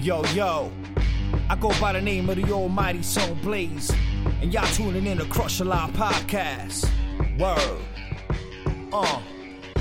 Yo, 0.00 0.24
yo, 0.34 0.72
I 1.48 1.56
go 1.56 1.72
by 1.80 1.92
the 1.94 2.00
name 2.00 2.30
of 2.30 2.36
the 2.36 2.52
almighty 2.52 3.02
Soul 3.02 3.34
Blaze, 3.42 3.90
and 4.40 4.54
y'all 4.54 4.66
tuning 4.68 5.06
in 5.06 5.18
to 5.18 5.24
Crush 5.24 5.58
a 5.58 5.64
Lot 5.64 5.92
podcast. 5.94 6.88
Word. 7.40 7.82
Uh. 8.92 9.20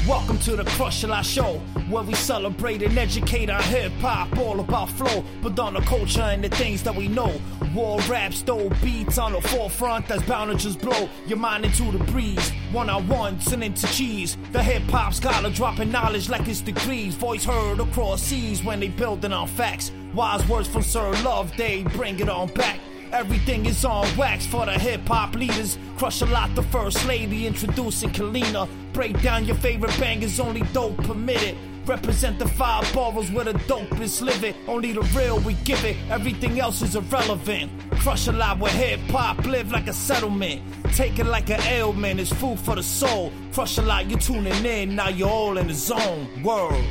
Welcome 0.08 0.40
to 0.40 0.56
the 0.56 0.64
Crush 0.64 1.04
a 1.04 1.08
Lot 1.08 1.24
Show, 1.24 1.60
where 1.88 2.04
we 2.04 2.16
celebrate 2.16 2.82
and 2.82 2.98
educate 2.98 3.52
our 3.52 3.62
hip 3.62 3.92
hop, 4.00 4.36
all 4.40 4.60
about 4.60 4.90
flow, 4.90 5.24
but 5.44 5.60
on 5.60 5.76
the 5.76 5.82
culture 5.82 6.22
and 6.22 6.44
the 6.44 6.50
things 6.50 6.82
that 6.82 6.96
we 6.96 7.08
know. 7.08 7.40
War 7.74 8.00
rap, 8.10 8.34
stole 8.34 8.72
beats 8.82 9.20
on 9.20 9.34
the 9.34 9.42
forefront 9.42 10.08
that's 10.08 10.24
bound 10.24 10.52
to 10.52 10.58
just 10.58 10.80
blow 10.80 11.08
your 11.28 11.38
mind 11.38 11.66
into 11.66 11.92
the 11.92 12.04
breeze. 12.06 12.52
One 12.72 12.90
on 12.90 13.08
ones 13.08 13.52
and 13.54 13.64
into 13.64 13.86
cheese. 13.88 14.38
The 14.52 14.64
hip 14.64 14.82
hop 14.84 15.14
scholar 15.14 15.52
dropping 15.52 15.92
knowledge 15.92 16.30
like 16.30 16.48
it's 16.48 16.62
degrees. 16.62 17.14
Voice 17.14 17.44
heard 17.44 17.80
across 17.80 18.24
seas 18.24 18.64
when 18.64 18.80
they 18.80 18.88
building 18.88 19.34
on 19.34 19.48
facts. 19.48 19.92
Wise 20.16 20.48
words 20.48 20.68
from 20.68 20.82
Sir 20.82 21.12
Love, 21.24 21.56
they 21.58 21.84
bring 21.84 22.20
it 22.20 22.30
on 22.30 22.48
back. 22.54 22.80
Everything 23.12 23.66
is 23.66 23.86
on 23.86 24.06
wax 24.18 24.46
for 24.48 24.66
the 24.66 24.74
hip 24.74 25.08
hop 25.08 25.36
leaders. 25.36 25.78
Crush 25.98 26.22
a 26.22 26.26
lot, 26.26 26.54
the 26.56 26.64
first 26.64 27.06
lady 27.06 27.46
introducing 27.46 28.10
Kalina. 28.10 28.68
Break 28.94 29.22
down 29.22 29.46
your 29.46 29.56
favorite 29.58 29.98
bangers, 30.00 30.40
only 30.40 30.62
dope 30.74 30.98
permitted. 30.98 31.56
Represent 31.90 32.38
the 32.38 32.48
five 32.48 32.94
boroughs 32.94 33.32
where 33.32 33.46
the 33.46 33.54
dopest 33.54 34.22
live 34.22 34.44
it. 34.44 34.56
Only 34.68 34.94
the 34.94 35.02
real 35.18 35.40
we 35.40 35.56
give 35.66 35.84
it, 35.84 35.98
everything 36.12 36.60
else 36.60 36.84
is 36.84 36.96
irrelevant. 36.96 37.72
Crush 37.94 38.28
a 38.28 38.32
lot 38.32 38.60
where 38.60 38.72
hip 38.72 39.00
hop 39.10 39.44
live 39.44 39.72
like 39.72 39.88
a 39.88 39.94
settlement. 39.94 40.62
Take 40.94 41.18
it 41.18 41.26
like 41.26 41.50
an 41.50 41.60
ailment, 41.62 42.20
it's 42.20 42.32
food 42.32 42.60
for 42.60 42.76
the 42.76 42.84
soul. 42.84 43.32
Crush 43.54 43.80
a 43.80 43.82
lot, 43.82 44.08
you're 44.08 44.20
tuning 44.20 44.64
in, 44.64 44.96
now 44.96 45.10
you're 45.10 45.28
all 45.28 45.58
in 45.58 45.66
the 45.66 45.74
zone. 45.74 46.44
World. 46.44 46.86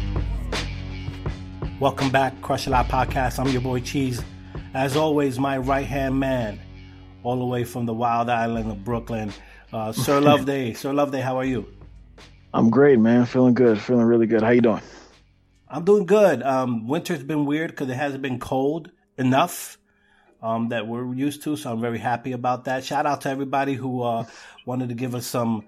Welcome 1.79 2.11
back, 2.11 2.43
Crush 2.43 2.67
a 2.67 2.71
Lot 2.71 2.89
Podcast. 2.89 3.39
I'm 3.39 3.53
your 3.53 3.61
boy 3.61 3.79
Cheese. 3.79 4.21
As 4.75 4.97
always, 4.97 5.39
my 5.39 5.59
right 5.59 5.87
hand 5.87 6.19
man, 6.19 6.59
all 7.23 7.39
the 7.39 7.47
way 7.47 7.63
from 7.63 7.87
the 7.87 7.95
wild 7.95 8.29
island 8.29 8.69
of 8.69 8.83
Brooklyn, 8.83 9.33
uh, 9.73 9.93
Sir 9.93 10.21
Loveday. 10.21 10.75
Sir 10.75 10.93
Loveday, 10.93 11.21
how 11.21 11.37
are 11.39 11.45
you? 11.45 11.78
I'm 12.53 12.71
great, 12.71 12.99
man. 12.99 13.27
Feeling 13.27 13.55
good. 13.55 13.81
Feeling 13.81 14.07
really 14.07 14.27
good. 14.27 14.43
How 14.43 14.51
you 14.51 14.61
doing? 14.61 14.81
I'm 15.69 15.85
doing 15.85 16.07
good. 16.07 16.43
Um, 16.43 16.87
winter's 16.89 17.23
been 17.23 17.45
weird 17.45 17.71
because 17.71 17.91
it 17.91 17.95
hasn't 17.97 18.23
been 18.23 18.39
cold 18.39 18.91
enough 19.19 19.77
um, 20.43 20.71
that 20.71 20.87
we're 20.87 21.13
used 21.15 21.43
to, 21.43 21.57
so 21.57 21.73
I'm 21.73 21.81
very 21.81 21.99
happy 21.99 22.33
about 22.33 22.65
that. 22.65 22.85
Shout 22.85 23.05
out 23.07 23.23
to 23.23 23.29
everybody 23.29 23.75
who 23.75 24.03
uh, 24.03 24.25
wanted 24.65 24.89
to 24.89 24.95
give 24.95 25.15
us 25.15 25.27
some 25.27 25.65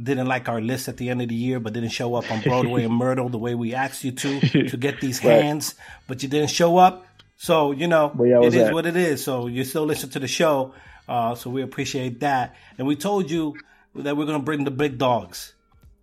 didn't 0.00 0.26
like 0.26 0.48
our 0.48 0.60
list 0.60 0.86
at 0.88 0.96
the 0.96 1.08
end 1.08 1.22
of 1.22 1.28
the 1.28 1.34
year, 1.34 1.58
but 1.58 1.72
didn't 1.72 1.88
show 1.88 2.14
up 2.14 2.30
on 2.30 2.40
Broadway 2.42 2.84
and 2.84 2.94
Myrtle 2.98 3.28
the 3.30 3.38
way 3.38 3.54
we 3.56 3.74
asked 3.74 4.04
you 4.04 4.12
to 4.12 4.40
to 4.68 4.76
get 4.76 5.00
these 5.00 5.24
Right. 5.24 5.42
hands, 5.42 5.74
but 6.06 6.22
you 6.22 6.28
didn't 6.28 6.50
show 6.50 6.76
up. 6.76 7.04
So 7.36 7.72
you 7.72 7.88
know 7.88 8.12
y'all 8.18 8.44
it 8.46 8.54
is 8.54 8.68
at? 8.68 8.74
what 8.74 8.86
it 8.86 8.96
is. 8.96 9.24
So 9.24 9.46
you 9.46 9.64
still 9.64 9.84
listen 9.86 10.10
to 10.10 10.18
the 10.20 10.28
show, 10.28 10.74
uh, 11.08 11.34
so 11.34 11.50
we 11.50 11.62
appreciate 11.62 12.20
that. 12.20 12.54
And 12.76 12.86
we 12.86 12.94
told 12.96 13.30
you 13.30 13.56
that 13.96 14.16
we're 14.16 14.26
gonna 14.26 14.38
bring 14.40 14.64
the 14.64 14.70
big 14.70 14.98
dogs. 14.98 15.54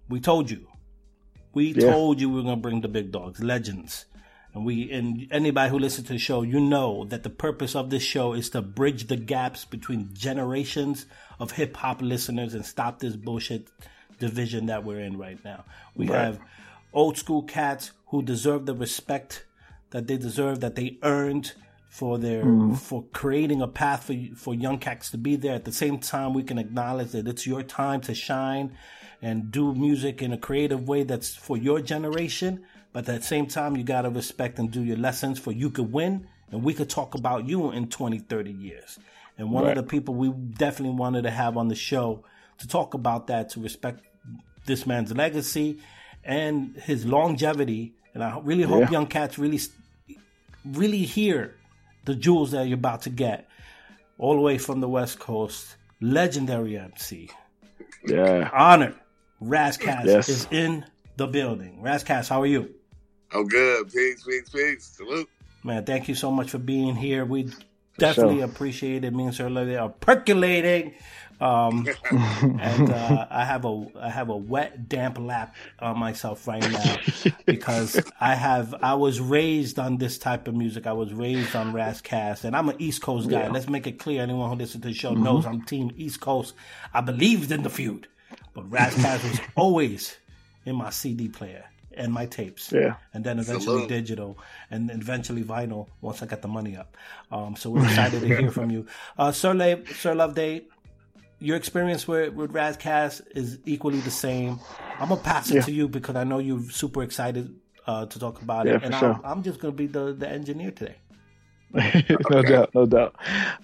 We 0.09 0.19
told 0.19 0.49
you. 0.49 0.67
We 1.53 1.73
Yeah. 1.73 1.91
told 1.91 2.19
you 2.19 2.29
we 2.29 2.35
were 2.37 2.43
gonna 2.43 2.57
bring 2.57 2.81
the 2.81 2.87
big 2.87 3.11
dogs, 3.11 3.41
legends. 3.41 4.05
And 4.53 4.65
we 4.65 4.91
and 4.91 5.27
anybody 5.31 5.69
who 5.69 5.79
listens 5.79 6.07
to 6.07 6.13
the 6.13 6.19
show, 6.19 6.41
you 6.41 6.59
know 6.59 7.05
that 7.05 7.23
the 7.23 7.29
purpose 7.29 7.75
of 7.75 7.89
this 7.89 8.03
show 8.03 8.33
is 8.33 8.49
to 8.51 8.61
bridge 8.61 9.07
the 9.07 9.17
gaps 9.17 9.65
between 9.65 10.09
generations 10.13 11.05
of 11.39 11.51
hip 11.51 11.75
hop 11.77 12.01
listeners 12.01 12.53
and 12.53 12.65
stop 12.65 12.99
this 12.99 13.15
bullshit 13.15 13.67
division 14.19 14.67
that 14.67 14.83
we're 14.85 14.99
in 14.99 15.17
right 15.17 15.43
now. 15.43 15.65
We 15.95 16.07
Right. 16.07 16.19
have 16.25 16.39
old 16.93 17.17
school 17.17 17.43
cats 17.43 17.91
who 18.07 18.21
deserve 18.21 18.65
the 18.65 18.73
respect 18.75 19.45
that 19.89 20.07
they 20.07 20.17
deserve, 20.17 20.61
that 20.61 20.75
they 20.75 20.97
earned 21.03 21.53
for 21.89 22.17
their 22.17 22.43
mm-hmm. 22.43 22.73
for 22.75 23.03
creating 23.13 23.61
a 23.61 23.67
path 23.67 24.05
for 24.05 24.15
for 24.35 24.53
young 24.53 24.77
cats 24.77 25.09
to 25.11 25.17
be 25.17 25.35
there. 25.35 25.55
At 25.55 25.65
the 25.65 25.71
same 25.71 25.99
time, 25.99 26.33
we 26.33 26.43
can 26.43 26.57
acknowledge 26.57 27.11
that 27.11 27.27
it's 27.27 27.45
your 27.47 27.63
time 27.63 28.01
to 28.01 28.13
shine 28.13 28.77
and 29.25 29.49
do 29.49 29.73
music 29.73 30.21
in 30.21 30.31
a 30.31 30.37
creative 30.37 30.87
way 30.87 31.01
that's 31.01 31.33
for 31.35 31.57
your 31.57 31.81
generation. 31.81 32.63
But 32.93 33.09
at 33.09 33.21
the 33.21 33.27
same 33.27 33.47
time, 33.47 33.75
you 33.75 33.83
gotta 33.83 34.11
respect 34.11 34.59
and 34.59 34.69
do 34.69 34.83
your 34.83 34.97
lessons 34.97 35.39
for 35.39 35.51
you 35.51 35.71
could 35.71 35.91
win 35.91 36.27
and 36.51 36.61
we 36.61 36.75
could 36.75 36.91
talk 36.91 37.15
about 37.15 37.47
you 37.49 37.71
in 37.71 37.87
20, 37.89 38.19
30 38.19 38.51
years. 38.51 38.99
And 39.39 39.51
one 39.51 39.63
Right. 39.63 39.75
of 39.75 39.83
the 39.83 39.89
people 39.89 40.13
we 40.13 40.29
definitely 40.29 40.95
wanted 40.95 41.23
to 41.23 41.31
have 41.31 41.57
on 41.57 41.69
the 41.69 41.75
show 41.75 42.23
to 42.59 42.67
talk 42.67 42.93
about 42.93 43.25
that, 43.27 43.49
to 43.49 43.59
respect 43.59 44.01
this 44.67 44.85
man's 44.85 45.11
legacy 45.11 45.79
and 46.23 46.75
his 46.75 47.03
longevity. 47.03 47.95
And 48.13 48.23
I 48.23 48.37
really 48.43 48.61
hope 48.63 48.81
Yeah. 48.83 48.91
young 48.91 49.07
cats 49.07 49.39
really, 49.39 49.59
really 50.63 51.01
hear 51.03 51.55
the 52.05 52.13
jewels 52.13 52.51
that 52.51 52.67
you're 52.67 52.75
about 52.77 53.01
to 53.01 53.09
get. 53.09 53.47
All 54.19 54.35
the 54.35 54.41
way 54.41 54.59
from 54.59 54.81
the 54.81 54.87
West 54.87 55.17
Coast, 55.17 55.77
legendary 55.99 56.77
MC, 56.77 57.31
Yeah. 58.07 58.51
honored. 58.53 58.95
Ras 59.39 59.77
Kass 59.77 60.05
Yes. 60.05 60.29
is 60.29 60.47
in 60.51 60.85
the 61.17 61.27
building. 61.27 61.81
Ras 61.81 62.03
Kass, 62.03 62.27
how 62.29 62.41
are 62.41 62.45
you? 62.47 62.73
I'm 63.33 63.47
good. 63.47 63.91
Peace, 63.91 64.23
peace, 64.23 64.49
peace. 64.49 64.85
Salute. 64.97 65.29
Man, 65.63 65.83
thank 65.83 66.07
you 66.07 66.15
so 66.15 66.31
much 66.31 66.51
for 66.51 66.59
being 66.59 66.95
here. 66.95 67.25
We 67.25 67.49
definitely 67.97 68.37
sure. 68.37 68.45
appreciate 68.45 69.03
it. 69.03 69.13
Me 69.13 69.25
and 69.25 69.33
Sir 69.35 69.49
Lily 69.49 69.75
are 69.77 69.89
percolating. 69.89 70.93
Um, 71.41 71.85
and 72.11 72.89
uh, 72.89 73.27
I 73.29 73.43
have 73.43 73.65
a 73.65 73.85
I 73.99 74.09
have 74.09 74.29
a 74.29 74.37
wet, 74.37 74.87
damp 74.87 75.19
lap 75.19 75.53
on 75.79 75.99
myself 75.99 76.47
right 76.47 76.61
now 76.71 76.95
because 77.45 77.99
I 78.21 78.35
have 78.35 78.73
I 78.81 78.93
was 78.93 79.19
raised 79.19 79.77
on 79.77 79.97
this 79.97 80.17
type 80.17 80.47
of 80.47 80.55
music. 80.55 80.87
I 80.87 80.93
was 80.93 81.11
raised 81.13 81.53
on 81.55 81.73
Ras 81.73 81.99
Kass, 81.99 82.45
and 82.45 82.55
I'm 82.55 82.69
an 82.69 82.77
East 82.79 83.01
Coast 83.01 83.29
guy. 83.29 83.49
Let's 83.49 83.67
make 83.67 83.85
it 83.85 83.99
clear. 83.99 84.21
Anyone 84.21 84.49
who 84.49 84.55
listens 84.55 84.83
to 84.83 84.87
the 84.89 84.93
show 84.93 85.11
Mm-hmm. 85.11 85.23
knows 85.23 85.45
I'm 85.45 85.61
Team 85.63 85.91
East 85.97 86.21
Coast. 86.21 86.53
I 86.93 87.01
believed 87.01 87.51
in 87.51 87.63
the 87.63 87.69
feud, 87.69 88.07
but 88.55 88.69
Ras 88.71 88.95
Kass 88.95 89.23
was 89.23 89.39
always 89.55 90.17
in 90.65 90.75
my 90.75 90.89
CD 90.89 91.27
player 91.27 91.65
and 91.97 92.11
my 92.11 92.25
tapes 92.25 92.71
Yeah. 92.71 92.95
and 93.13 93.23
then 93.23 93.37
eventually 93.39 93.77
Salute. 93.83 93.89
digital, 93.89 94.37
and 94.71 94.89
eventually 94.89 95.43
vinyl 95.43 95.87
once 96.01 96.23
I 96.23 96.25
got 96.25 96.41
the 96.41 96.47
money 96.49 96.75
up. 96.75 96.97
Um, 97.31 97.55
so 97.55 97.69
we're 97.69 97.83
excited 97.91 98.19
to 98.21 98.27
hear 98.27 98.51
from 98.51 98.71
you, 98.71 98.87
uh, 99.17 99.31
Sir, 99.31 99.53
Le- 99.53 99.85
Sir 99.93 100.15
Loveday. 100.15 100.63
Your 101.39 101.57
experience 101.57 102.07
with 102.07 102.33
with 102.33 102.51
Ras 102.53 102.77
Kass 102.77 103.19
is 103.35 103.59
equally 103.65 103.99
the 103.99 104.09
same. 104.11 104.59
I'm 104.99 105.09
gonna 105.09 105.21
pass 105.21 105.51
it 105.51 105.55
Yeah. 105.55 105.61
to 105.63 105.71
you 105.71 105.87
because 105.89 106.15
I 106.15 106.23
know 106.23 106.39
you're 106.39 106.63
super 106.71 107.03
excited 107.03 107.53
uh, 107.85 108.05
to 108.07 108.19
talk 108.19 108.41
about 108.41 108.65
Yeah, 108.65 108.75
it, 108.77 108.83
and 108.83 108.95
sure. 108.95 109.13
I'm, 109.13 109.21
I'm 109.25 109.43
just 109.43 109.59
gonna 109.59 109.73
be 109.73 109.85
the 109.87 110.13
the 110.13 110.27
engineer 110.27 110.71
today. 110.71 110.95
no 112.29 112.41
doubt, 112.41 112.73
no 112.73 112.85
doubt. 112.85 113.15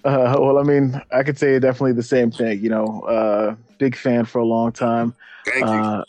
Uh, 0.04 0.36
well, 0.38 0.58
I 0.58 0.62
mean, 0.62 1.00
I 1.10 1.22
could 1.22 1.38
say 1.38 1.58
definitely 1.58 1.92
the 1.92 2.02
same 2.02 2.30
thing. 2.30 2.60
You 2.60 2.68
know, 2.68 3.00
uh, 3.02 3.54
big 3.78 3.96
fan 3.96 4.24
for 4.26 4.38
a 4.38 4.44
long 4.44 4.72
time. 4.72 5.14
Thank 5.46 5.64
you. 5.64 5.72
Uh, 5.72 6.04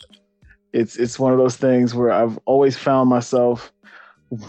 it's 0.72 0.96
it's 0.96 1.18
one 1.18 1.32
of 1.32 1.38
those 1.38 1.56
things 1.56 1.94
where 1.94 2.10
I've 2.10 2.38
always 2.44 2.76
found 2.76 3.08
myself, 3.08 3.72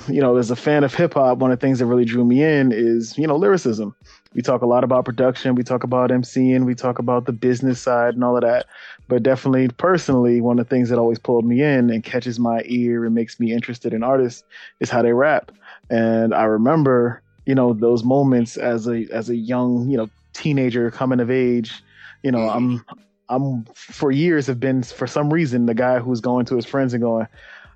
you 0.07 0.19
know, 0.19 0.35
as 0.35 0.51
a 0.51 0.55
fan 0.55 0.83
of 0.83 0.93
hip 0.93 1.13
hop. 1.13 1.38
One 1.38 1.51
of 1.51 1.59
the 1.59 1.66
things 1.66 1.79
that 1.79 1.85
really 1.85 2.03
drew 2.03 2.25
me 2.25 2.43
in 2.43 2.71
is 2.71 3.17
you 3.17 3.25
know 3.25 3.38
lyricism. 3.38 3.95
We 4.33 4.41
talk 4.41 4.61
a 4.61 4.66
lot 4.66 4.83
about 4.83 5.05
production. 5.05 5.55
We 5.55 5.63
talk 5.63 5.83
about 5.83 6.09
MCing. 6.09 6.66
We 6.66 6.75
talk 6.75 6.99
about 6.99 7.25
the 7.25 7.31
business 7.31 7.81
side 7.81 8.16
and 8.16 8.23
all 8.23 8.35
of 8.35 8.41
that. 8.41 8.66
But 9.07 9.23
definitely, 9.23 9.69
personally, 9.69 10.41
one 10.41 10.59
of 10.59 10.67
the 10.67 10.69
things 10.69 10.89
that 10.89 10.99
always 10.99 11.19
pulled 11.19 11.45
me 11.45 11.61
in 11.61 11.89
and 11.89 12.03
catches 12.03 12.37
my 12.37 12.63
ear 12.66 13.05
and 13.05 13.16
makes 13.16 13.39
me 13.39 13.53
interested 13.53 13.93
in 13.93 14.03
artists 14.03 14.43
is 14.81 14.89
how 14.89 15.01
they 15.03 15.13
rap. 15.13 15.53
And 15.89 16.33
I 16.33 16.43
remember, 16.43 17.22
you 17.45 17.56
know, 17.56 17.73
those 17.73 18.03
moments 18.03 18.57
as 18.57 18.88
a 18.88 19.07
as 19.11 19.29
a 19.29 19.35
young, 19.35 19.89
you 19.89 19.97
know, 19.97 20.09
teenager 20.33 20.89
coming 20.91 21.19
of 21.19 21.29
age. 21.29 21.83
You 22.23 22.31
know, 22.31 22.50
I'm 22.50 22.83
I'm 23.29 23.66
for 23.75 24.11
years 24.11 24.47
have 24.47 24.59
been 24.59 24.83
for 24.83 25.07
some 25.07 25.31
reason 25.31 25.66
the 25.66 25.73
guy 25.73 26.00
who's 26.00 26.22
going 26.22 26.46
to 26.47 26.55
his 26.55 26.66
friends 26.66 26.93
and 26.93 27.02
going, 27.02 27.28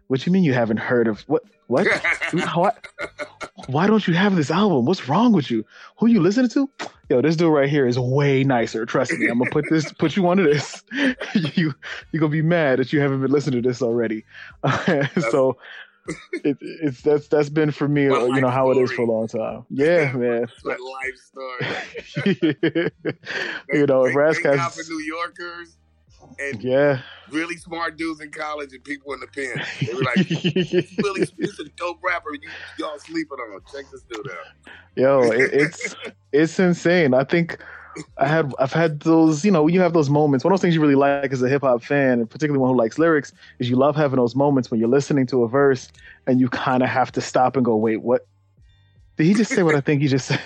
"What 0.07 0.25
you 0.25 0.31
mean 0.31 0.43
you 0.43 0.53
haven't 0.53 0.77
heard 0.77 1.07
of 1.07 1.21
what 1.21 1.43
what? 1.67 1.87
why, 2.55 2.71
why 3.67 3.85
don't 3.85 4.07
you 4.07 4.15
have 4.15 4.35
this 4.35 4.49
album? 4.49 4.85
What's 4.85 5.07
wrong 5.07 5.33
with 5.33 5.51
you? 5.51 5.63
Who 5.97 6.07
you 6.07 6.19
listening 6.19 6.49
to? 6.49 6.69
Yo, 7.09 7.21
this 7.21 7.35
dude 7.35 7.53
right 7.53 7.69
here 7.69 7.87
is 7.87 7.97
way 7.97 8.43
nicer. 8.43 8.85
Trust 8.85 9.11
me. 9.13 9.27
I'm 9.27 9.37
gonna 9.37 9.51
put 9.51 9.65
this 9.69 9.91
put 9.93 10.15
you 10.15 10.27
onto 10.27 10.43
this. 10.43 10.83
you 11.33 11.73
you 12.11 12.19
gonna 12.19 12.31
be 12.31 12.41
mad 12.41 12.79
that 12.79 12.91
you 12.91 12.99
haven't 12.99 13.21
been 13.21 13.31
listening 13.31 13.61
to 13.61 13.69
this 13.69 13.81
already. 13.81 14.25
so 15.31 15.57
it, 16.43 16.57
it's 16.61 17.01
that's 17.01 17.27
that's 17.27 17.49
been 17.49 17.71
for 17.71 17.87
me, 17.87 18.09
What 18.09 18.21
uh, 18.21 18.25
you 18.25 18.41
know 18.41 18.49
how 18.49 18.71
it 18.71 18.77
is 18.77 18.91
for 18.91 19.03
a 19.03 19.05
long 19.05 19.27
time. 19.27 19.65
Yeah, 19.69 20.11
man. 20.15 20.47
What 20.63 20.77
life 20.79 21.17
story. 21.17 22.31
you 23.73 23.85
know, 23.85 24.05
if 24.05 24.13
Thank- 24.13 24.43
thank 24.43 24.57
God 24.57 24.73
for 24.73 24.83
New 24.89 24.99
Yorkers 24.99 25.77
and 26.39 26.63
yeah. 26.63 27.01
really 27.31 27.57
smart 27.57 27.97
dudes 27.97 28.21
in 28.21 28.31
college 28.31 28.73
and 28.73 28.83
people 28.83 29.13
in 29.13 29.19
the 29.19 29.27
pen. 29.27 29.61
They 29.85 29.93
were 29.93 30.03
like, 30.03 30.27
Billy, 30.97 31.19
this 31.37 31.49
is 31.51 31.59
a 31.59 31.69
dope 31.75 31.99
rapper. 32.03 32.33
You, 32.33 32.49
y'all 32.77 32.99
sleeping 32.99 33.37
on. 33.37 33.61
Check 33.71 33.85
this 33.91 34.03
dude 34.03 34.29
out. 34.31 34.73
Yo, 34.95 35.31
it, 35.31 35.53
it's 35.53 35.95
it's 36.31 36.59
insane. 36.59 37.13
I 37.13 37.23
think 37.23 37.57
I 38.17 38.27
had 38.27 38.53
I've 38.59 38.73
had 38.73 39.01
those, 39.01 39.43
you 39.45 39.51
know, 39.51 39.67
you 39.67 39.81
have 39.81 39.93
those 39.93 40.09
moments. 40.09 40.43
One 40.43 40.53
of 40.53 40.59
those 40.59 40.61
things 40.61 40.75
you 40.75 40.81
really 40.81 40.95
like 40.95 41.31
as 41.31 41.41
a 41.41 41.49
hip 41.49 41.61
hop 41.61 41.83
fan, 41.83 42.19
and 42.19 42.29
particularly 42.29 42.59
one 42.59 42.71
who 42.71 42.77
likes 42.77 42.97
lyrics, 42.99 43.31
is 43.59 43.69
you 43.69 43.75
love 43.75 43.95
having 43.95 44.17
those 44.17 44.35
moments 44.35 44.69
when 44.71 44.79
you're 44.79 44.89
listening 44.89 45.25
to 45.27 45.43
a 45.43 45.47
verse 45.47 45.91
and 46.27 46.39
you 46.39 46.49
kind 46.49 46.83
of 46.83 46.89
have 46.89 47.11
to 47.13 47.21
stop 47.21 47.55
and 47.55 47.65
go, 47.65 47.75
wait, 47.75 47.97
what? 47.97 48.27
Did 49.19 49.27
he 49.27 49.33
just 49.33 49.51
say 49.51 49.63
what 49.63 49.75
I 49.75 49.81
think 49.81 50.01
he 50.01 50.07
just 50.07 50.27
said? 50.27 50.39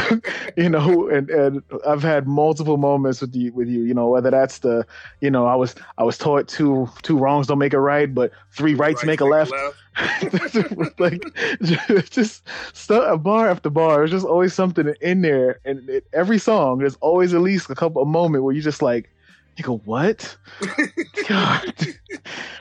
you 0.56 0.70
know, 0.70 1.06
and, 1.10 1.28
and 1.28 1.62
I've 1.86 2.02
had 2.02 2.26
multiple 2.26 2.78
moments 2.78 3.20
with 3.20 3.36
you 3.36 3.52
with 3.52 3.68
you, 3.68 3.82
you 3.82 3.92
know, 3.92 4.08
whether 4.08 4.30
that's 4.30 4.60
the, 4.60 4.86
you 5.20 5.30
know, 5.30 5.44
I 5.44 5.54
was 5.54 5.74
I 5.98 6.02
was 6.02 6.16
taught 6.16 6.48
two 6.48 6.88
two 7.02 7.18
wrongs 7.18 7.46
don't 7.46 7.58
make 7.58 7.74
a 7.74 7.78
right, 7.78 8.14
but 8.14 8.32
three 8.52 8.72
rights, 8.72 9.04
make, 9.04 9.20
a 9.20 9.26
left. 9.26 9.52
like 10.98 11.22
just 12.08 12.48
stuff, 12.72 13.22
bar 13.22 13.50
after 13.50 13.68
bar. 13.68 13.98
There's 13.98 14.12
just 14.12 14.24
always 14.24 14.54
something 14.54 14.94
in 15.02 15.20
there, 15.20 15.60
and 15.66 15.86
it, 15.86 16.06
every 16.14 16.38
song 16.38 16.78
there's 16.78 16.96
always 17.02 17.34
at 17.34 17.42
least 17.42 17.68
a 17.68 17.74
couple 17.74 18.00
of 18.00 18.08
moment 18.08 18.44
where 18.44 18.54
you 18.54 18.62
just 18.62 18.80
like, 18.80 19.10
you 19.56 19.64
go, 19.64 19.78
what? 19.84 20.36
God, 21.28 21.74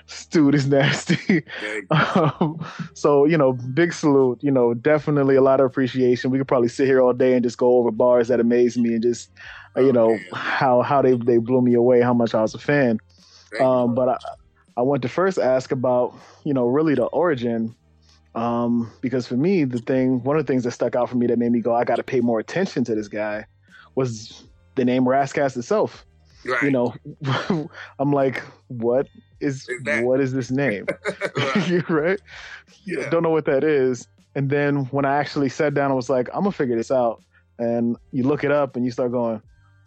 this 0.07 0.25
dude 0.27 0.55
is 0.55 0.67
nasty. 0.67 1.43
Um, 1.91 2.65
so 2.93 3.25
you 3.25 3.37
know, 3.37 3.53
big 3.53 3.93
salute. 3.93 4.39
You 4.41 4.51
know, 4.51 4.73
definitely 4.73 5.35
a 5.35 5.41
lot 5.41 5.59
of 5.59 5.65
appreciation. 5.65 6.31
We 6.31 6.37
could 6.37 6.47
probably 6.47 6.69
sit 6.69 6.87
here 6.87 7.01
all 7.01 7.13
day 7.13 7.33
and 7.33 7.43
just 7.43 7.57
go 7.57 7.77
over 7.77 7.91
bars 7.91 8.29
that 8.29 8.39
amazed 8.39 8.77
me 8.77 8.93
and 8.93 9.03
just, 9.03 9.29
uh, 9.77 9.81
you 9.81 9.91
know, 9.91 10.17
how 10.33 10.81
how 10.81 11.01
they 11.01 11.13
they 11.13 11.37
blew 11.37 11.61
me 11.61 11.73
away. 11.73 12.01
How 12.01 12.13
much 12.13 12.33
I 12.33 12.41
was 12.41 12.53
a 12.53 12.59
fan. 12.59 12.99
Um, 13.59 13.95
but 13.95 14.09
I, 14.09 14.17
I 14.77 14.81
want 14.81 15.01
to 15.03 15.09
first 15.09 15.37
ask 15.37 15.71
about, 15.71 16.15
you 16.43 16.53
know, 16.53 16.65
really 16.65 16.95
the 16.95 17.05
origin. 17.05 17.75
Um, 18.35 18.91
because 18.99 19.25
for 19.25 19.35
me, 19.35 19.63
the 19.63 19.79
thing, 19.79 20.21
one 20.23 20.37
of 20.37 20.45
the 20.45 20.51
things 20.51 20.65
that 20.65 20.71
stuck 20.71 20.95
out 20.95 21.09
for 21.09 21.15
me 21.15 21.27
that 21.27 21.39
made 21.39 21.53
me 21.53 21.61
go, 21.61 21.73
I 21.73 21.85
got 21.85 21.95
to 21.95 22.03
pay 22.03 22.19
more 22.19 22.39
attention 22.39 22.83
to 22.83 22.95
this 22.95 23.07
guy 23.07 23.45
was 23.95 24.43
the 24.75 24.83
name 24.83 25.07
Ras 25.07 25.31
Kass 25.31 25.55
itself. 25.55 26.05
Right. 26.45 26.63
You 26.63 26.71
know, 26.71 26.93
I'm 27.99 28.13
like, 28.13 28.43
what 28.67 29.07
is, 29.39 29.67
what 30.01 30.19
is 30.19 30.31
this 30.31 30.51
name? 30.51 30.85
right. 31.37 31.83
right? 31.89 32.21
Yeah. 32.85 33.09
Don't 33.09 33.23
know 33.23 33.29
what 33.29 33.45
that 33.45 33.63
is. 33.63 34.07
And 34.35 34.49
then 34.49 34.85
when 34.85 35.05
I 35.05 35.15
actually 35.17 35.49
sat 35.49 35.73
down, 35.73 35.91
I 35.91 35.93
was 35.93 36.09
like, 36.09 36.27
I'm 36.33 36.41
gonna 36.41 36.51
figure 36.51 36.75
this 36.75 36.91
out. 36.91 37.23
And 37.57 37.95
you 38.11 38.23
look 38.23 38.43
it 38.43 38.51
up 38.51 38.75
and 38.75 38.83
you 38.83 38.91
start 38.91 39.11
going, 39.11 39.41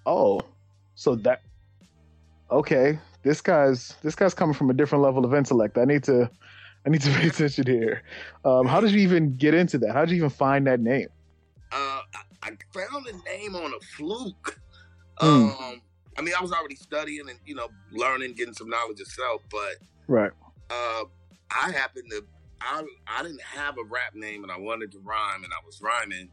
oh, 0.06 0.40
so 0.94 1.14
that 1.16 1.42
okay, 2.50 2.98
this 3.22 3.40
guy's 3.40 3.94
this 4.02 4.14
guy's 4.14 4.34
coming 4.34 4.54
from 4.54 4.70
a 4.70 4.74
different 4.74 5.04
level 5.04 5.24
of 5.24 5.34
intellect. 5.34 5.76
I 5.78 5.84
need 5.84 6.02
to 6.04 6.30
I 6.86 6.90
need 6.90 7.02
to 7.02 7.10
pay 7.10 7.28
attention 7.28 7.66
here. 7.66 8.02
Um, 8.44 8.66
how 8.66 8.80
did 8.80 8.92
you 8.92 9.00
even 9.00 9.36
get 9.36 9.54
into 9.54 9.78
that? 9.78 9.92
How 9.92 10.00
did 10.00 10.10
you 10.10 10.16
even 10.16 10.30
find 10.30 10.66
that 10.66 10.80
name? 10.80 11.08
Uh, 11.70 12.00
I 12.42 12.50
found 12.72 13.04
the 13.04 13.20
name 13.26 13.54
on 13.54 13.72
a 13.74 13.80
fluke. 13.96 14.58
Mm. 15.20 15.60
Um, 15.60 15.82
I 16.18 16.22
mean, 16.22 16.34
I 16.36 16.42
was 16.42 16.52
already 16.52 16.74
studying 16.74 17.28
and 17.28 17.38
you 17.46 17.54
know 17.54 17.68
learning, 17.92 18.34
getting 18.34 18.54
some 18.54 18.68
knowledge 18.68 19.00
itself, 19.00 19.42
but 19.50 19.76
right. 20.08 20.32
Uh, 20.70 21.04
I 21.50 21.70
happened 21.70 22.10
to 22.10 22.24
I 22.60 22.82
I 23.06 23.22
didn't 23.22 23.42
have 23.42 23.78
a 23.78 23.84
rap 23.84 24.14
name 24.14 24.42
and 24.42 24.52
I 24.52 24.58
wanted 24.58 24.92
to 24.92 24.98
rhyme 24.98 25.44
and 25.44 25.52
I 25.52 25.64
was 25.64 25.80
rhyming 25.80 26.28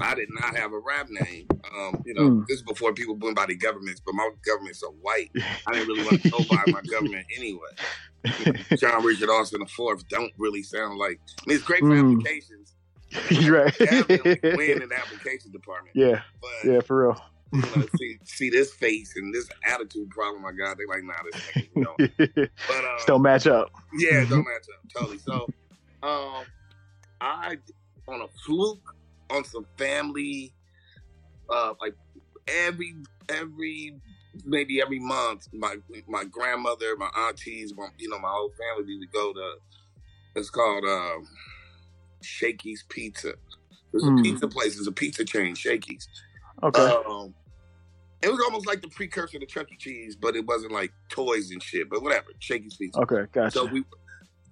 I 0.00 0.14
did 0.14 0.28
not 0.30 0.56
have 0.56 0.72
a 0.72 0.78
rap 0.78 1.08
name. 1.08 1.46
Um, 1.76 2.02
you 2.04 2.14
know, 2.14 2.22
mm. 2.22 2.46
this 2.46 2.58
is 2.58 2.62
before 2.62 2.92
people 2.92 3.16
went 3.16 3.36
by 3.36 3.46
the 3.46 3.56
governments, 3.56 4.00
but 4.04 4.14
my 4.14 4.28
governments 4.44 4.82
are 4.82 4.90
white. 4.90 5.30
I 5.66 5.72
didn't 5.72 5.88
really 5.88 6.04
want 6.04 6.22
to 6.22 6.30
go 6.30 6.38
by 6.48 6.62
my 6.66 6.82
government 6.82 7.26
anyway. 7.36 7.68
John 8.76 9.04
Richard 9.04 9.30
Austin 9.30 9.60
the 9.60 9.66
fourth 9.66 10.06
don't 10.08 10.32
really 10.38 10.62
sound 10.62 10.98
like. 10.98 11.20
I 11.40 11.42
mean, 11.46 11.56
it's 11.56 11.64
great 11.64 11.80
for 11.80 11.88
mm. 11.88 12.12
applications. 12.12 12.74
right. 13.48 13.74
win 14.56 14.82
in 14.82 14.88
the 14.88 14.98
application 14.98 15.50
department. 15.50 15.96
Yeah. 15.96 16.20
But, 16.40 16.70
yeah, 16.70 16.80
for 16.80 17.08
real. 17.08 17.22
You 17.52 17.60
know, 17.60 17.86
see, 17.96 18.18
see 18.24 18.50
this 18.50 18.72
face 18.74 19.14
and 19.16 19.32
this 19.32 19.48
attitude 19.66 20.10
problem 20.10 20.44
I 20.44 20.52
got. 20.52 20.76
They 20.78 20.86
like, 20.86 21.02
nah, 21.04 21.14
this 21.32 21.68
you 21.74 21.82
know. 21.82 21.94
But 22.68 22.84
um, 22.84 22.98
don't 23.06 23.22
match 23.22 23.46
up. 23.46 23.70
Yeah, 23.98 24.24
don't 24.28 24.44
match 24.44 24.66
up 24.74 24.90
totally. 24.94 25.18
So, 25.18 25.48
um, 26.02 26.44
I 27.20 27.56
on 28.06 28.22
a 28.22 28.28
fluke 28.44 28.94
on 29.30 29.44
some 29.44 29.66
family, 29.76 30.52
uh, 31.50 31.74
like 31.80 31.94
every 32.46 32.94
every 33.28 33.94
maybe 34.44 34.80
every 34.80 34.98
month, 34.98 35.48
my 35.52 35.76
my 36.06 36.24
grandmother, 36.24 36.96
my 36.96 37.10
aunties, 37.16 37.74
my, 37.76 37.88
you 37.98 38.08
know, 38.08 38.18
my 38.18 38.30
whole 38.30 38.50
family 38.50 38.94
need 38.94 39.06
to 39.06 39.12
go 39.12 39.32
to. 39.32 39.54
It's 40.36 40.50
called 40.50 40.84
um, 40.84 41.26
Shakey's 42.22 42.84
Pizza. 42.88 43.34
There's 43.90 44.04
mm. 44.04 44.08
a 44.08 44.10
hmm. 44.10 44.22
pizza 44.22 44.48
place. 44.48 44.78
It's 44.78 44.86
a 44.86 44.92
pizza 44.92 45.24
chain, 45.24 45.54
Shakey's. 45.54 46.08
Okay. 46.62 46.82
Um, 47.08 47.34
it 48.20 48.28
was 48.30 48.40
almost 48.40 48.66
like 48.66 48.82
the 48.82 48.88
precursor 48.88 49.38
to 49.38 49.46
Chuck 49.46 49.70
E. 49.72 49.76
Cheese, 49.78 50.16
but 50.16 50.34
it 50.34 50.44
wasn't 50.44 50.72
like 50.72 50.92
toys 51.08 51.50
and 51.50 51.62
shit. 51.62 51.88
But 51.88 52.02
whatever, 52.02 52.26
Shakey's 52.40 52.76
Pizza. 52.76 53.00
Okay, 53.00 53.26
gotcha. 53.32 53.50
So 53.52 53.64
we 53.66 53.84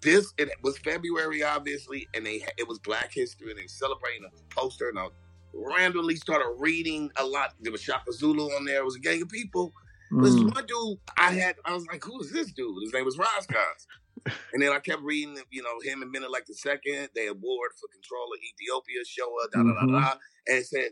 this 0.03 0.33
it 0.39 0.51
was 0.63 0.79
February, 0.79 1.43
obviously, 1.43 2.09
and 2.15 2.25
they 2.25 2.45
it 2.59 2.69
was 2.69 2.79
Black 2.79 3.13
History, 3.13 3.51
and 3.51 3.59
they 3.59 3.65
were 3.65 3.69
celebrating 3.69 4.25
a 4.25 4.55
poster, 4.55 4.89
and 4.89 4.99
I 4.99 5.09
randomly 5.53 6.17
started 6.17 6.55
reading 6.59 7.11
a 7.17 7.25
lot. 7.25 7.55
There 7.61 7.73
was 7.73 7.83
Shaka 7.83 8.13
Zulu 8.13 8.45
on 8.45 8.65
there. 8.65 8.79
It 8.79 8.85
was 8.85 8.97
a 8.97 9.01
gang 9.01 9.23
of 9.23 9.29
people. 9.29 9.73
Mm. 10.13 10.23
This 10.23 10.35
one 10.35 10.67
dude 10.67 10.99
I 11.19 11.33
had, 11.33 11.57
I 11.65 11.75
was 11.75 11.85
like, 11.87 12.05
who 12.05 12.21
is 12.21 12.31
this 12.31 12.53
dude? 12.53 12.83
His 12.83 12.93
name 12.93 13.05
was 13.05 13.17
Kass. 13.17 13.87
and 14.53 14.63
then 14.63 14.73
I 14.73 14.79
kept 14.79 15.03
reading, 15.03 15.37
you 15.51 15.63
know, 15.63 15.81
him 15.83 16.03
and 16.03 16.11
Menelik 16.11 16.47
II, 16.49 17.09
they 17.15 17.27
award 17.27 17.71
for 17.81 17.89
control 17.89 18.33
of 18.33 18.41
Ethiopia, 18.41 19.01
Showa, 19.03 19.51
da 19.53 19.63
da 19.63 19.69
da 19.69 19.87
da, 19.87 20.09
mm-hmm. 20.09 20.19
and 20.49 20.59
it 20.59 20.67
said 20.67 20.91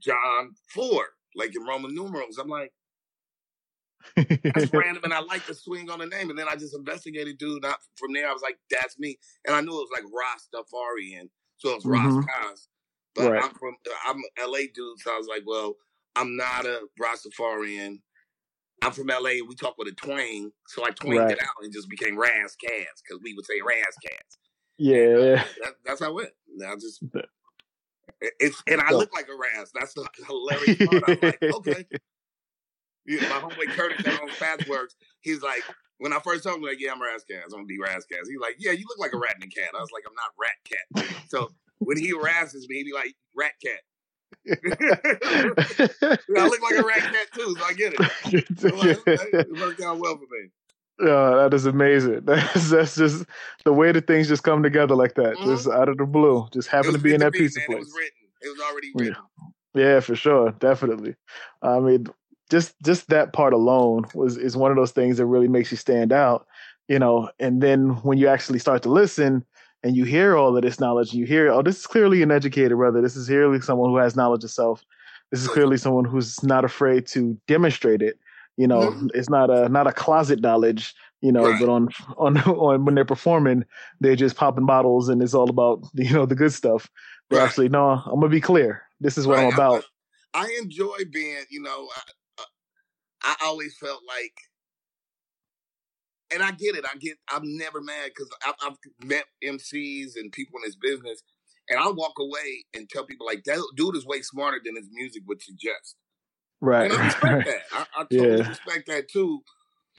John 0.00 0.54
Four, 0.74 1.06
like 1.34 1.54
in 1.54 1.64
Roman 1.64 1.94
numerals. 1.94 2.38
I'm 2.38 2.48
like, 2.48 2.72
that's 4.16 4.72
random, 4.72 5.04
and 5.04 5.12
I 5.12 5.20
like 5.20 5.46
the 5.46 5.54
swing 5.54 5.90
on 5.90 5.98
the 5.98 6.06
name. 6.06 6.30
And 6.30 6.38
then 6.38 6.46
I 6.48 6.56
just 6.56 6.74
investigated, 6.74 7.38
dude. 7.38 7.62
Not 7.62 7.78
from 7.96 8.12
there, 8.12 8.28
I 8.28 8.32
was 8.32 8.42
like, 8.42 8.58
"That's 8.70 8.98
me," 8.98 9.18
and 9.46 9.54
I 9.54 9.60
knew 9.60 9.72
it 9.72 9.88
was 9.88 9.90
like 9.92 10.04
Rastafarian, 10.04 11.28
so 11.56 11.74
it's 11.74 11.84
mm-hmm. 11.84 12.20
Ras 12.20 12.68
But 13.14 13.32
right. 13.32 13.44
I'm 13.44 13.50
from 13.54 13.76
I'm 14.06 14.22
LA 14.40 14.66
dude, 14.74 15.00
so 15.00 15.12
I 15.12 15.18
was 15.18 15.28
like, 15.28 15.42
"Well, 15.46 15.74
I'm 16.16 16.36
not 16.36 16.66
a 16.66 16.82
Rastafarian. 17.00 18.00
I'm 18.82 18.92
from 18.92 19.08
LA. 19.08 19.44
We 19.46 19.54
talk 19.56 19.74
with 19.78 19.88
a 19.88 19.92
twang, 19.92 20.52
so 20.68 20.84
I 20.84 20.90
twanged 20.90 21.22
right. 21.22 21.32
it 21.32 21.42
out 21.42 21.62
and 21.62 21.72
just 21.72 21.88
became 21.88 22.16
Kass 22.16 22.54
because 22.60 23.20
we 23.22 23.34
would 23.34 23.46
say 23.46 23.54
Kass. 23.58 24.38
Yeah, 24.78 24.96
and, 24.96 25.40
uh, 25.40 25.44
that, 25.62 25.72
that's 25.84 26.00
how 26.00 26.10
it 26.10 26.14
went. 26.14 26.30
Now 26.54 26.74
just 26.74 27.02
it's 28.20 28.62
and 28.66 28.80
I 28.80 28.90
look 28.92 29.12
like 29.14 29.26
a 29.28 29.36
Ras. 29.36 29.70
That's 29.74 29.94
the 29.94 30.06
hilarious 30.26 30.76
part. 30.78 31.04
I 31.08 31.12
was 31.12 31.22
like, 31.22 31.42
okay, 31.54 31.84
my 33.06 33.40
homeboy 33.40 33.68
Curtis 33.68 34.04
that 34.04 34.20
on 34.20 34.28
Fastworks, 34.28 34.94
he's 35.20 35.42
like, 35.42 35.62
when 35.98 36.12
I 36.12 36.18
first 36.20 36.44
told 36.44 36.56
him, 36.56 36.62
like, 36.62 36.80
yeah, 36.80 36.92
I'm 36.92 37.02
Ras 37.02 37.24
Kass, 37.28 37.44
I'm 37.46 37.50
gonna 37.50 37.64
be 37.64 37.78
Ras 37.78 38.04
Kass. 38.04 38.28
He's 38.28 38.40
like, 38.40 38.56
yeah, 38.58 38.72
you 38.72 38.84
look 38.88 38.98
like 38.98 39.12
a 39.12 39.18
rat 39.18 39.34
and 39.34 39.44
a 39.44 39.46
cat. 39.46 39.70
I 39.76 39.80
was 39.80 39.90
like, 39.92 40.04
I'm 40.06 40.14
not 40.14 40.32
rat 40.38 40.56
cat. 40.64 41.28
So 41.28 41.50
when 41.78 41.96
he 41.98 42.10
harasses 42.10 42.68
me, 42.68 42.76
he 42.78 42.84
be 42.84 42.92
like, 42.92 43.14
rat 43.36 43.52
cat. 43.62 43.80
I 46.36 46.46
look 46.46 46.62
like 46.62 46.78
a 46.78 46.84
rat 46.84 47.00
cat 47.00 47.26
too, 47.34 47.56
so 47.58 47.64
I 47.64 47.72
get 47.72 47.94
it. 47.94 48.00
So 48.58 48.68
it 48.72 49.58
worked 49.58 49.80
out 49.80 49.98
well 49.98 50.16
for 50.16 50.26
me. 50.30 50.50
Yeah, 51.00 51.34
that 51.36 51.54
is 51.54 51.66
amazing. 51.66 52.20
That's 52.24 52.70
that's 52.70 52.96
just 52.96 53.24
the 53.64 53.72
way 53.72 53.92
that 53.92 54.06
things 54.06 54.26
just 54.26 54.42
come 54.42 54.62
together 54.62 54.96
like 54.96 55.14
that, 55.14 55.36
mm-hmm. 55.36 55.46
just 55.46 55.68
out 55.68 55.88
of 55.88 55.96
the 55.96 56.04
blue. 56.04 56.48
Just 56.52 56.68
happen 56.68 56.92
to 56.92 56.98
be 56.98 57.14
in 57.14 57.20
that 57.20 57.32
piece 57.32 57.56
of 57.56 57.64
place. 57.66 57.76
It 57.76 57.80
was 57.80 57.94
written. 57.96 58.28
It 58.42 58.48
was 58.48 58.60
already 58.60 58.90
written. 58.94 59.16
Yeah. 59.74 59.94
yeah, 59.94 60.00
for 60.00 60.16
sure, 60.16 60.50
definitely. 60.58 61.14
I 61.62 61.78
mean, 61.78 62.06
just 62.50 62.74
just 62.84 63.08
that 63.08 63.32
part 63.32 63.52
alone 63.52 64.06
was 64.14 64.36
is 64.36 64.56
one 64.56 64.72
of 64.72 64.76
those 64.76 64.90
things 64.90 65.18
that 65.18 65.26
really 65.26 65.48
makes 65.48 65.70
you 65.70 65.76
stand 65.76 66.12
out, 66.12 66.46
you 66.88 66.98
know. 66.98 67.30
And 67.38 67.62
then 67.62 67.90
when 68.02 68.18
you 68.18 68.26
actually 68.26 68.58
start 68.58 68.82
to 68.82 68.88
listen 68.88 69.44
and 69.84 69.96
you 69.96 70.04
hear 70.04 70.36
all 70.36 70.56
of 70.56 70.62
this 70.62 70.80
knowledge, 70.80 71.12
you 71.14 71.26
hear, 71.26 71.50
oh, 71.52 71.62
this 71.62 71.78
is 71.78 71.86
clearly 71.86 72.22
an 72.22 72.32
educated 72.32 72.76
brother. 72.76 73.00
This 73.00 73.14
is 73.14 73.28
clearly 73.28 73.60
someone 73.60 73.90
who 73.90 73.98
has 73.98 74.16
knowledge 74.16 74.42
of 74.42 74.50
self. 74.50 74.84
This 75.30 75.42
is 75.42 75.48
clearly 75.48 75.76
someone 75.76 76.04
who's 76.04 76.42
not 76.42 76.64
afraid 76.64 77.06
to 77.08 77.38
demonstrate 77.46 78.02
it. 78.02 78.18
You 78.58 78.66
know, 78.66 78.90
mm-hmm. 78.90 79.06
it's 79.14 79.30
not 79.30 79.50
a 79.50 79.68
not 79.68 79.86
a 79.86 79.92
closet 79.92 80.40
knowledge, 80.40 80.92
you 81.20 81.30
know, 81.30 81.44
right. 81.44 81.60
but 81.60 81.68
on 81.68 81.88
on 82.16 82.36
on 82.38 82.84
when 82.84 82.96
they're 82.96 83.04
performing, 83.04 83.64
they're 84.00 84.16
just 84.16 84.34
popping 84.34 84.66
bottles 84.66 85.08
and 85.08 85.22
it's 85.22 85.32
all 85.32 85.48
about 85.48 85.84
you 85.94 86.12
know 86.12 86.26
the 86.26 86.34
good 86.34 86.52
stuff. 86.52 86.90
They're 87.30 87.38
right. 87.38 87.46
actually 87.46 87.68
no, 87.68 87.90
I'm 87.90 88.18
gonna 88.18 88.28
be 88.28 88.40
clear. 88.40 88.82
This 89.00 89.16
is 89.16 89.28
what 89.28 89.36
right. 89.36 89.46
I'm 89.46 89.52
about. 89.52 89.84
I, 90.34 90.40
I 90.40 90.58
enjoy 90.60 90.98
being, 91.12 91.44
you 91.50 91.62
know, 91.62 91.88
I 93.22 93.36
always 93.44 93.76
felt 93.78 94.00
like, 94.08 94.34
and 96.32 96.42
I 96.42 96.50
get 96.50 96.74
it. 96.74 96.84
I 96.84 96.96
get. 96.98 97.16
I'm 97.30 97.56
never 97.56 97.80
mad 97.80 98.10
because 98.14 98.28
I've, 98.44 98.54
I've, 98.62 99.06
met 99.06 99.24
MCs 99.44 100.16
and 100.16 100.32
people 100.32 100.58
in 100.58 100.68
this 100.68 100.76
business, 100.76 101.22
and 101.68 101.78
I 101.78 101.88
walk 101.90 102.14
away 102.18 102.64
and 102.74 102.88
tell 102.88 103.06
people 103.06 103.26
like, 103.26 103.44
that 103.44 103.62
dude 103.76 103.96
is 103.96 104.04
way 104.04 104.20
smarter 104.22 104.60
than 104.64 104.74
his 104.74 104.88
music 104.92 105.22
would 105.26 105.40
suggest. 105.40 105.94
Right. 106.60 106.90
And 106.90 107.00
I 107.00 107.06
respect 107.06 107.46
that. 107.46 107.60
I, 107.72 107.86
I 107.96 108.02
totally 108.04 108.38
yeah. 108.38 108.48
respect 108.48 108.86
that 108.88 109.08
too. 109.08 109.40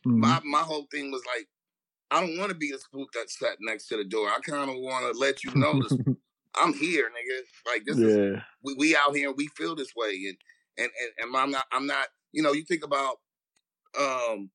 Mm-hmm. 0.05 0.19
My 0.19 0.39
my 0.43 0.59
whole 0.59 0.87
thing 0.91 1.11
was 1.11 1.21
like, 1.25 1.47
I 2.11 2.21
don't 2.21 2.37
want 2.37 2.49
to 2.49 2.57
be 2.57 2.71
a 2.71 2.77
spook 2.77 3.11
that 3.13 3.29
sat 3.29 3.57
next 3.61 3.87
to 3.87 3.97
the 3.97 4.03
door. 4.03 4.27
I 4.27 4.39
kind 4.39 4.69
of 4.69 4.77
want 4.77 5.13
to 5.13 5.19
let 5.19 5.43
you 5.43 5.51
know 5.55 5.81
this. 5.81 5.97
I'm 6.55 6.73
here, 6.73 7.05
nigga. 7.05 7.71
Like 7.71 7.83
this 7.85 7.97
yeah. 7.97 8.07
is 8.07 8.41
we, 8.63 8.75
we 8.77 8.95
out 8.95 9.15
here 9.15 9.29
and 9.29 9.37
we 9.37 9.47
feel 9.47 9.75
this 9.75 9.93
way, 9.95 10.11
and 10.27 10.37
and, 10.77 10.89
and 11.01 11.11
and 11.19 11.37
I'm 11.37 11.51
not 11.51 11.65
I'm 11.71 11.85
not 11.85 12.07
you 12.31 12.43
know 12.43 12.53
you 12.53 12.63
think 12.63 12.83
about 12.83 13.17
um 13.99 14.49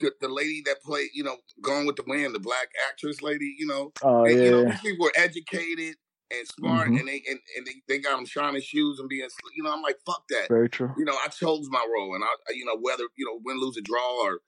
the, 0.00 0.12
the 0.20 0.28
lady 0.28 0.62
that 0.66 0.82
played 0.82 1.08
you 1.14 1.22
know 1.22 1.36
Gone 1.62 1.86
with 1.86 1.96
the 1.96 2.04
Wind 2.06 2.34
the 2.34 2.40
black 2.40 2.68
actress 2.88 3.22
lady 3.22 3.54
you 3.58 3.66
know 3.66 3.92
Oh 4.02 4.24
and, 4.24 4.38
yeah. 4.38 4.44
you 4.44 4.50
know 4.50 4.74
people 4.82 5.04
were 5.04 5.12
educated 5.16 5.96
and 6.32 6.48
smart 6.48 6.88
Mhm. 6.88 6.98
and 7.00 7.08
they 7.08 7.22
and, 7.28 7.38
and 7.56 7.66
they, 7.66 7.82
they 7.88 7.98
got 7.98 8.16
them 8.16 8.26
shining 8.26 8.62
shoes 8.62 8.98
and 8.98 9.08
being 9.08 9.28
you 9.54 9.62
know 9.62 9.72
I'm 9.72 9.82
like 9.82 9.98
fuck 10.06 10.24
that 10.30 10.48
Very 10.48 10.68
true. 10.68 10.92
you 10.96 11.04
know 11.04 11.16
I 11.24 11.28
chose 11.28 11.68
my 11.70 11.84
role 11.94 12.14
and 12.14 12.24
I 12.24 12.52
you 12.52 12.64
know 12.64 12.76
whether 12.80 13.04
you 13.16 13.26
know 13.26 13.40
win 13.44 13.60
lose 13.60 13.76
or 13.76 13.82
draw 13.82 14.24
or 14.24 14.40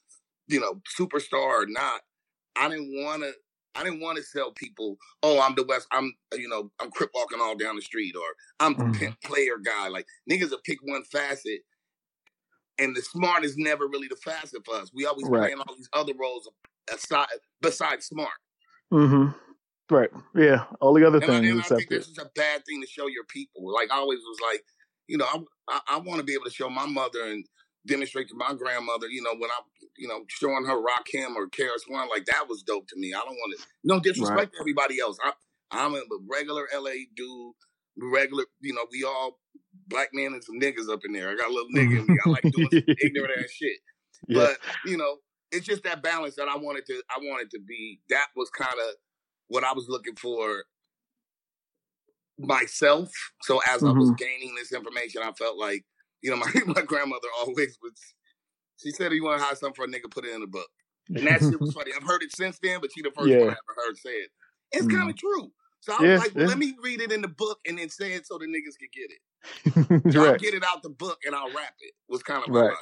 you 0.49 0.61
know 0.61 0.81
superstar 0.99 1.62
or 1.62 1.67
not 1.67 2.00
I 2.57 2.69
didn't 2.69 2.91
want 3.05 3.23
to. 3.23 3.33
I 3.76 3.83
didn't 3.83 4.00
want 4.00 4.17
to 4.19 4.23
sell 4.23 4.53
people. 4.53 4.97
Oh, 5.25 5.41
I'm 5.41 5.57
the 5.57 5.64
West. 5.64 5.88
I'm 5.91 6.14
you 6.35 6.49
know 6.49 6.71
I'm 6.81 6.91
crip 6.93 7.11
walking 7.14 7.41
all 7.41 7.57
down 7.57 7.75
the 7.75 7.83
street, 7.83 8.14
or 8.14 8.23
I'm 8.61 8.75
the 8.75 8.85
Mhm. 8.85 8.95
pimp 8.95 9.21
player 9.23 9.59
guy. 9.59 9.88
Like 9.88 10.07
niggas 10.31 10.50
will 10.50 10.61
pick 10.64 10.79
one 10.83 11.03
facet, 11.03 11.62
and 12.79 12.95
the 12.95 13.03
smart 13.03 13.45
is 13.45 13.57
never 13.57 13.88
really 13.88 14.07
the 14.09 14.14
facet 14.17 14.64
for 14.64 14.76
us. 14.76 14.93
We 14.95 15.07
always 15.07 15.29
Right. 15.29 15.53
playing 15.53 15.59
all 15.67 15.75
these 15.76 15.88
other 15.93 16.12
roles 16.14 16.49
aside 16.93 17.26
besides 17.61 18.07
smart. 18.07 18.38
hmm 18.91 19.29
Right. 19.91 20.11
Yeah. 20.35 20.64
All 20.81 20.95
the 20.95 21.07
other 21.07 21.19
And 21.19 21.25
I, 21.25 21.41
things 21.41 21.50
and 21.50 21.59
I 21.59 21.61
except 21.61 21.79
think 21.79 21.91
this 21.91 22.09
is 22.09 22.19
a 22.19 22.31
bad 22.35 22.64
thing 22.64 22.81
to 22.81 22.87
show 22.87 23.07
your 23.07 23.25
people. 23.25 23.73
Like 23.73 23.93
I 23.93 23.97
always 23.97 24.21
was 24.21 24.38
like, 24.53 24.64
you 25.07 25.19
know, 25.19 25.26
I 25.26 25.41
I, 25.69 25.81
I 25.97 25.99
want 25.99 26.19
to 26.19 26.25
be 26.25 26.35
able 26.35 26.45
to 26.45 26.50
show 26.50 26.71
my 26.71 26.87
mother 26.87 27.25
and 27.25 27.45
demonstrate 27.87 28.29
to 28.29 28.35
my 28.35 28.55
grandmother, 28.55 29.09
you 29.09 29.23
know, 29.23 29.33
when 29.33 29.50
I'm, 29.50 29.64
you 29.99 30.09
know, 30.09 30.25
showing 30.29 30.64
her 30.64 30.76
Rakim 30.76 31.35
or 31.37 31.49
KRS 31.49 31.88
One, 31.88 32.09
like 32.09 32.25
that 32.26 32.47
was 32.49 32.62
dope 32.62 32.88
to 32.88 32.97
me. 32.97 33.12
I 33.12 33.19
don't 33.19 33.37
want 33.37 33.59
to, 33.59 33.67
no 33.85 34.00
disrespect 34.00 34.53
to 34.55 34.61
everybody 34.61 35.00
else. 35.00 35.19
I, 35.23 35.33
I'm 35.71 35.95
a 35.95 36.00
regular 36.31 36.67
LA 36.75 37.05
dude, 37.14 37.55
regular, 37.99 38.45
you 38.61 38.73
know, 38.73 38.87
we 38.91 39.05
all 39.05 39.38
black 39.88 40.09
men 40.12 40.33
and 40.33 40.43
some 40.43 40.59
niggas 40.61 40.91
up 40.91 41.00
in 41.05 41.12
there. 41.12 41.31
I 41.31 41.37
got 41.37 41.50
a 41.50 41.53
little 41.53 41.69
nigga 41.75 42.00
in 42.00 42.07
me. 42.07 42.19
I 42.25 42.29
like 42.31 42.43
doing 42.43 42.69
some 42.71 42.97
ignorant 43.03 43.33
ass 43.38 43.50
shit. 43.50 43.79
yeah. 44.29 44.47
But 44.47 44.59
you 44.87 44.97
know, 44.97 45.17
it's 45.50 45.67
just 45.67 45.85
that 45.85 46.03
balance 46.03 46.37
that 46.37 46.49
I 46.49 46.57
wanted 46.57 46.87
to. 46.87 47.03
I 47.11 47.19
wanted 47.21 47.50
to 47.50 47.61
be. 47.67 48.00
That 48.09 48.26
was 48.37 48.50
kind 48.50 48.73
of 48.73 48.95
what 49.49 49.65
I 49.65 49.73
was 49.73 49.89
looking 49.89 50.17
for 50.17 50.65
myself. 52.39 53.11
So 53.43 53.61
as 53.69 53.85
I 53.85 53.93
was 53.93 54.11
Mhm. 54.11 54.19
gaining 54.19 54.55
this 54.55 54.73
information, 54.73 55.23
I 55.23 55.33
felt 55.33 55.59
like 55.59 55.85
you 56.23 56.31
know 56.31 56.37
my 56.45 56.51
my 56.67 56.83
grandmother 56.83 57.29
always 57.41 57.79
was. 57.83 57.93
She 58.83 58.91
said, 58.91 59.13
"You 59.13 59.25
want 59.25 59.41
to 59.41 59.45
hide 59.47 59.59
something 59.59 59.75
for 59.75 59.85
a 59.85 59.89
nigga? 59.89 60.11
Put 60.11 60.25
it 60.27 60.35
in 60.35 60.43
a 60.43 60.47
book." 60.47 60.69
And 61.15 61.27
that 61.27 61.41
shit 61.43 61.61
was 61.61 61.73
funny. 61.75 61.93
I've 61.97 62.07
heard 62.07 62.23
it 62.23 62.35
since 62.35 62.59
then, 62.63 62.81
but 62.81 62.91
she 62.93 63.03
the 63.03 63.11
first 63.13 63.31
Yeah. 63.31 63.39
one 63.39 63.49
I 63.51 63.53
ever 63.53 63.87
heard 63.87 63.97
say 63.99 64.11
it. 64.11 64.31
It's 64.73 64.87
kind 64.89 65.09
of 65.11 65.17
true. 65.17 65.53
So 65.81 65.93
I 65.93 66.01
was 66.03 66.09
Yeah, 66.11 66.17
like, 66.19 66.33
yeah. 66.35 66.47
let 66.47 66.59
me 66.59 66.75
read 66.83 67.01
it 67.01 67.13
in 67.13 67.23
the 67.23 67.29
book 67.29 67.61
and 67.67 67.79
then 67.79 67.89
say 67.91 68.15
it 68.15 68.27
so 68.27 68.39
the 68.39 68.47
niggas 68.47 68.79
can 68.79 68.89
get 68.93 69.11
it. 69.11 69.21
So 70.13 70.21
I'll 70.21 70.37
get 70.39 70.55
it 70.55 70.65
out 70.65 70.83
the 70.83 70.91
book 70.91 71.19
and 71.25 71.35
I'll 71.35 71.53
wrap 71.53 71.75
it. 71.81 71.93
Was 72.09 72.23
kind 72.23 72.43
of 72.43 72.51
Right. 72.51 72.75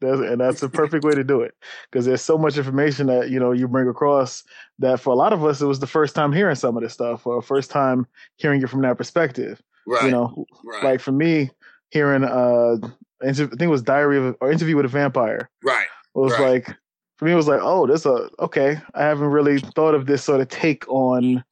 That's, 0.00 0.20
and 0.20 0.40
that's 0.40 0.62
a 0.62 0.68
perfect 0.68 1.04
way 1.04 1.14
to 1.14 1.24
do 1.24 1.40
it 1.40 1.54
because 1.90 2.04
there's 2.04 2.20
so 2.20 2.36
much 2.36 2.58
information 2.58 3.06
that 3.06 3.30
you 3.30 3.40
know 3.40 3.52
you 3.52 3.66
bring 3.66 3.88
across 3.88 4.44
that 4.78 5.00
for 5.00 5.10
a 5.10 5.16
lot 5.16 5.32
of 5.32 5.42
us 5.44 5.62
it 5.62 5.66
was 5.66 5.80
the 5.80 5.86
first 5.86 6.14
time 6.14 6.32
hearing 6.32 6.54
some 6.54 6.76
of 6.76 6.82
this 6.82 6.92
stuff 6.92 7.26
or 7.26 7.40
first 7.40 7.70
time 7.70 8.06
hearing 8.36 8.60
it 8.62 8.68
from 8.68 8.82
that 8.82 8.98
perspective. 8.98 9.62
Right. 9.86 10.04
You 10.04 10.10
know, 10.10 10.46
right. 10.64 10.84
like 10.84 11.00
for 11.00 11.12
me, 11.12 11.50
hearing 11.90 12.24
uh, 12.24 12.76
I 13.22 13.32
think 13.32 13.60
it 13.60 13.66
was 13.68 13.82
Diary 13.82 14.18
of 14.18 14.36
or 14.40 14.50
Interview 14.52 14.76
with 14.76 14.84
a 14.84 14.88
Vampire 14.88 15.48
right. 15.62 15.86
It 16.14 16.18
was 16.18 16.32
Right. 16.32 16.64
like 16.66 16.76
for 17.16 17.24
me 17.24 17.32
it 17.32 17.36
was 17.36 17.48
like 17.48 17.60
oh 17.62 17.86
this 17.86 18.04
a 18.04 18.28
okay 18.40 18.78
I 18.94 19.02
haven't 19.04 19.28
really 19.28 19.60
thought 19.60 19.94
of 19.94 20.06
this 20.06 20.22
sort 20.24 20.40
of 20.40 20.48
take 20.48 20.86
on 20.88 21.42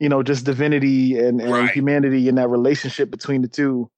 you 0.00 0.08
know 0.08 0.22
just 0.22 0.44
divinity 0.44 1.18
and, 1.18 1.40
and 1.40 1.52
Right. 1.52 1.70
humanity 1.70 2.28
and 2.28 2.38
that 2.38 2.48
relationship 2.48 3.10
between 3.10 3.42
the 3.42 3.48
two 3.48 3.88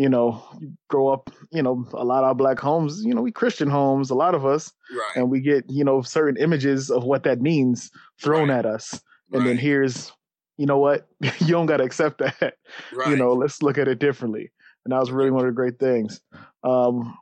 you 0.00 0.08
know 0.08 0.42
grow 0.88 1.08
up 1.08 1.30
you 1.52 1.62
know 1.62 1.86
a 1.92 2.04
lot 2.04 2.22
of 2.24 2.28
our 2.28 2.34
black 2.34 2.58
homes 2.58 3.04
you 3.04 3.12
know 3.14 3.20
we 3.20 3.30
christian 3.30 3.68
homes 3.68 4.08
a 4.10 4.14
lot 4.14 4.34
of 4.34 4.46
us 4.46 4.72
Right. 4.90 5.16
and 5.16 5.30
we 5.30 5.40
get 5.40 5.64
you 5.68 5.84
know 5.84 6.00
certain 6.00 6.42
images 6.42 6.90
of 6.90 7.04
what 7.04 7.22
that 7.24 7.40
means 7.42 7.90
thrown 8.22 8.48
Right. 8.48 8.58
at 8.60 8.66
us. 8.66 9.00
And 9.32 9.46
then 9.46 9.58
here's 9.58 10.10
you 10.56 10.66
know 10.66 10.78
what? 10.78 11.06
You 11.40 11.52
don't 11.56 11.66
got 11.66 11.78
to 11.78 11.84
accept 11.84 12.18
that. 12.18 12.54
Right. 12.94 13.10
you 13.10 13.16
know 13.16 13.32
let's 13.34 13.60
look 13.62 13.76
at 13.78 13.88
it 13.88 13.98
differently. 13.98 14.50
And 14.84 14.92
that 14.92 15.00
was 15.00 15.10
really 15.12 15.30
one 15.30 15.44
of 15.44 15.50
the 15.52 15.60
great 15.60 15.78
things. 15.78 16.20
Um 16.64 17.14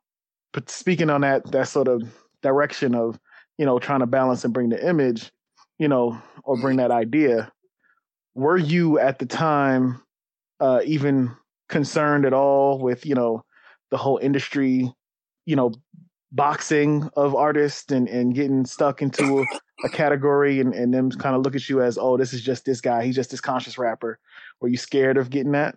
but 0.52 0.70
speaking 0.70 1.10
on 1.10 1.22
that 1.22 1.50
that 1.50 1.66
sort 1.68 1.88
of 1.88 2.00
direction 2.42 2.94
of 2.94 3.18
you 3.58 3.66
know 3.66 3.78
trying 3.80 4.00
to 4.00 4.06
balance 4.06 4.44
and 4.44 4.54
bring 4.54 4.68
the 4.68 4.88
image 4.88 5.32
you 5.80 5.88
know 5.88 6.16
or 6.44 6.56
bring 6.60 6.76
that 6.76 6.92
idea 6.92 7.50
were 8.34 8.56
you 8.56 8.98
at 9.00 9.18
the 9.18 9.26
time 9.26 10.00
uh 10.60 10.80
even 10.84 11.34
concerned 11.68 12.24
at 12.24 12.32
all 12.32 12.78
with 12.78 13.04
you 13.04 13.14
know 13.14 13.44
the 13.90 13.96
whole 13.96 14.18
industry 14.18 14.92
you 15.46 15.56
know 15.56 15.72
boxing 16.32 17.08
of 17.16 17.34
artists 17.34 17.90
and 17.90 18.08
and 18.08 18.34
getting 18.34 18.64
stuck 18.66 19.00
into 19.00 19.40
a, 19.40 19.46
a 19.86 19.88
category 19.88 20.60
and 20.60 20.74
and 20.74 20.92
them 20.92 21.10
kind 21.10 21.34
of 21.34 21.42
look 21.42 21.56
at 21.56 21.68
you 21.68 21.80
as 21.80 21.96
oh 21.96 22.16
this 22.16 22.32
is 22.32 22.42
just 22.42 22.64
this 22.64 22.80
guy 22.80 23.04
he's 23.04 23.14
just 23.14 23.30
this 23.30 23.40
conscious 23.40 23.78
rapper 23.78 24.18
were 24.60 24.68
you 24.68 24.76
scared 24.76 25.16
of 25.16 25.30
getting 25.30 25.52
that 25.52 25.76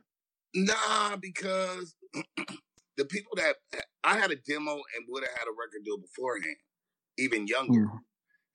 Nah, 0.54 1.16
because 1.18 1.96
the 2.98 3.06
people 3.06 3.34
that 3.36 3.56
I 4.04 4.18
had 4.18 4.32
a 4.32 4.36
demo 4.36 4.72
and 4.72 5.06
would 5.08 5.24
have 5.24 5.38
had 5.38 5.48
a 5.48 5.52
record 5.52 5.86
deal 5.86 5.98
beforehand, 5.98 6.58
even 7.18 7.48
younger. 7.48 7.86
Mm. 7.86 8.00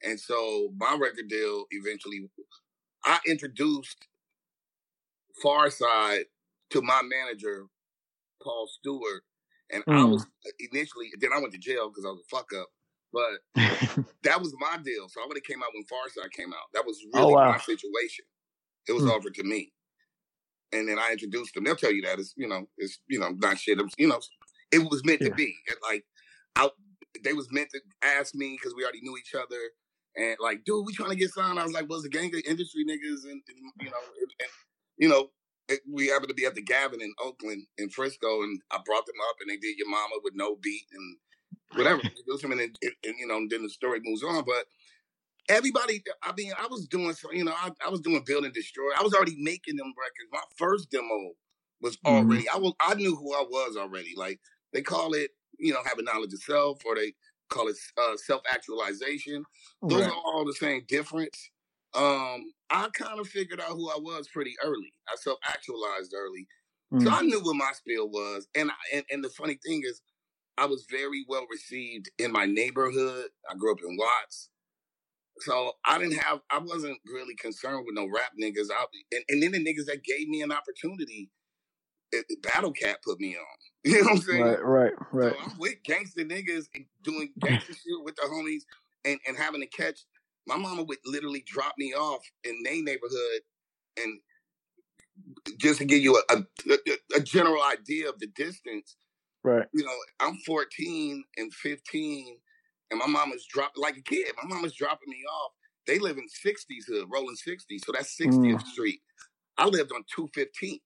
And 0.03 0.21
so 0.21 0.73
my 0.77 0.97
record 1.01 1.29
deal 1.29 1.65
eventually, 1.71 2.29
I 3.05 3.19
introduced 3.27 4.07
Pharcyde 5.43 6.25
to 6.71 6.83
my 6.83 7.03
manager, 7.03 7.67
Paul 8.43 8.69
Stewart. 8.69 9.23
And 9.71 9.83
I 9.89 10.05
Mm. 10.05 10.13
was 10.13 10.27
initially, 10.61 11.11
then 11.19 11.33
I 11.33 11.41
went 11.41 11.53
to 11.55 11.59
jail 11.59 11.89
because 11.89 12.05
I 12.05 12.11
was 12.11 12.21
a 12.21 12.37
fuck 12.37 12.53
up. 12.53 12.69
But 13.13 13.41
that 14.23 14.41
was 14.41 14.55
my 14.59 14.79
deal. 14.83 15.09
So 15.09 15.21
I 15.23 15.27
would 15.27 15.37
have 15.37 15.45
came 15.45 15.63
out 15.63 15.71
when 15.75 15.85
Pharcyde 15.85 16.31
came 16.33 16.53
out. 16.53 16.71
That 16.75 16.85
was 16.87 16.99
Oh, 17.15 17.19
really 17.21 17.35
wow. 17.35 17.53
my 17.53 17.59
situation. 17.59 18.25
It 18.89 18.93
was 18.93 19.05
Hmm. 19.05 19.11
offered 19.11 19.35
to 19.35 19.43
me. 19.45 19.73
And 20.73 20.89
then 20.89 20.99
I 20.99 21.13
introduced 21.13 21.55
them. 21.55 21.65
They'll 21.65 21.77
tell 21.77 21.93
you 21.93 22.03
that 22.03 22.19
it's, 22.19 22.35
you 22.37 22.49
know, 22.49 22.69
it's, 22.77 22.99
you 23.09 23.19
know, 23.19 23.31
not 23.31 23.59
shit. 23.59 23.81
It's, 23.81 23.95
you 23.99 24.09
know, 24.09 24.21
it 24.73 24.79
was 24.91 25.05
meant 25.05 25.21
Yeah. 25.23 25.31
to 25.31 25.35
be. 25.35 25.57
And 25.69 25.77
like, 25.83 26.05
I, 26.57 26.71
they 27.25 27.33
was 27.33 27.51
meant 27.51 27.71
to 27.71 27.81
ask 28.03 28.35
me 28.35 28.57
because 28.61 28.75
we 28.77 28.83
already 28.85 29.01
knew 29.01 29.17
each 29.17 29.35
other. 29.35 29.61
And 30.17 30.37
like, 30.41 30.65
dude, 30.65 30.85
we 30.87 30.93
trying 30.95 31.11
to 31.11 31.17
get 31.17 31.31
signed. 31.31 31.59
I 31.59 31.65
was 31.65 31.73
like, 31.73 31.89
well, 31.89 31.99
it's 31.99 32.07
a 32.07 32.11
gang 32.11 32.35
of 32.35 32.43
industry 32.47 32.85
niggas. 32.85 33.25
And, 33.25 33.43
and 33.49 33.73
you 33.81 33.91
know, 33.91 33.99
and, 34.21 34.31
and, 34.41 34.51
you 34.99 35.09
know, 35.09 35.21
it, 35.23 35.31
we 35.91 36.09
happened 36.09 36.29
to 36.29 36.35
be 36.35 36.47
at 36.47 36.55
the 36.55 36.63
Gavin 36.63 37.01
in 37.01 37.13
Oakland, 37.23 37.67
in 37.79 37.91
Frisco. 37.91 38.43
And 38.43 38.61
I 38.71 38.79
brought 38.85 39.07
them 39.07 39.17
up 39.29 39.37
and 39.41 39.51
they 39.51 39.57
did 39.57 39.79
Your 39.79 39.89
Mama 39.91 40.17
with 40.23 40.35
no 40.35 40.57
beat 40.57 40.87
and 40.93 41.17
whatever. 41.75 42.03
Introduced 42.03 42.43
them 42.43 42.53
and, 42.53 42.61
and, 42.61 42.77
and, 43.05 43.15
you 43.19 43.27
know, 43.27 43.47
then 43.51 43.63
the 43.63 43.71
story 43.71 44.01
moves 44.03 44.23
on. 44.23 44.45
But 44.45 44.67
everybody, 45.49 46.03
I 46.23 46.33
mean, 46.37 46.53
I 46.59 46.67
was 46.67 46.87
doing, 46.87 47.13
so 47.15 47.33
you 47.33 47.45
know, 47.45 47.55
I, 47.55 47.71
I 47.85 47.89
was 47.91 48.01
doing 48.01 48.23
Build 48.27 48.45
and 48.45 48.55
Destroy. 48.55 48.91
I 48.99 49.03
was 49.03 49.15
already 49.15 49.37
making 49.39 49.77
them 49.77 49.93
records. 49.99 50.31
My 50.33 50.43
first 50.57 50.91
demo 50.91 51.33
was 51.81 51.99
Mhm. 52.07 52.07
already, 52.07 52.49
I 52.49 52.57
was, 52.57 52.73
I 52.81 52.95
knew 52.95 53.17
who 53.17 53.35
I 53.35 53.43
was 53.49 53.77
already. 53.77 54.15
Like 54.17 54.41
they 54.73 54.83
call 54.83 55.15
it, 55.15 55.31
you 55.59 55.73
know, 55.73 55.81
having 55.85 56.05
knowledge 56.05 56.33
of 56.33 56.43
self, 56.43 56.85
or 56.85 56.95
they 56.97 57.15
call 57.49 57.69
it 57.69 57.77
uh, 57.99 58.17
self 58.17 58.43
actualization. 58.51 59.45
Those 59.89 60.03
Right. 60.03 60.11
are 60.11 60.15
all 60.25 60.45
the 60.45 60.55
same 60.55 60.85
difference. 60.89 61.51
Um, 61.95 62.53
I 62.71 62.89
kind 62.95 63.21
of 63.21 63.29
figured 63.29 63.61
out 63.61 63.71
who 63.71 63.91
I 63.91 63.99
was 63.99 64.29
pretty 64.29 64.55
early. 64.65 64.93
I 65.09 65.17
self 65.17 65.39
actualized 65.49 66.15
early. 66.17 66.49
So 67.01 67.11
Mm. 67.11 67.13
I 67.13 67.23
knew 67.23 67.41
what 67.41 67.57
my 67.57 67.73
spiel 67.75 68.09
was, 68.09 68.49
and, 68.55 68.71
I- 68.71 68.97
and 68.97 69.05
and 69.11 69.25
the 69.25 69.31
funny 69.31 69.59
thing 69.67 69.83
is, 69.85 70.01
I 70.59 70.67
was 70.67 70.87
very 70.91 71.25
well 71.29 71.47
received 71.51 72.11
in 72.19 72.33
my 72.33 72.47
neighborhood. 72.47 73.31
I 73.51 73.55
grew 73.57 73.73
up 73.73 73.81
in 73.83 73.97
Watts, 73.97 74.51
so 75.41 75.73
I 75.85 75.99
didn't 75.99 76.19
have, 76.19 76.41
I 76.51 76.59
wasn't 76.59 76.99
really 77.07 77.35
concerned 77.37 77.85
with 77.87 77.95
no 77.95 78.07
rap 78.07 78.33
niggas. 78.41 78.69
I, 78.73 78.87
and, 79.13 79.25
and 79.29 79.43
then 79.43 79.53
the 79.53 79.59
niggas 79.65 79.87
that 79.87 80.05
gave 80.05 80.29
me 80.29 80.43
an 80.43 80.53
opportunity, 80.53 81.31
it, 82.13 82.27
it- 82.29 82.43
Battle 82.43 82.73
Cat 82.73 82.99
put 83.05 83.21
me 83.21 83.37
on. 83.37 83.45
You 83.85 83.99
know 83.99 84.05
what 84.05 84.13
I'm 84.13 84.19
saying? 84.23 84.43
right 84.45 84.65
right 84.65 84.93
right 85.13 85.35
So 85.35 85.41
I'm 85.45 85.59
with 85.59 85.77
gangster 85.85 86.23
niggas 86.25 86.67
and 86.75 86.87
doing 87.05 87.33
gangster 87.41 87.73
shit 87.75 88.03
with 88.05 88.17
the 88.17 88.23
homies 88.23 88.63
and, 89.05 89.19
and 89.29 89.37
having 89.37 89.61
to 89.63 89.67
catch. 89.69 90.01
My 90.47 90.57
mama 90.57 90.83
would 90.85 90.99
literally 91.05 91.45
drop 91.47 91.75
me 91.79 91.93
off 91.95 92.23
in 92.45 92.63
their 92.65 92.83
neighborhood 92.83 93.43
and 93.99 94.21
just 95.59 95.79
to 95.79 95.85
give 95.85 96.01
you 96.03 96.21
a, 96.31 96.37
a, 96.37 96.77
a 97.17 97.21
general 97.21 97.63
idea 97.63 98.09
of 98.09 98.19
the 98.19 98.29
distance, 98.29 98.97
right 99.45 99.67
you 99.73 99.85
know, 99.85 99.93
I'm 100.21 100.37
14 100.47 101.25
and 101.37 101.53
15 101.55 102.37
and 102.91 102.99
my 103.01 103.07
mama's 103.07 103.47
dropping 103.47 103.83
like 103.83 103.97
a 103.97 104.03
kid. 104.03 104.29
My 104.43 104.55
mama's 104.55 104.75
dropping 104.75 105.09
me 105.11 105.23
off. 105.45 105.53
They 105.87 105.99
live 105.99 106.19
in 106.19 106.27
60s 106.27 106.87
hood, 106.89 107.09
rolling 107.13 107.37
60s. 107.37 107.85
So 107.85 107.93
that's 107.93 108.17
60th 108.19 108.63
Mm. 108.63 108.63
Street. 108.63 109.01
I 109.59 109.67
lived 109.67 109.93
on 109.93 110.05
215. 110.15 110.81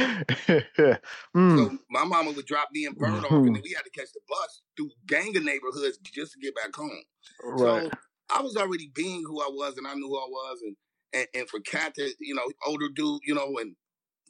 mm. 1.36 1.56
So 1.56 1.78
my 1.90 2.04
mama 2.04 2.32
would 2.32 2.46
drop 2.46 2.68
me 2.72 2.86
in 2.86 2.94
Burn 2.94 3.24
off, 3.24 3.30
and 3.30 3.54
then 3.54 3.62
we 3.62 3.72
had 3.74 3.84
to 3.84 3.90
catch 3.90 4.12
the 4.12 4.20
bus 4.28 4.62
through 4.76 4.90
gang 5.06 5.36
of 5.36 5.44
neighborhoods 5.44 5.98
just 5.98 6.32
to 6.32 6.38
get 6.40 6.54
back 6.54 6.74
home. 6.74 7.02
right 7.42 7.84
So 7.84 7.90
I 8.34 8.42
was 8.42 8.56
already 8.56 8.90
being 8.94 9.24
who 9.26 9.40
I 9.40 9.48
was, 9.50 9.76
and 9.76 9.86
I 9.86 9.94
knew 9.94 10.08
who 10.08 10.18
I 10.18 10.28
was, 10.28 10.58
and 10.62 10.76
and, 11.12 11.26
and 11.34 11.48
for 11.48 11.60
Cat 11.60 11.94
to 11.96 12.12
you 12.20 12.34
know 12.34 12.44
older 12.66 12.88
dude, 12.94 13.20
you 13.24 13.34
know, 13.34 13.58
and 13.58 13.74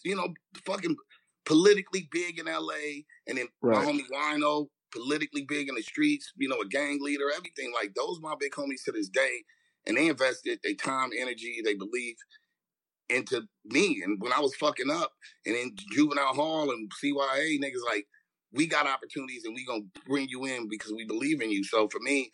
you 0.04 0.16
know 0.16 0.28
fucking 0.64 0.96
politically 1.44 2.08
big 2.10 2.38
in 2.38 2.46
LA, 2.46 3.04
and 3.26 3.38
then 3.38 3.48
Right. 3.62 3.84
my 3.84 3.92
homie 3.92 4.08
Wino, 4.12 4.68
politically 4.92 5.44
big 5.46 5.68
in 5.68 5.74
the 5.74 5.82
streets, 5.82 6.32
you 6.36 6.48
know, 6.48 6.60
a 6.60 6.66
gang 6.68 6.98
leader, 7.00 7.30
everything. 7.36 7.72
Like 7.72 7.94
those 7.94 8.20
my 8.20 8.34
big 8.38 8.52
homies 8.52 8.84
to 8.84 8.92
this 8.92 9.08
day. 9.08 9.44
And 9.86 9.96
they 9.96 10.08
invested 10.08 10.60
their 10.62 10.74
time, 10.74 11.10
energy, 11.18 11.62
they 11.64 11.74
believe 11.74 12.16
into 13.10 13.42
me. 13.66 14.02
And 14.04 14.20
when 14.20 14.32
I 14.32 14.40
was 14.40 14.54
fucking 14.56 14.90
up 14.90 15.12
and 15.46 15.56
in 15.56 15.74
juvenile 15.92 16.34
hall 16.34 16.70
and 16.70 16.90
CYA, 17.02 17.60
niggas 17.60 17.84
like, 17.88 18.06
we 18.52 18.66
got 18.66 18.86
opportunities 18.86 19.44
and 19.44 19.54
we 19.54 19.64
gonna 19.64 19.82
bring 20.06 20.28
you 20.28 20.44
in 20.44 20.68
because 20.68 20.92
we 20.92 21.04
believe 21.04 21.40
in 21.42 21.50
you. 21.50 21.64
So 21.64 21.88
for 21.88 22.00
me, 22.00 22.30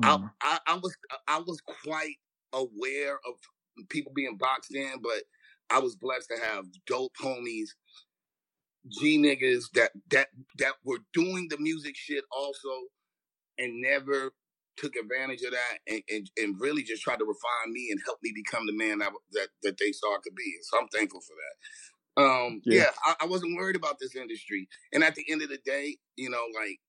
Mm. 0.00 0.30
I, 0.42 0.58
I, 0.66 0.74
I 0.74 0.74
was 0.76 0.96
I 1.28 1.38
was 1.40 1.60
quite 1.84 2.16
aware 2.52 3.14
of 3.26 3.34
people 3.88 4.12
being 4.14 4.36
boxed 4.36 4.74
in, 4.74 4.94
but 5.02 5.22
I 5.70 5.78
was 5.78 5.96
blessed 5.96 6.30
to 6.30 6.44
have 6.44 6.64
dope 6.86 7.12
homies, 7.22 7.68
G 8.88 9.18
niggas 9.18 9.64
that 9.74 9.92
that 10.10 10.28
that 10.58 10.74
were 10.84 11.00
doing 11.12 11.48
the 11.50 11.58
music 11.58 11.96
shit 11.96 12.24
also, 12.32 12.68
and 13.58 13.80
never 13.80 14.32
took 14.76 14.96
advantage 14.96 15.42
of 15.42 15.52
that, 15.52 15.78
and, 15.88 16.02
and, 16.10 16.30
and 16.36 16.60
really 16.60 16.82
just 16.82 17.02
tried 17.02 17.18
to 17.18 17.24
refine 17.24 17.72
me 17.72 17.88
and 17.90 18.00
help 18.04 18.18
me 18.22 18.32
become 18.34 18.66
the 18.66 18.74
man 18.76 18.98
that 19.00 19.12
that, 19.32 19.48
that 19.62 19.78
they 19.78 19.92
saw 19.92 20.14
I 20.14 20.18
could 20.22 20.34
be. 20.36 20.54
So 20.62 20.78
I'm 20.80 20.88
thankful 20.88 21.20
for 21.20 21.34
that. 21.36 21.68
Um, 22.22 22.62
Yeah. 22.64 22.84
yeah, 22.84 22.90
I, 23.04 23.14
I 23.22 23.26
wasn't 23.26 23.56
worried 23.56 23.76
about 23.76 23.98
this 24.00 24.16
industry, 24.16 24.68
and 24.92 25.04
at 25.04 25.14
the 25.14 25.24
end 25.30 25.42
of 25.42 25.50
the 25.50 25.58
day, 25.64 25.98
you 26.16 26.30
know, 26.30 26.44
like 26.58 26.80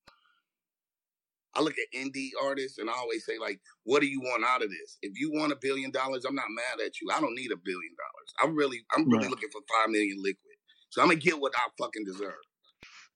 I 1.56 1.62
look 1.62 1.76
at 1.78 1.98
indie 1.98 2.30
artists 2.42 2.78
and 2.78 2.90
I 2.90 2.94
always 2.94 3.26
say, 3.26 3.38
like, 3.38 3.60
what 3.84 4.02
do 4.02 4.08
you 4.08 4.22
want 4.22 4.46
out 4.46 4.64
of 4.64 4.70
this? 4.70 4.98
If 5.02 5.20
you 5.20 5.32
want 5.34 5.52
a 5.52 5.58
billion 5.62 5.92
dollars, 5.92 6.24
I'm 6.26 6.36
not 6.36 6.46
mad 6.50 6.86
at 6.86 7.02
you. 7.02 7.10
I 7.14 7.20
don't 7.20 7.36
need 7.36 7.52
a 7.52 7.58
billion 7.58 7.94
dollars. 7.98 8.34
I'm 8.42 8.56
really, 8.56 8.86
I'm 8.96 9.10
really 9.10 9.28
Right. 9.28 9.30
looking 9.30 9.50
for 9.52 9.62
five 9.78 9.90
million 9.90 10.18
liquid. 10.22 10.56
So 10.90 11.02
I'm 11.02 11.10
gonna 11.10 11.20
get 11.20 11.40
what 11.40 11.54
I 11.56 11.68
fucking 11.78 12.06
deserve. 12.06 12.40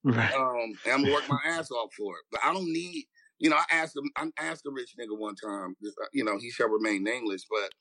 Right. 0.04 0.34
Um, 0.36 0.80
and 0.86 0.94
I'm 0.94 1.02
gonna 1.04 1.14
work 1.14 1.26
my 1.28 1.40
ass 1.46 1.72
off 1.72 1.92
for 1.98 2.18
it. 2.18 2.26
But 2.32 2.42
I 2.44 2.54
don't 2.54 2.72
need, 2.72 3.06
you 3.40 3.50
know, 3.50 3.58
I 3.58 3.66
asked 3.72 3.96
him, 3.98 4.10
I 4.18 4.30
asked 4.40 4.66
a 4.68 4.72
rich 4.72 4.96
nigga 5.00 5.18
one 5.18 5.36
time, 5.36 5.76
uh, 5.86 6.06
you 6.14 6.24
know, 6.24 6.38
he 6.40 6.52
shall 6.52 6.70
remain 6.70 7.04
nameless, 7.04 7.46
but 7.50 7.72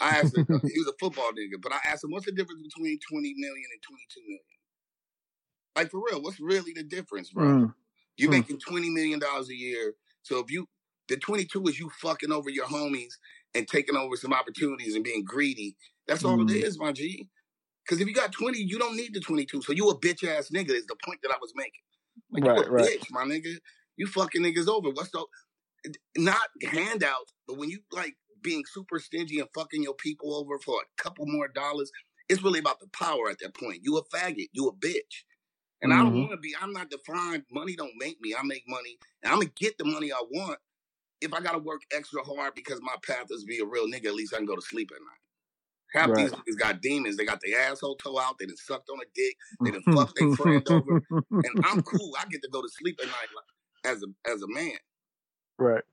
I 0.00 0.18
asked 0.18 0.36
him, 0.36 0.44
he 0.66 0.80
was 0.80 0.88
a 0.88 0.98
football 1.00 1.30
nigga, 1.32 1.60
but 1.62 1.72
I 1.72 1.78
asked 1.86 2.04
him, 2.04 2.10
what's 2.12 2.26
the 2.26 2.32
difference 2.32 2.62
between 2.62 2.98
20 3.10 3.34
million 3.38 3.66
and 3.72 3.82
22 3.88 4.20
million? 4.22 4.40
Like 5.76 5.90
for 5.90 6.00
real, 6.04 6.22
what's 6.22 6.40
really 6.40 6.72
the 6.74 6.82
difference, 6.84 7.30
bro? 7.30 7.54
Mm. 7.54 7.74
You're 8.16 8.30
Hmm. 8.30 8.40
making 8.40 8.60
twenty 8.60 8.90
million 8.90 9.20
dollars 9.20 9.50
a 9.50 9.56
year. 9.56 9.94
So 10.22 10.38
if 10.40 10.50
you 10.50 10.68
the 11.08 11.16
twenty 11.18 11.46
two 11.46 11.64
is 11.68 11.78
you 11.80 11.90
fucking 12.02 12.32
over 12.32 12.50
your 12.50 12.66
homies 12.66 13.14
and 13.54 13.68
taking 13.68 13.96
over 13.96 14.16
some 14.16 14.32
opportunities 14.34 14.94
and 14.94 15.04
being 15.04 15.24
greedy. 15.24 15.76
That's 16.08 16.24
all 16.24 16.38
Mm. 16.38 16.50
it 16.50 16.50
is, 16.52 16.78
my 16.78 16.92
G. 16.92 17.28
Because 17.84 18.00
if 18.00 18.08
you 18.08 18.14
got 18.14 18.32
twenty, 18.32 18.60
you 18.60 18.78
don't 18.78 18.96
need 18.96 19.14
the 19.14 19.20
twenty 19.20 19.46
two. 19.46 19.62
So 19.62 19.72
you 19.72 19.88
a 19.90 19.98
bitch 19.98 20.26
ass 20.28 20.50
nigga 20.50 20.70
is 20.72 20.86
the 20.86 20.96
point 21.04 21.20
that 21.22 21.32
I 21.32 21.38
was 21.40 21.52
making. 21.56 21.82
Like 22.32 22.46
you 22.46 22.54
Right, 22.54 22.60
a 22.60 22.70
right. 22.70 22.82
bitch, 22.82 23.06
my 23.10 23.24
nigga. 23.24 23.56
You 23.98 24.08
fucking 24.08 24.42
niggas 24.42 24.68
over. 24.68 24.90
What's 24.90 25.10
the 25.12 25.26
not 26.16 26.48
handouts, 26.62 27.34
but 27.46 27.58
when 27.58 27.70
you 27.70 27.80
like 27.92 28.16
being 28.42 28.64
super 28.66 29.00
stingy 29.00 29.40
and 29.40 29.48
fucking 29.54 29.82
your 29.82 29.94
people 29.94 30.34
over 30.34 30.58
for 30.58 30.80
a 30.82 31.02
couple 31.02 31.26
more 31.26 31.48
dollars, 31.48 31.90
it's 32.28 32.42
really 32.42 32.60
about 32.60 32.80
the 32.80 32.88
power 32.88 33.30
at 33.30 33.38
that 33.40 33.54
point. 33.54 33.80
You 33.84 33.98
a 33.98 34.04
faggot. 34.04 34.48
You 34.52 34.68
a 34.68 34.74
bitch. 34.74 35.24
And 35.82 35.92
I 35.92 36.02
don't 36.02 36.14
Mhm. 36.14 36.20
want 36.20 36.32
to 36.32 36.38
be, 36.38 36.54
I'm 36.60 36.72
not 36.72 36.90
defined. 36.90 37.44
Money 37.52 37.76
don't 37.76 37.94
make 37.98 38.20
me. 38.20 38.34
I 38.38 38.42
make 38.44 38.64
money. 38.68 38.98
And 39.22 39.32
I'm 39.32 39.40
to 39.40 39.46
get 39.48 39.78
the 39.78 39.84
money 39.84 40.12
I 40.12 40.22
want. 40.30 40.60
If 41.20 41.34
I 41.34 41.40
got 41.40 41.52
to 41.52 41.58
work 41.58 41.82
extra 41.92 42.22
hard 42.24 42.54
because 42.54 42.80
my 42.82 42.96
path 43.02 43.26
is 43.30 43.42
to 43.42 43.46
be 43.46 43.60
a 43.60 43.66
real 43.66 43.86
nigga, 43.88 44.06
at 44.06 44.14
least 44.14 44.34
I 44.34 44.38
can 44.38 44.46
go 44.46 44.56
to 44.56 44.62
sleep 44.62 44.90
at 44.94 45.00
night. 45.00 45.20
Half 45.92 46.14
these 46.14 46.32
niggas 46.32 46.58
got 46.58 46.82
demons. 46.82 47.16
They 47.16 47.24
got 47.24 47.40
their 47.42 47.60
asshole 47.60 47.96
toe 47.96 48.18
out. 48.20 48.38
They 48.38 48.46
done 48.46 48.56
sucked 48.56 48.90
on 48.90 49.00
a 49.00 49.06
dick. 49.14 49.36
They 49.64 49.70
done 49.72 49.84
Mm-hmm. 49.86 49.94
fucked 49.94 50.16
their 50.16 50.28
friend 50.28 50.66
over. 50.68 50.92
And 51.44 51.54
I'm 51.64 51.82
cool. 51.82 52.14
I 52.18 52.26
get 52.26 52.42
to 52.42 52.48
go 52.50 52.62
to 52.62 52.68
sleep 52.68 52.98
at 53.02 53.08
night 53.08 53.28
like, 53.34 53.44
as 53.84 54.02
a 54.02 54.30
as 54.30 54.42
a 54.42 54.48
man. 54.48 54.76
Right. 55.58 55.84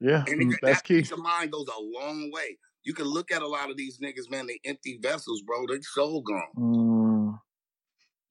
Yeah, 0.00 0.24
And 0.26 0.40
mm, 0.40 0.52
it, 0.52 0.58
that's 0.62 0.78
that 0.78 0.84
key. 0.84 0.98
peace 0.98 1.12
of 1.12 1.18
mind 1.20 1.52
goes 1.52 1.66
a 1.68 1.80
long 1.80 2.30
way. 2.32 2.58
You 2.84 2.94
can 2.94 3.06
look 3.06 3.30
at 3.30 3.42
a 3.42 3.46
lot 3.46 3.70
of 3.70 3.76
these 3.76 3.98
niggas, 3.98 4.30
man. 4.30 4.46
They 4.46 4.58
empty 4.64 4.98
vessels, 5.00 5.42
bro. 5.42 5.66
They 5.68 5.80
soul 5.82 6.22
gone. 6.22 6.42
Mm, 6.58 7.38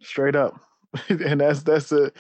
straight 0.01 0.36
up, 0.36 0.60
and 1.10 1.39
that's 1.39 1.63
that's 1.63 1.91
a, 1.91 2.12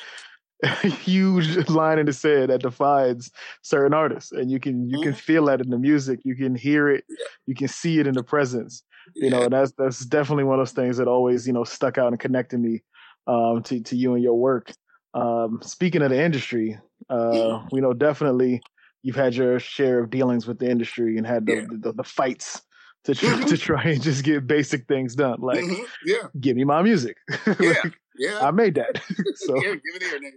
huge 1.03 1.69
line 1.69 1.99
in 1.99 2.05
the 2.05 2.13
sand 2.13 2.49
that 2.49 2.61
defines 2.61 3.31
certain 3.61 3.93
artists, 3.93 4.31
and 4.31 4.51
you 4.51 4.59
can 4.59 4.87
you 4.89 4.99
can 4.99 5.13
Mhm. 5.13 5.17
feel 5.17 5.45
that 5.45 5.61
in 5.61 5.69
the 5.69 5.77
music. 5.77 6.19
You 6.23 6.35
can 6.35 6.55
hear 6.55 6.89
it. 6.89 7.03
You 7.47 7.55
can 7.55 7.67
see 7.67 7.99
it 7.99 8.07
in 8.07 8.13
the 8.15 8.23
presence. 8.23 8.83
You 9.15 9.29
know, 9.29 9.43
and 9.43 9.53
that's 9.53 9.71
that's 9.73 10.05
definitely 10.05 10.43
one 10.45 10.59
of 10.59 10.65
those 10.65 10.73
things 10.73 10.97
that 10.97 11.07
always 11.07 11.47
you 11.47 11.53
know 11.53 11.63
stuck 11.63 11.97
out 11.97 12.09
and 12.09 12.19
connected 12.19 12.59
me 12.59 12.83
um, 13.27 13.63
to 13.63 13.81
to 13.81 13.95
you 13.95 14.13
and 14.13 14.23
your 14.23 14.35
work. 14.35 14.71
Um, 15.13 15.59
speaking 15.61 16.01
of 16.01 16.09
the 16.09 16.21
industry, 16.21 16.77
uh, 17.09 17.65
we 17.71 17.81
know 17.81 17.93
definitely 17.93 18.61
you've 19.03 19.15
had 19.15 19.35
your 19.35 19.59
share 19.59 19.99
of 19.99 20.09
dealings 20.09 20.47
with 20.47 20.59
the 20.59 20.69
industry 20.69 21.17
and 21.17 21.25
had 21.27 21.45
the 21.45 21.53
Yeah. 21.55 21.65
the, 21.69 21.93
the 21.93 22.03
fights 22.03 22.61
to 23.05 23.15
try, 23.15 23.29
Mhm. 23.29 23.47
to 23.49 23.57
try 23.57 23.83
and 23.83 24.01
just 24.01 24.23
get 24.23 24.47
basic 24.47 24.87
things 24.87 25.15
done. 25.15 25.41
Like, 25.41 25.63
Mhm. 25.63 25.83
Yeah. 26.05 26.27
give 26.39 26.55
me 26.55 26.63
my 26.63 26.81
music. 26.81 27.17
Yeah. 27.59 27.73
Like, 27.83 27.99
Yeah. 28.17 28.39
I 28.41 28.51
made 28.51 28.75
that. 28.75 29.01
so 29.35 29.55
yeah. 29.55 29.71
Give 29.73 29.95
it 29.95 30.03
here, 30.03 30.19
nigga. 30.19 30.31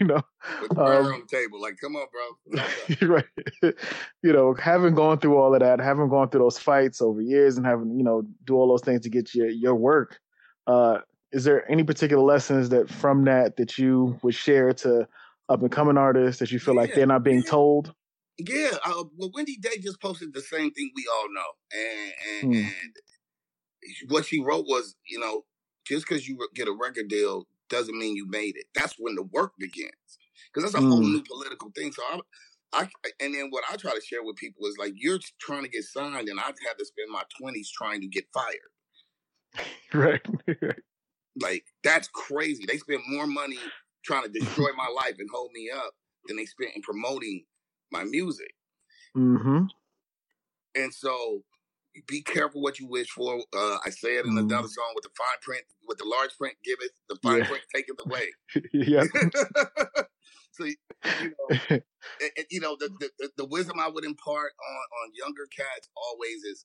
you 0.00 0.06
know, 0.06 0.20
With 0.60 0.70
the 0.76 0.80
Um, 0.84 1.06
on 1.06 1.20
the 1.22 1.36
table. 1.36 1.60
Like, 1.60 1.76
come 1.80 1.96
on, 1.96 2.06
bro. 2.12 3.08
right. 3.08 3.24
you 4.22 4.32
know, 4.34 4.52
having 4.54 4.94
gone 4.94 5.18
through 5.18 5.36
all 5.38 5.54
of 5.54 5.60
that, 5.60 5.80
having 5.80 6.08
gone 6.10 6.28
through 6.28 6.42
those 6.42 6.58
fights 6.58 7.00
over 7.00 7.20
years, 7.22 7.56
and 7.56 7.64
having 7.66 7.96
you 7.96 8.04
know 8.04 8.22
do 8.44 8.54
all 8.56 8.68
those 8.68 8.82
things 8.82 9.00
to 9.02 9.08
get 9.08 9.34
your 9.34 9.48
your 9.48 9.74
work. 9.74 10.18
Uh, 10.66 10.98
is 11.32 11.44
there 11.44 11.70
any 11.70 11.84
particular 11.84 12.22
lessons 12.22 12.68
that 12.70 12.90
from 12.90 13.24
that 13.24 13.56
that 13.56 13.78
you 13.78 14.18
would 14.22 14.34
share 14.34 14.72
to 14.74 15.06
up 15.48 15.62
and 15.62 15.72
coming 15.72 15.96
artists 15.96 16.38
that 16.40 16.50
you 16.52 16.58
feel 16.58 16.74
like 16.74 16.94
they're 16.94 17.06
not 17.06 17.22
being 17.24 17.42
yeah. 17.44 17.50
told? 17.50 17.94
Yeah, 18.38 18.70
uh, 18.84 19.04
well, 19.16 19.30
Wendy 19.34 19.56
Day 19.58 19.78
just 19.80 20.00
posted 20.00 20.32
the 20.32 20.40
same 20.40 20.70
thing 20.72 20.90
we 20.94 21.06
all 21.12 21.26
know, 21.32 21.50
and 21.74 22.12
and, 22.30 22.54
Hmm. 22.54 22.68
and 22.68 24.10
what 24.10 24.26
she 24.26 24.40
wrote 24.40 24.66
was, 24.66 24.94
you 25.08 25.18
know, 25.18 25.44
just 25.86 26.06
because 26.08 26.28
you 26.28 26.38
get 26.54 26.68
a 26.68 26.72
record 26.72 27.08
deal 27.08 27.46
doesn't 27.68 27.98
mean 27.98 28.16
you 28.16 28.26
made 28.28 28.56
it. 28.56 28.66
That's 28.74 28.94
when 28.98 29.14
the 29.14 29.22
work 29.22 29.52
begins, 29.58 29.92
because 30.52 30.70
that's 30.70 30.82
a 30.82 30.86
whole 30.86 31.00
Mm. 31.00 31.12
new 31.12 31.22
political 31.22 31.70
thing. 31.74 31.92
So 31.92 32.02
I, 32.08 32.20
I, 32.72 32.88
and 33.20 33.34
then 33.34 33.48
what 33.50 33.64
I 33.70 33.76
try 33.76 33.92
to 33.92 34.00
share 34.00 34.22
with 34.22 34.36
people 34.36 34.66
is 34.66 34.76
like, 34.78 34.92
you're 34.96 35.18
trying 35.40 35.62
to 35.64 35.68
get 35.68 35.84
signed, 35.84 36.28
and 36.28 36.40
I've 36.40 36.58
had 36.66 36.78
to 36.78 36.84
spend 36.84 37.10
my 37.10 37.22
twenties 37.38 37.70
trying 37.70 38.00
to 38.00 38.08
get 38.08 38.24
fired. 38.32 38.70
Right. 39.92 40.22
Like 41.40 41.64
that's 41.82 42.08
crazy. 42.08 42.64
They 42.66 42.76
spend 42.78 43.00
more 43.08 43.26
money 43.26 43.58
trying 44.04 44.24
to 44.24 44.28
destroy 44.28 44.68
my 44.76 44.88
life 44.94 45.16
and 45.18 45.28
hold 45.32 45.50
me 45.52 45.70
up 45.74 45.94
than 46.26 46.36
they 46.36 46.46
spent 46.46 46.72
in 46.76 46.82
promoting 46.82 47.44
my 47.90 48.04
music. 48.04 48.54
mm-hmm. 49.16 49.64
And 50.76 50.94
so 50.94 51.42
be 52.06 52.22
careful 52.22 52.62
what 52.62 52.78
you 52.78 52.86
wish 52.86 53.08
for. 53.10 53.36
Uh, 53.52 53.78
I 53.84 53.90
say 53.90 54.16
it 54.16 54.24
in 54.24 54.32
Mhm. 54.34 54.40
another 54.40 54.68
song 54.68 54.92
with 54.94 55.02
the 55.02 55.10
fine 55.18 55.40
print, 55.42 55.64
with 55.88 55.98
the 55.98 56.04
large 56.04 56.30
print 56.38 56.56
giveth, 56.64 56.92
the 57.08 57.16
fine 57.22 57.38
Yeah. 57.38 57.48
print 57.48 57.64
taketh 57.74 57.96
away. 58.06 58.30
yeah. 58.72 59.04
so 60.52 60.64
you 60.64 60.76
know, 61.04 61.56
and, 61.70 61.82
and, 62.36 62.46
you 62.50 62.60
know 62.60 62.76
the, 62.78 62.90
the 63.00 63.10
the- 63.18 63.32
the 63.38 63.44
wisdom 63.46 63.80
I 63.80 63.88
would 63.88 64.04
impart 64.04 64.52
on 64.70 64.76
on 65.02 65.14
younger 65.14 65.46
cats 65.46 65.88
always 65.96 66.44
is 66.44 66.64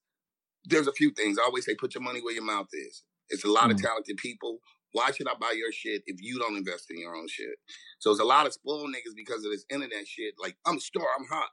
there's 0.66 0.88
a 0.88 0.94
few 0.94 1.12
things. 1.12 1.38
I 1.40 1.44
always 1.44 1.66
say 1.66 1.76
put 1.76 1.96
your 1.96 2.04
money 2.04 2.22
where 2.22 2.34
your 2.34 2.44
mouth 2.44 2.70
is. 2.74 3.04
It's 3.30 3.44
a 3.44 3.50
lot 3.50 3.72
of 3.72 3.78
Mm. 3.78 3.82
talented 3.84 4.18
people. 4.18 4.60
Why 4.92 5.12
should 5.12 5.28
I 5.28 5.34
buy 5.36 5.52
your 5.52 5.72
shit 5.72 6.04
if 6.08 6.22
you 6.22 6.40
don't 6.40 6.56
invest 6.56 6.90
in 6.90 6.98
your 7.00 7.16
own 7.16 7.28
shit? 7.28 7.60
So 8.00 8.12
it's 8.12 8.20
a 8.22 8.26
lot 8.26 8.48
of 8.48 8.54
spoiled 8.54 8.90
niggas 8.90 9.16
because 9.16 9.44
of 9.46 9.52
this 9.52 9.66
internet 9.70 10.08
shit. 10.08 10.36
Like 10.40 10.58
I'm 10.66 10.78
a 10.78 10.82
star, 10.82 11.06
I'm 11.20 11.26
hot, 11.26 11.50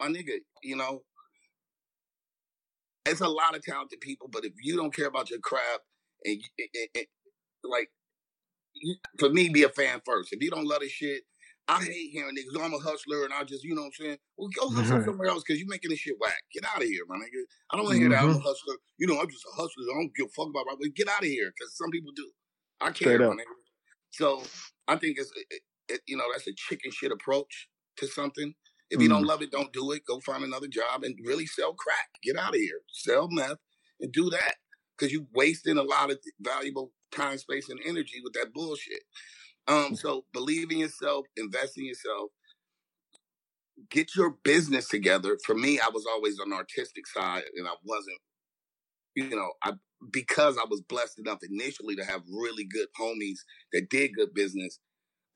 my 0.00 0.08
nigga. 0.08 0.38
You 0.62 0.76
know, 0.76 1.04
it's 3.06 3.20
a 3.20 3.28
lot 3.28 3.56
of 3.56 3.62
talented 3.62 4.00
people, 4.00 4.28
but 4.28 4.44
if 4.44 4.52
you 4.62 4.76
don't 4.76 4.94
care 4.94 5.06
about 5.08 5.30
your 5.30 5.40
craft 5.40 5.82
and 6.24 6.42
it, 6.58 6.90
it- 6.94 7.08
like 7.64 7.90
for 9.18 9.30
me, 9.30 9.48
be 9.48 9.62
a 9.64 9.68
fan 9.68 10.02
first. 10.04 10.32
If 10.32 10.42
you 10.42 10.50
don't 10.50 10.66
love 10.66 10.80
this 10.80 10.92
shit, 10.92 11.22
I 11.66 11.82
hate 11.82 12.10
hearing 12.10 12.36
niggas. 12.36 12.56
"Oh, 12.58 12.62
I'm 12.62 12.74
a 12.74 12.78
hustler 12.78 13.24
and 13.24 13.32
I 13.32 13.42
just, 13.44 13.64
you 13.64 13.74
know 13.74 13.82
what 13.82 13.86
I'm 13.98 14.04
saying? 14.06 14.18
Well, 14.36 14.48
go 14.48 14.68
hustle 14.74 15.02
somewhere 15.04 15.28
else 15.28 15.42
because 15.42 15.58
you're 15.58 15.68
making 15.68 15.90
this 15.90 16.00
shit 16.00 16.16
whack. 16.20 16.36
Get 16.52 16.64
out 16.64 16.82
of 16.82 16.88
here, 16.88 17.02
my 17.08 17.16
nigga. 17.16 17.42
I 17.70 17.76
don't 17.76 17.84
want 17.86 17.94
to 17.94 18.00
hear 18.00 18.10
that. 18.10 18.22
I'm 18.22 18.30
a 18.30 18.34
Mhm. 18.34 18.42
hustler. 18.42 18.76
You 18.98 19.06
know, 19.06 19.18
I'm 19.20 19.28
just 19.30 19.44
a 19.52 19.56
hustler. 19.56 19.84
I 19.90 19.94
don't 19.94 20.14
give 20.14 20.26
a 20.26 20.30
fuck 20.30 20.48
about 20.48 20.66
my. 20.66 20.88
Get 20.94 21.08
out 21.08 21.20
of 21.20 21.28
here 21.28 21.52
because 21.56 21.76
some 21.76 21.90
people 21.90 22.12
do. 22.12 22.30
I 22.80 22.90
care, 22.90 23.18
my 23.30 23.36
nigga. 23.42 23.54
So 24.10 24.44
I 24.88 24.96
think 24.96 25.18
it's, 25.18 25.32
it, 25.50 25.62
it, 25.88 26.00
you 26.06 26.16
know, 26.16 26.24
that's 26.32 26.46
a 26.46 26.52
chicken 26.54 26.90
shit 26.92 27.12
approach 27.12 27.68
to 27.96 28.06
something. 28.06 28.54
If 28.90 29.00
you 29.00 29.08
don't 29.08 29.24
Mm. 29.24 29.28
love 29.28 29.42
it, 29.42 29.50
don't 29.50 29.72
do 29.72 29.92
it. 29.92 30.04
Go 30.04 30.20
find 30.20 30.44
another 30.44 30.68
job 30.68 31.02
and 31.04 31.18
really 31.24 31.46
sell 31.46 31.72
crack. 31.74 32.10
Get 32.22 32.36
out 32.36 32.50
of 32.54 32.60
here. 32.60 32.80
Sell 32.92 33.28
meth 33.30 33.58
and 34.00 34.12
do 34.12 34.28
that 34.30 34.56
because 34.96 35.12
you're 35.12 35.26
wasting 35.32 35.78
a 35.78 35.82
lot 35.82 36.10
of 36.10 36.18
valuable 36.40 36.92
time, 37.10 37.38
space, 37.38 37.68
and 37.70 37.80
energy 37.86 38.20
with 38.22 38.34
that 38.34 38.52
bullshit. 38.52 39.02
Um, 39.68 39.94
so 39.96 40.26
believe 40.32 40.70
in 40.72 40.78
yourself, 40.78 41.26
invest 41.36 41.78
in 41.78 41.86
yourself, 41.86 42.30
get 43.90 44.16
your 44.16 44.30
business 44.44 44.88
together. 44.88 45.38
For 45.44 45.54
me, 45.54 45.80
I 45.80 45.88
was 45.92 46.06
always 46.06 46.40
on 46.40 46.50
the 46.50 46.56
artistic 46.56 47.06
side, 47.06 47.44
and 47.56 47.68
I 47.68 47.74
wasn't. 47.84 48.18
You 49.16 49.30
know, 49.30 49.52
I 49.62 49.74
because 50.12 50.58
I 50.58 50.64
was 50.68 50.82
blessed 50.82 51.18
enough 51.20 51.40
initially 51.48 51.96
to 51.96 52.04
have 52.04 52.22
really 52.30 52.64
good 52.64 52.88
homies 53.00 53.40
that 53.72 53.88
did 53.90 54.14
good 54.14 54.34
business, 54.34 54.80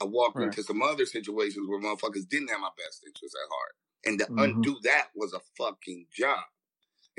I 0.00 0.04
walked 0.04 0.40
Right. 0.40 0.44
into 0.44 0.62
some 0.62 0.82
other 0.82 1.06
situations 1.06 1.68
where 1.68 1.80
motherfuckers 1.80 2.28
didn't 2.28 2.50
have 2.50 2.60
my 2.60 2.70
best 2.78 3.02
interests 3.06 3.36
at 3.42 3.50
heart. 3.50 3.74
And 4.06 4.18
to 4.20 4.28
Mhm. 4.28 4.38
undo 4.38 4.78
that 4.84 5.08
was 5.16 5.32
a 5.34 5.40
fucking 5.58 6.06
job. 6.16 6.40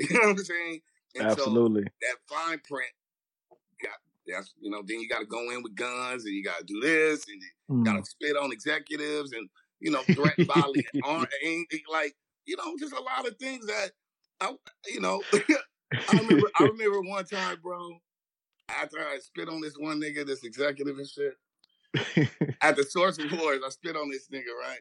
You 0.00 0.14
know 0.14 0.28
what 0.28 0.38
I'm 0.38 0.44
saying? 0.44 0.80
And 1.16 1.30
so 1.30 1.42
Absolutely. 1.42 1.84
that 2.02 2.16
fine 2.28 2.60
print 2.68 2.90
that's 4.32 4.54
you 4.60 4.70
know, 4.70 4.82
then 4.86 5.00
you 5.00 5.08
gotta 5.08 5.26
go 5.26 5.50
in 5.50 5.62
with 5.62 5.74
guns 5.74 6.24
and 6.24 6.34
you 6.34 6.42
gotta 6.42 6.64
do 6.64 6.80
this 6.80 7.26
and 7.28 7.40
you 7.40 7.48
Mm. 7.70 7.84
gotta 7.84 8.04
spit 8.04 8.36
on 8.36 8.52
executives 8.52 9.32
and 9.32 9.48
you 9.80 9.90
know, 9.90 10.02
threaten 10.14 10.44
violent 10.46 10.84
arm 11.04 11.26
ain't 11.44 11.68
like, 11.90 12.14
you 12.46 12.56
know, 12.56 12.74
just 12.78 12.92
a 12.92 13.00
lot 13.00 13.26
of 13.26 13.36
things 13.38 13.66
that 13.66 13.90
I 14.40 14.54
you 14.88 15.00
know 15.00 15.22
I 16.08 16.18
remember 16.18 16.50
I 16.58 16.64
remember 16.66 17.00
one 17.02 17.24
time, 17.24 17.58
bro, 17.62 17.98
after 18.68 18.98
I 18.98 19.18
spit 19.18 19.48
on 19.48 19.60
this 19.60 19.74
one 19.78 20.00
nigga, 20.00 20.26
this 20.26 20.44
executive 20.44 20.98
and 20.98 21.08
shit, 21.08 21.34
at 22.62 22.76
the 22.76 22.84
Source 22.84 23.18
Awards, 23.18 23.62
I 23.64 23.68
spit 23.70 23.96
on 23.96 24.10
this 24.10 24.28
nigga, 24.28 24.52
right? 24.58 24.80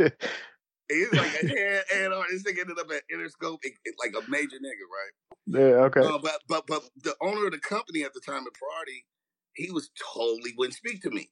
right. 0.00 0.12
And 0.92 1.00
he's 1.00 1.12
like 1.12 1.42
a 1.42 1.46
head, 1.48 1.84
head 1.90 2.12
on. 2.12 2.24
This 2.30 2.42
nigga 2.42 2.60
ended 2.60 2.78
up 2.78 2.90
at 2.90 3.02
Interscope, 3.14 3.58
it, 3.62 3.72
it- 3.84 3.94
like 3.98 4.12
a 4.14 4.22
major 4.30 4.56
nigga, 4.56 4.86
right? 4.92 5.12
yeah. 5.46 5.84
Okay. 5.86 6.00
Uh, 6.00 6.18
but 6.18 6.40
but 6.48 6.66
but 6.66 6.82
the 7.02 7.14
owner 7.22 7.46
of 7.46 7.52
the 7.52 7.58
company 7.58 8.02
at 8.04 8.12
the 8.14 8.20
time 8.20 8.44
at 8.46 8.52
Priority, 8.54 9.04
he 9.54 9.70
was 9.70 9.90
totally 10.14 10.52
wouldn't 10.56 10.74
speak 10.74 11.02
to 11.02 11.10
me. 11.10 11.30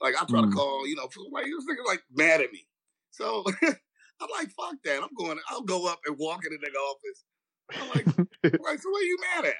Like 0.00 0.14
I 0.20 0.24
try 0.26 0.40
Mm. 0.40 0.50
to 0.50 0.56
call, 0.56 0.86
you 0.86 0.96
know, 0.96 1.08
like 1.32 1.46
he 1.46 1.54
was 1.54 1.64
thinking 1.66 1.84
like 1.86 2.02
mad 2.12 2.40
at 2.40 2.52
me. 2.52 2.66
So 3.10 3.44
I'm 3.62 4.28
like, 4.38 4.50
fuck 4.50 4.76
that. 4.84 5.02
I'm 5.02 5.14
going. 5.18 5.38
I'll 5.50 5.62
go 5.62 5.86
up 5.90 6.00
and 6.06 6.16
walk 6.18 6.44
in 6.46 6.52
the 6.52 6.58
nigga 6.58 6.78
office. 6.90 7.24
I'm 7.74 7.88
like, 7.90 8.06
right. 8.66 8.80
So 8.80 8.90
what 8.90 9.00
are 9.00 9.04
you 9.04 9.18
mad 9.36 9.44
at? 9.46 9.56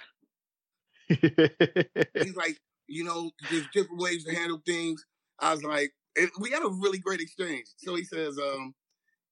He's 2.23 2.37
like, 2.37 2.59
you 2.87 3.05
know, 3.05 3.31
there's 3.51 3.67
different 3.73 4.01
ways 4.01 4.25
to 4.25 4.35
handle 4.35 4.61
things. 4.67 5.05
I 5.39 5.53
was 5.53 5.63
like, 5.63 5.93
and 6.17 6.31
we 6.41 6.51
had 6.51 6.63
a 6.63 6.69
really 6.69 6.99
great 6.99 7.21
exchange. 7.21 7.67
So 7.79 7.95
he 7.95 8.05
says, 8.05 8.39
um, 8.39 8.75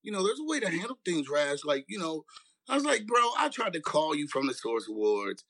you 0.03 0.13
know, 0.13 0.25
there's 0.25 0.41
a 0.41 0.45
way 0.45 0.61
to 0.61 0.71
handle 0.71 0.99
things, 1.05 1.29
Rash. 1.29 1.65
Like, 1.65 1.85
you 1.89 1.99
know, 1.99 2.25
I 2.69 2.75
was 2.75 2.85
like, 2.85 3.07
bro, 3.07 3.21
I 3.39 3.49
tried 3.51 3.73
to 3.75 3.81
call 3.81 4.15
you 4.15 4.29
from 4.29 4.47
the 4.47 4.55
Source 4.55 4.89
Awards 4.89 5.45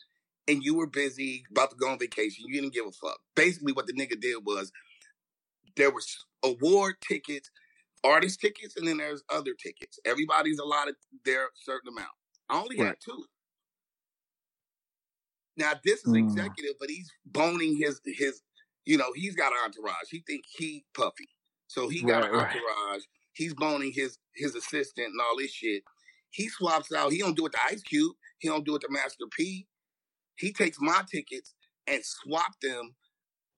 and 0.48 0.62
you 0.64 0.74
were 0.76 0.86
busy 0.86 1.44
about 1.50 1.70
to 1.70 1.76
go 1.76 1.88
on 1.90 1.98
vacation. 1.98 2.44
You 2.46 2.54
didn't 2.60 2.74
give 2.74 2.86
a 2.86 2.92
fuck. 2.92 3.18
Basically, 3.34 3.72
what 3.72 3.86
the 3.86 3.92
nigga 3.92 4.20
did 4.20 4.44
was 4.44 4.72
there 5.76 5.90
was 5.90 6.24
award 6.44 6.96
tickets, 7.00 7.50
artist 8.04 8.40
tickets, 8.40 8.76
and 8.76 8.86
then 8.86 8.98
there's 8.98 9.22
other 9.30 9.54
tickets. 9.54 9.98
Everybody's 10.04 10.58
allotted 10.58 10.96
their 11.24 11.48
certain 11.54 11.88
amount. 11.88 12.12
I 12.48 12.60
only 12.60 12.78
had 12.78 12.96
two. 13.04 13.24
Now 15.56 15.72
this 15.84 16.04
is 16.04 16.12
Mm. 16.12 16.18
executive, 16.18 16.74
but 16.80 16.90
he's 16.90 17.10
boning 17.26 17.76
his 17.76 18.00
his. 18.06 18.42
You 18.86 18.96
know, 18.96 19.12
he's 19.14 19.36
got 19.36 19.52
an 19.52 19.58
entourage. 19.64 20.08
He 20.10 20.20
think 20.26 20.44
he 20.48 20.84
puffy, 20.94 21.28
so 21.68 21.88
he 21.88 22.02
got 22.02 22.22
Right, 22.22 22.32
an 22.32 22.38
right. 22.38 23.02
He's 23.32 23.54
boning 23.54 23.92
his 23.94 24.18
his 24.34 24.54
assistant 24.54 25.08
and 25.08 25.20
all 25.20 25.36
this 25.38 25.52
shit. 25.52 25.82
He 26.30 26.48
swaps 26.48 26.92
out. 26.92 27.12
He 27.12 27.18
don't 27.18 27.36
do 27.36 27.46
it 27.46 27.52
to 27.52 27.58
Ice 27.70 27.82
Cube. 27.82 28.14
He 28.38 28.48
don't 28.48 28.64
do 28.64 28.76
it 28.76 28.80
to 28.82 28.88
Master 28.90 29.26
P. 29.36 29.66
He 30.36 30.52
takes 30.52 30.78
my 30.80 31.02
tickets 31.10 31.54
and 31.86 32.02
swap 32.04 32.52
them, 32.62 32.94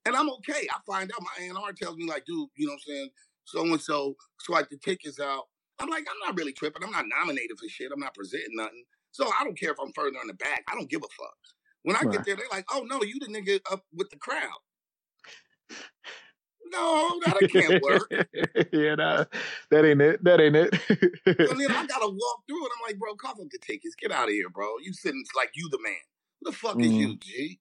and 0.07 0.17
I'm 0.17 0.31
okay. 0.31 0.67
I 0.71 0.79
find 0.87 1.11
out 1.13 1.23
my 1.23 1.47
A&R 1.47 1.73
tells 1.73 1.97
me 1.97 2.09
like, 2.09 2.25
dude, 2.27 2.49
you 2.57 2.67
know 2.67 2.73
what 2.73 2.83
I'm 2.89 2.95
saying? 2.95 3.11
So 3.45 3.63
and 3.65 3.81
so 3.81 4.17
swipe 4.41 4.71
the 4.71 4.79
tickets 4.79 5.21
out. 5.21 5.45
I'm 5.79 5.91
like, 5.91 6.07
I'm 6.09 6.29
not 6.29 6.39
really 6.39 6.53
tripping. 6.53 6.85
I'm 6.85 6.93
not 6.93 7.07
nominated 7.09 7.59
for 7.59 7.69
shit. 7.69 7.91
I'm 7.93 8.01
not 8.01 8.15
presenting 8.15 8.57
nothing. 8.57 8.85
So 9.13 9.27
I 9.41 9.45
don't 9.45 9.59
care 9.59 9.73
if 9.73 9.79
I'm 9.81 9.93
further 9.95 10.19
in 10.23 10.29
the 10.29 10.35
back. 10.35 10.65
I 10.71 10.75
don't 10.75 10.91
give 10.91 11.03
a 11.03 11.09
fuck. 11.19 11.37
When 11.83 11.97
I 11.97 12.01
Right. 12.01 12.13
get 12.13 12.25
there, 12.25 12.37
they're 12.37 12.47
like, 12.53 12.67
oh 12.73 12.85
no, 12.89 13.03
you 13.03 13.19
the 13.21 13.27
nigga 13.27 13.61
up 13.71 13.85
with 13.95 14.11
the 14.11 14.17
crowd. 14.19 14.51
No, 16.73 17.21
that 17.25 17.49
can't 17.53 17.81
work. 17.83 18.11
yeah, 18.73 18.95
nah, 18.95 19.25
that 19.71 19.85
ain't 19.85 20.01
it. 20.01 20.25
That 20.25 20.41
ain't 20.41 20.57
it. 20.57 20.73
And 21.51 21.61
then 21.61 21.73
I 21.75 21.87
gotta 21.87 22.09
walk 22.09 22.43
through 22.49 22.67
it. 22.67 22.73
I'm 22.77 22.83
like, 22.89 22.99
bro, 22.99 23.15
cough 23.15 23.39
up 23.41 23.49
the 23.51 23.59
tickets. 23.59 23.95
Get 23.95 24.11
out 24.13 24.29
of 24.29 24.35
here, 24.35 24.49
bro. 24.49 24.67
You 24.83 24.93
sitting 24.93 25.25
like 25.37 25.51
you 25.55 25.69
the 25.71 25.79
man. 25.83 25.95
Who 26.41 26.51
the 26.51 26.57
fuck 26.57 26.81
is 26.83 26.93
Mm. 26.93 26.99
you, 26.99 27.17
G? 27.17 27.61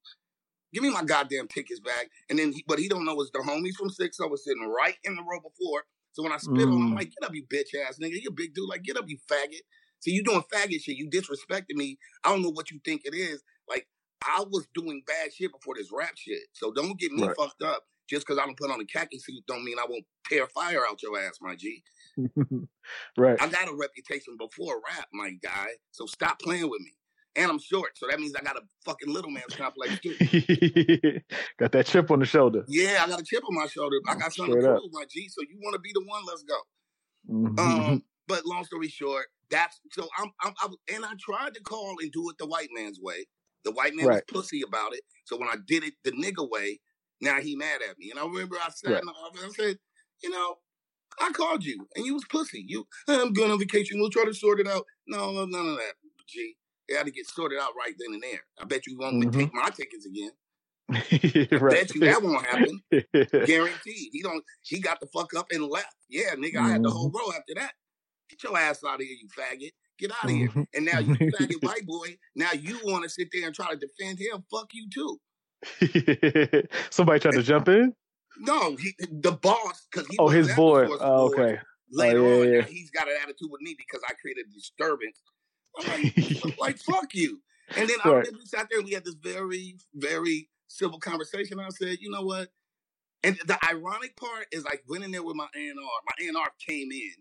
Give 0.74 0.84
me 0.84 0.90
my 0.90 1.04
goddamn 1.04 1.48
tickets 1.50 1.82
back. 1.82 2.10
And 2.30 2.40
then, 2.40 2.54
he, 2.54 2.64
but 2.68 2.80
he 2.80 2.88
don't 2.88 3.04
know 3.06 3.20
it's 3.22 3.32
the 3.32 3.40
homies 3.40 3.76
from 3.78 3.90
Six 3.90 4.20
O 4.22 4.28
was 4.28 4.46
sitting 4.46 4.64
right 4.64 4.96
in 5.04 5.16
the 5.16 5.22
row 5.22 5.40
before. 5.40 5.84
So 6.14 6.24
when 6.24 6.32
I 6.32 6.38
spit 6.38 6.68
on 6.68 6.74
him, 6.74 6.82
I'm 6.84 6.92
Mm. 6.92 6.96
like, 6.96 7.12
get 7.12 7.26
up, 7.28 7.36
you 7.36 7.44
bitch 7.46 7.76
ass 7.86 7.98
nigga. 8.02 8.22
You 8.22 8.30
a 8.30 8.34
big 8.34 8.54
dude. 8.54 8.70
Like, 8.70 8.84
get 8.84 8.98
up, 8.98 9.06
you 9.08 9.18
faggot. 9.30 9.60
See, 10.00 10.12
you 10.12 10.24
doing 10.24 10.44
faggot 10.54 10.82
shit. 10.82 10.98
You 10.98 11.10
disrespecting 11.10 11.76
me. 11.76 11.98
I 12.24 12.30
don't 12.32 12.42
know 12.42 12.50
what 12.52 12.72
you 12.72 12.80
think 12.86 13.02
it 13.06 13.14
is. 13.14 13.44
Like, 13.68 13.88
I 14.26 14.44
was 14.50 14.68
doing 14.74 15.04
bad 15.06 15.34
shit 15.34 15.52
before 15.52 15.76
this 15.76 15.90
rap 15.92 16.12
shit. 16.16 16.44
So 16.54 16.72
don't 16.72 16.98
get 17.00 17.12
me 17.12 17.24
Right. 17.24 17.36
fucked 17.38 17.62
up. 17.64 17.84
Just 18.12 18.28
because 18.28 18.38
I 18.38 18.46
don't 18.46 18.58
put 18.58 18.70
on 18.70 18.82
a 18.82 18.86
khaki 18.86 19.18
suit 19.20 19.42
don't 19.48 19.64
mean 19.64 19.78
I 19.80 19.86
won't 19.90 20.04
tear 20.28 20.46
fire 20.48 20.84
out 20.86 21.02
your 21.02 21.18
ass, 21.18 21.38
my 21.40 21.56
G. 21.56 21.82
right. 23.18 23.42
I 23.42 23.48
got 23.48 23.70
a 23.70 23.74
reputation 23.74 24.36
before 24.38 24.82
rap, 24.86 25.08
my 25.14 25.32
guy. 25.42 25.68
So 25.92 26.06
stop 26.06 26.42
playing 26.42 26.70
with 26.70 26.82
me. 26.82 26.92
And 27.38 27.50
I'm 27.50 27.60
short, 27.60 27.92
so 27.96 28.08
that 28.10 28.20
means 28.20 28.36
I 28.36 28.44
got 28.44 28.58
a 28.58 28.62
fucking 28.84 29.08
little 29.08 29.32
man's 29.32 29.56
complex 29.56 29.98
too. 30.02 30.14
got 31.58 31.72
that 31.72 31.86
chip 31.86 32.12
on 32.12 32.20
the 32.20 32.26
shoulder. 32.26 32.66
Yeah, 32.68 33.02
I 33.06 33.08
got 33.08 33.22
a 33.22 33.24
chip 33.24 33.44
on 33.50 33.56
my 33.56 33.68
shoulder. 33.68 33.96
I 34.06 34.16
got 34.16 34.34
something 34.34 34.60
Straight 34.60 34.74
to 34.74 34.80
prove, 34.80 34.92
my 34.92 35.06
G. 35.10 35.30
So 35.30 35.42
you 35.50 35.58
want 35.64 35.76
to 35.76 35.80
be 35.80 35.92
the 35.94 36.04
one? 36.06 36.24
Let's 36.28 36.44
go. 36.44 36.58
Mhm. 37.30 37.60
Um, 37.92 38.04
but 38.28 38.46
long 38.46 38.66
story 38.66 38.90
short, 38.90 39.28
that's 39.50 39.80
so 39.94 40.10
I'm, 40.18 40.30
I'm, 40.42 40.54
I'm 40.62 40.72
and 40.94 41.06
I 41.06 41.14
tried 41.18 41.54
to 41.54 41.62
call 41.62 41.96
and 42.02 42.12
do 42.12 42.30
it 42.30 42.38
the 42.38 42.46
white 42.48 42.70
man's 42.74 43.00
way. 43.02 43.26
The 43.64 43.72
white 43.72 43.96
man 43.96 44.08
Right. 44.08 44.24
was 44.28 44.44
pussy 44.44 44.62
about 44.68 44.94
it. 44.94 45.02
So 45.24 45.38
when 45.38 45.48
I 45.48 45.56
did 45.66 45.86
it 45.86 45.94
the 46.04 46.12
nigga 46.12 46.50
way, 46.50 46.82
now 47.22 47.40
he 47.40 47.56
mad 47.56 47.82
at 47.88 47.98
me. 47.98 48.12
And 48.12 48.20
I 48.20 48.26
remember 48.26 48.58
I 48.58 48.70
sat 48.70 48.92
Right. 48.92 49.00
in 49.02 49.06
the 49.06 49.12
office 49.14 49.44
and 49.44 49.54
said, 49.54 49.78
you 50.24 50.30
know, 50.30 50.56
I 51.20 51.32
called 51.32 51.64
you 51.64 51.88
and 51.96 52.06
you 52.06 52.14
was 52.14 52.26
pussy. 52.30 52.64
You, 52.68 52.88
I'm 53.08 53.34
going 53.34 53.52
on 53.52 53.60
vacation. 53.60 54.00
We'll 54.00 54.10
try 54.10 54.26
to 54.26 54.34
sort 54.34 54.60
it 54.60 54.68
out. 54.68 54.86
No, 55.08 55.32
no, 55.32 55.46
none 55.46 55.68
of 55.68 55.76
that. 55.78 55.94
G, 56.28 56.56
it 56.88 56.96
had 56.98 57.06
to 57.06 57.12
get 57.12 57.28
sorted 57.28 57.60
out 57.60 57.72
right 57.78 57.94
then 58.00 58.14
and 58.14 58.24
there. 58.24 58.40
I 58.62 58.66
bet 58.66 58.88
you 58.88 58.98
won't 58.98 59.24
Mhm. 59.24 59.34
take 59.34 59.54
my 59.54 59.70
tickets 59.70 60.06
again. 60.06 60.32
I 60.90 60.96
Mm-hmm. 60.96 61.64
right. 61.64 61.74
bet 61.74 61.96
you 61.96 62.02
that 62.02 62.22
won't 62.22 62.46
happen. 62.46 62.82
Guaranteed. 63.46 64.10
He 64.12 64.22
don't. 64.22 64.44
He 64.62 64.80
got 64.80 65.00
the 65.00 65.08
fuck 65.08 65.34
up 65.36 65.48
and 65.52 65.66
left. 65.68 65.96
Yeah, 66.10 66.36
nigga. 66.36 66.58
I 66.58 66.70
had 66.70 66.84
the 66.84 66.90
whole 66.90 67.10
row 67.12 67.32
after 67.32 67.54
that. 67.56 67.74
Get 68.30 68.44
your 68.44 68.58
ass 68.58 68.84
out 68.86 68.96
of 69.02 69.06
here, 69.06 69.16
you 69.22 69.28
faggot. 69.30 69.72
Get 70.00 70.12
out 70.12 70.24
of 70.26 70.30
here. 70.32 70.48
Mhm. 70.50 70.68
And 70.74 70.86
now 70.86 71.00
you 71.00 71.16
faggot 71.16 71.62
white 71.64 71.86
boy. 71.86 72.18
Now 72.36 72.52
you 72.54 72.80
want 72.84 73.04
to 73.04 73.10
sit 73.10 73.28
there 73.34 73.46
and 73.46 73.54
try 73.56 73.70
to 73.74 73.78
defend 73.78 74.20
him. 74.20 74.44
Fuck 74.52 74.70
you 74.74 74.90
too. 74.90 75.20
Somebody 76.90 77.20
tried 77.20 77.32
to 77.36 77.44
jump 77.44 77.68
in. 77.70 77.94
No, 78.40 78.76
he, 78.76 78.94
the 79.12 79.32
boss 79.34 79.88
because 79.92 80.08
Oh, 80.20 80.30
his 80.30 80.54
boy. 80.56 80.88
Oh, 81.00 81.28
okay. 81.32 81.60
Later 81.92 82.20
Oh, 82.26 82.44
yeah, 82.44 82.48
on, 82.50 82.54
yeah. 82.54 82.62
he's 82.64 82.90
got 82.90 83.08
an 83.08 83.16
attitude 83.22 83.50
with 83.52 83.62
me 83.62 83.76
because 83.78 84.02
I 84.10 84.14
created 84.14 84.46
a 84.50 84.54
disturbance. 84.54 85.22
I'm 85.78 85.88
like, 86.04 86.58
like 86.60 86.78
fuck 86.80 87.14
you. 87.14 87.42
And 87.76 87.90
then 87.90 87.98
I 88.04 88.10
Right. 88.10 88.28
we 88.32 88.46
sat 88.46 88.68
there 88.70 88.80
and 88.80 88.88
we 88.88 88.94
had 88.94 89.06
this 89.06 89.16
very, 89.16 89.78
very 89.94 90.50
civil 90.68 91.00
conversation. 91.00 91.60
I 91.60 91.70
said, 91.70 91.98
you 92.00 92.10
know 92.10 92.24
what? 92.24 92.50
And 93.24 93.38
the 93.46 93.60
ironic 93.70 94.16
part 94.18 94.48
is 94.52 94.64
like 94.66 94.84
went 94.88 95.04
in 95.04 95.12
there 95.12 95.24
with 95.24 95.36
my 95.36 95.48
A&R. 95.56 95.76
My 95.76 96.26
A&R 96.26 96.52
came 96.68 96.92
in 96.92 97.12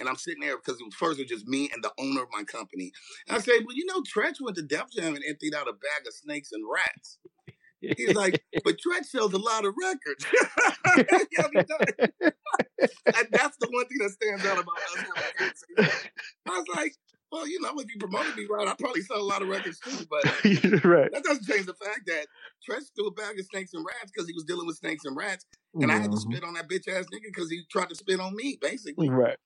and 0.00 0.08
I'm 0.08 0.16
sitting 0.16 0.40
there 0.40 0.56
because 0.56 0.80
it 0.80 0.84
was 0.84 0.94
first 0.94 1.18
it 1.18 1.24
was 1.24 1.30
just 1.30 1.46
me 1.46 1.68
and 1.72 1.82
the 1.84 1.92
owner 1.98 2.22
of 2.22 2.28
my 2.32 2.44
company. 2.44 2.92
And 3.28 3.36
I 3.36 3.40
said, 3.40 3.60
well, 3.66 3.76
you 3.76 3.84
know, 3.86 4.00
Treach 4.02 4.36
went 4.40 4.56
to 4.56 4.62
Def 4.62 4.90
Jam 4.92 5.14
and 5.14 5.24
emptied 5.28 5.54
out 5.54 5.68
a 5.68 5.72
bag 5.72 6.06
of 6.06 6.14
snakes 6.14 6.50
and 6.52 6.64
rats. 6.72 7.18
He's 7.96 8.14
like, 8.14 8.42
but 8.64 8.76
Treach 8.76 9.04
sells 9.06 9.32
a 9.32 9.38
lot 9.38 9.64
of 9.64 9.74
records. 9.80 10.26
yeah, 10.96 11.46
he 11.52 11.62
does. 11.62 12.10
and 13.06 13.26
that's 13.30 13.56
the 13.58 13.68
one 13.70 13.86
thing 13.86 13.98
that 13.98 14.10
stands 14.10 14.44
out 14.46 14.58
about 14.58 14.76
us 14.76 14.96
having 14.96 15.10
a 15.10 15.38
conversation. 15.38 16.00
I 16.46 16.50
was 16.50 16.66
like, 16.76 16.94
well, 17.32 17.48
you 17.48 17.60
know, 17.60 17.70
if 17.78 17.86
you 17.92 17.98
promoted 17.98 18.36
me 18.36 18.46
right, 18.48 18.68
I 18.68 18.74
probably 18.78 19.02
sell 19.02 19.20
a 19.20 19.22
lot 19.22 19.42
of 19.42 19.48
records 19.48 19.80
too. 19.80 20.06
But 20.08 20.24
right. 20.84 21.10
that 21.12 21.22
doesn't 21.24 21.44
change 21.46 21.66
the 21.66 21.74
fact 21.74 22.02
that 22.06 22.26
Treach 22.68 22.84
threw 22.94 23.08
a 23.08 23.10
bag 23.12 23.38
of 23.40 23.46
snakes 23.46 23.74
and 23.74 23.84
rats 23.84 24.12
because 24.12 24.28
he 24.28 24.34
was 24.34 24.44
dealing 24.44 24.66
with 24.66 24.76
snakes 24.76 25.04
and 25.04 25.16
rats, 25.16 25.44
and 25.74 25.90
I 25.90 25.96
had 25.96 26.10
to 26.12 26.16
Mhm. 26.16 26.30
spit 26.32 26.44
on 26.44 26.54
that 26.54 26.68
bitch 26.68 26.86
ass 26.88 27.06
nigga 27.12 27.24
because 27.34 27.50
he 27.50 27.62
tried 27.70 27.88
to 27.88 27.94
spit 27.96 28.20
on 28.20 28.36
me, 28.36 28.58
basically. 28.60 29.08
Right. 29.08 29.36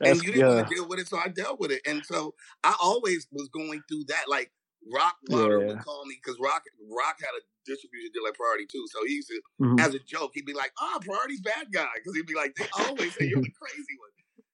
And 0.00 0.16
you 0.16 0.32
didn't 0.32 0.40
yeah. 0.40 0.54
want 0.54 0.68
to 0.68 0.74
deal 0.74 0.88
with 0.88 0.98
it, 0.98 1.08
so 1.08 1.18
I 1.18 1.28
dealt 1.28 1.58
with 1.58 1.70
it. 1.72 1.82
And 1.86 2.04
so 2.04 2.34
I 2.62 2.74
always 2.82 3.26
was 3.32 3.48
going 3.48 3.82
through 3.88 4.04
that. 4.08 4.24
Like 4.28 4.50
Rock 4.92 5.16
Water 5.28 5.58
Yeah. 5.60 5.66
would 5.66 5.80
call 5.80 6.06
me 6.06 6.16
because 6.22 6.38
Rock 6.40 6.64
Rock 6.90 7.16
had 7.20 7.34
a 7.38 7.42
distribution 7.64 8.10
deal 8.12 8.26
at 8.26 8.34
Priority 8.34 8.66
too. 8.66 8.86
So 8.92 9.04
he 9.04 9.14
used 9.14 9.28
to 9.28 9.40
Mhm. 9.60 9.80
as 9.80 9.94
a 9.94 9.98
joke, 9.98 10.32
he'd 10.34 10.46
be 10.46 10.52
like, 10.54 10.72
"Ah, 10.78 10.98
Priority's 11.02 11.40
bad 11.40 11.72
guy," 11.72 11.90
because 11.96 12.14
he'd 12.14 12.26
be 12.26 12.34
like, 12.34 12.54
"They 12.54 12.68
always 12.72 13.14
say 13.14 13.26
you're 13.26 13.40
the 13.42 13.50
crazy 13.60 13.96
one." 13.98 14.10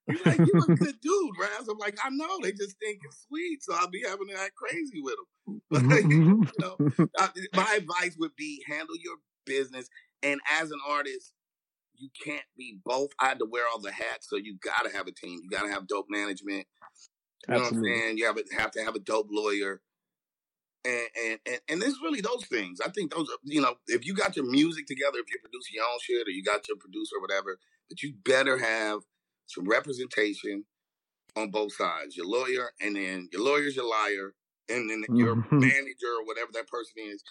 He's 0.09 0.25
like, 0.25 0.41
"You're 0.45 0.65
a 0.65 0.69
good 0.69 0.99
dude, 1.01 1.31
Ras." 1.39 1.67
I'm 1.67 1.77
like, 1.77 1.97
"I 2.03 2.09
know. 2.09 2.39
They 2.41 2.51
just 2.51 2.77
think 2.79 2.99
it's 3.03 3.25
sweet, 3.27 3.63
so 3.63 3.73
I'll 3.75 3.89
be 3.89 4.01
having 4.01 4.27
to 4.27 4.39
act 4.39 4.55
crazy 4.55 5.01
with 5.01 5.15
them." 5.15 5.61
But 5.69 6.03
you 6.09 6.59
know, 6.59 6.77
uh, 7.17 7.29
my 7.53 7.75
advice 7.77 8.15
would 8.19 8.35
be 8.35 8.63
handle 8.67 8.95
your 8.99 9.17
business, 9.45 9.89
and 10.21 10.41
as 10.51 10.71
an 10.71 10.79
artist, 10.87 11.33
you 11.95 12.09
can't 12.23 12.45
be 12.57 12.79
both. 12.83 13.11
I 13.19 13.27
had 13.29 13.39
to 13.39 13.45
wear 13.45 13.65
all 13.71 13.79
the 13.79 13.91
hats, 13.91 14.29
so 14.29 14.35
you 14.35 14.57
got 14.57 14.83
to 14.89 14.95
have 14.95 15.07
a 15.07 15.11
team. 15.11 15.39
You 15.43 15.49
got 15.49 15.63
to 15.63 15.69
have 15.71 15.87
dope 15.87 16.07
management. 16.09 16.67
You 17.47 17.55
know 17.55 17.61
Absolutely. 17.63 17.89
what 17.91 17.95
I'm 17.95 17.99
saying? 18.01 18.17
You 18.17 18.25
have, 18.25 18.37
a, 18.37 18.43
have 18.57 18.71
to 18.71 18.83
have 18.83 18.95
a 18.95 18.99
dope 18.99 19.27
lawyer. 19.31 19.81
And, 20.85 21.07
and 21.25 21.39
and 21.45 21.59
and 21.69 21.83
it's 21.83 21.99
really 22.01 22.21
those 22.21 22.45
things. 22.45 22.79
I 22.81 22.89
think 22.89 23.13
those, 23.13 23.29
are, 23.29 23.37
you 23.43 23.61
know, 23.61 23.75
if 23.87 24.05
you 24.05 24.13
got 24.13 24.35
your 24.35 24.45
music 24.49 24.87
together, 24.87 25.17
if 25.19 25.29
you're 25.31 25.41
producing 25.41 25.75
your 25.75 25.85
own 25.85 25.99
shit, 26.01 26.27
or 26.27 26.31
you 26.31 26.43
got 26.43 26.67
your 26.67 26.77
producer 26.77 27.17
or 27.17 27.21
whatever, 27.21 27.59
but 27.89 28.01
you 28.03 28.13
better 28.25 28.57
have 28.57 29.01
some 29.47 29.67
representation 29.67 30.65
on 31.35 31.51
both 31.51 31.73
sides. 31.73 32.17
Your 32.17 32.27
lawyer, 32.27 32.71
and 32.81 32.95
then 32.95 33.29
your 33.31 33.43
lawyer's 33.43 33.75
your 33.75 33.89
liar, 33.89 34.35
and 34.69 34.89
then 34.89 35.05
your 35.15 35.35
Mhm. 35.37 35.61
manager 35.61 36.13
or 36.19 36.25
whatever 36.25 36.51
that 36.53 36.67
person 36.67 36.93
is 36.97 37.23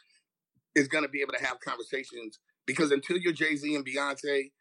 is 0.74 0.88
going 0.88 1.04
to 1.04 1.10
be 1.10 1.20
able 1.22 1.34
to 1.34 1.44
have 1.44 1.60
conversations. 1.60 2.38
Because 2.66 2.92
until 2.92 3.18
you're 3.18 3.32
Jay 3.34 3.56
Z 3.56 3.74
and 3.74 3.84
Beyonce, 3.86 4.52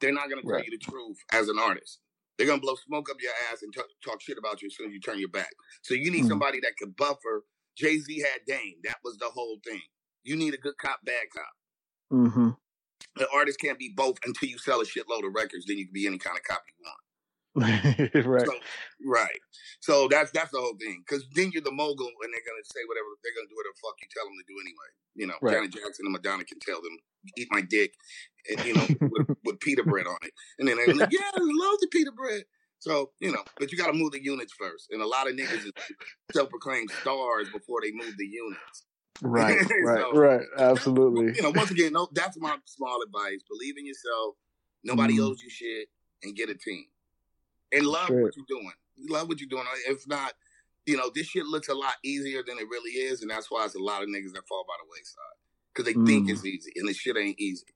they're 0.00 0.12
not 0.12 0.28
going 0.30 0.42
to 0.42 0.46
tell 0.48 0.56
Right. 0.58 0.66
you 0.66 0.70
the 0.78 0.78
truth 0.84 1.18
as 1.32 1.48
an 1.48 1.58
artist. 1.58 2.00
They're 2.38 2.46
going 2.46 2.60
to 2.60 2.64
blow 2.66 2.76
smoke 2.76 3.10
up 3.10 3.20
your 3.20 3.32
ass 3.52 3.62
and 3.62 3.72
t- 3.72 3.80
talk 4.04 4.20
shit 4.22 4.38
about 4.38 4.62
you 4.62 4.66
as 4.68 4.76
soon 4.76 4.88
as 4.88 4.94
you 4.94 5.00
turn 5.00 5.18
your 5.18 5.28
back. 5.30 5.52
So 5.82 5.94
you 5.94 6.10
need 6.10 6.24
Mhm. 6.24 6.28
somebody 6.28 6.60
that 6.60 6.76
can 6.78 6.90
buffer. 6.92 7.44
Jay 7.76 7.98
Z 7.98 8.20
had 8.20 8.40
Dame. 8.46 8.76
That 8.84 8.98
was 9.04 9.16
the 9.18 9.28
whole 9.32 9.58
thing. 9.64 9.82
You 10.22 10.36
need 10.36 10.54
a 10.54 10.58
good 10.58 10.76
cop, 10.78 11.00
bad 11.04 11.26
cop. 11.34 11.52
hmm 12.10 12.50
The 13.16 13.28
artist 13.34 13.60
can't 13.60 13.78
be 13.78 13.92
both 13.94 14.18
until 14.24 14.48
you 14.48 14.58
sell 14.58 14.80
a 14.80 14.84
shitload 14.84 15.26
of 15.26 15.34
records. 15.34 15.66
Then 15.66 15.78
you 15.78 15.86
can 15.86 15.94
be 15.94 16.06
any 16.06 16.18
kind 16.18 16.36
of 16.36 16.44
cop 16.44 16.62
you 16.68 16.84
want. 16.84 17.00
right. 17.56 18.46
So, 18.46 18.54
right. 19.04 19.40
So 19.80 20.08
that's 20.08 20.30
that's 20.30 20.52
the 20.52 20.60
whole 20.60 20.76
thing. 20.78 21.02
Because 21.06 21.24
then 21.34 21.50
you're 21.52 21.62
the 21.62 21.72
mogul, 21.72 22.06
and 22.06 22.30
they're 22.32 22.46
gonna 22.46 22.62
say 22.64 22.80
whatever 22.86 23.08
they're 23.24 23.34
gonna 23.34 23.50
do 23.50 23.56
whatever 23.58 23.74
the 23.74 23.82
fuck 23.82 23.98
you 24.00 24.08
tell 24.14 24.24
them 24.24 24.38
to 24.38 24.46
do 24.46 24.56
anyway. 24.62 24.90
You 25.16 25.26
know, 25.26 25.34
Right. 25.42 25.54
Janet 25.54 25.72
Jackson 25.74 26.06
and 26.06 26.12
Madonna 26.12 26.44
can 26.44 26.60
tell 26.60 26.80
them 26.80 26.96
eat 27.36 27.48
my 27.50 27.60
dick, 27.60 27.92
and 28.48 28.64
you 28.64 28.74
know, 28.74 28.86
with, 29.10 29.26
with 29.44 29.60
pita 29.60 29.82
bread 29.82 30.06
on 30.06 30.18
it, 30.22 30.32
and 30.58 30.68
then 30.68 30.76
they're 30.76 30.94
like, 30.94 31.10
yeah, 31.10 31.26
I 31.34 31.40
love 31.40 31.78
the 31.80 31.88
pita 31.90 32.12
bread. 32.12 32.44
So 32.80 33.12
you 33.20 33.30
know, 33.32 33.44
but 33.58 33.70
you 33.70 33.78
got 33.78 33.86
to 33.88 33.92
move 33.92 34.12
the 34.12 34.22
units 34.22 34.52
first, 34.52 34.88
and 34.90 35.00
a 35.02 35.06
lot 35.06 35.28
of 35.28 35.34
niggas 35.36 35.66
is 35.66 35.72
self-proclaimed 36.32 36.90
stars 37.02 37.48
before 37.52 37.80
they 37.82 37.92
move 37.92 38.16
the 38.18 38.26
units. 38.26 38.84
Right. 39.22 39.58
Right. 39.84 39.98
So- 40.00 40.12
right. 40.18 40.46
Absolutely. 40.58 41.34
You 41.36 41.42
know, 41.42 41.50
once 41.50 41.70
again, 41.70 41.92
no, 41.92 42.08
that's 42.12 42.38
my 42.38 42.56
small 42.64 43.02
advice. 43.02 43.40
Believe 43.48 43.76
in 43.78 43.86
yourself. 43.86 44.34
Nobody 44.82 45.16
Mhm. 45.18 45.28
owes 45.30 45.42
you 45.42 45.50
shit, 45.50 45.88
and 46.22 46.34
get 46.34 46.48
a 46.48 46.54
team. 46.54 46.86
And 47.72 47.86
love 47.86 48.04
Straight. 48.06 48.22
what 48.22 48.36
you're 48.36 48.46
doing. 48.48 48.72
Love 49.10 49.28
what 49.28 49.40
you're 49.40 49.48
doing. 49.48 49.64
If 49.86 50.06
not, 50.08 50.32
you 50.86 50.96
know, 50.96 51.10
this 51.14 51.26
shit 51.26 51.44
looks 51.46 51.68
a 51.68 51.74
lot 51.74 51.94
easier 52.02 52.42
than 52.42 52.56
it 52.58 52.66
really 52.70 52.92
is, 52.92 53.20
and 53.22 53.30
that's 53.30 53.50
why 53.50 53.64
it's 53.66 53.74
a 53.74 53.78
lot 53.78 54.02
of 54.02 54.08
niggas 54.08 54.32
that 54.32 54.48
fall 54.48 54.64
by 54.66 54.74
the 54.82 54.88
wayside 54.90 55.36
because 55.74 55.84
they 55.84 55.92
think 56.10 56.28
Mm. 56.28 56.32
it's 56.32 56.44
easy, 56.46 56.72
and 56.76 56.88
the 56.88 56.94
shit 56.94 57.16
ain't 57.18 57.38
easy. 57.38 57.66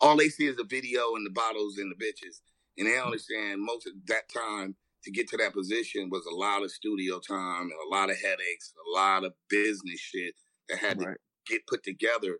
All 0.00 0.16
they 0.16 0.28
see 0.30 0.46
is 0.46 0.56
the 0.56 0.64
video 0.64 1.14
and 1.14 1.24
the 1.24 1.30
bottles 1.30 1.76
and 1.78 1.92
the 1.92 1.96
bitches, 2.02 2.40
and 2.76 2.86
they 2.86 2.98
understand 2.98 3.60
most 3.60 3.86
of 3.86 3.92
that 4.06 4.28
time 4.28 4.74
to 5.04 5.10
get 5.10 5.28
to 5.28 5.36
that 5.36 5.52
position 5.52 6.08
was 6.10 6.26
a 6.26 6.34
lot 6.34 6.62
of 6.62 6.70
studio 6.70 7.20
time 7.20 7.62
and 7.62 7.72
a 7.86 7.94
lot 7.94 8.10
of 8.10 8.16
headaches, 8.16 8.72
a 8.74 8.98
lot 8.98 9.24
of 9.24 9.32
business 9.50 10.00
shit 10.00 10.34
that 10.68 10.78
had 10.78 10.98
to 10.98 11.14
get 11.46 11.66
put 11.66 11.82
together. 11.84 12.38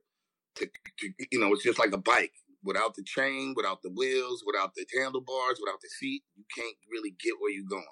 To, 0.56 0.66
to 0.66 1.08
you 1.30 1.38
know, 1.38 1.52
it's 1.52 1.64
just 1.64 1.78
like 1.78 1.92
a 1.92 1.98
bike. 1.98 2.32
Without 2.62 2.94
the 2.94 3.02
chain, 3.04 3.52
without 3.54 3.82
the 3.82 3.90
wheels, 3.90 4.42
without 4.46 4.74
the 4.74 4.86
handlebars, 4.98 5.60
without 5.60 5.82
the 5.82 5.88
seat, 6.00 6.22
you 6.34 6.44
can't 6.56 6.76
really 6.90 7.14
get 7.22 7.34
where 7.38 7.52
you're 7.52 7.68
going. 7.68 7.84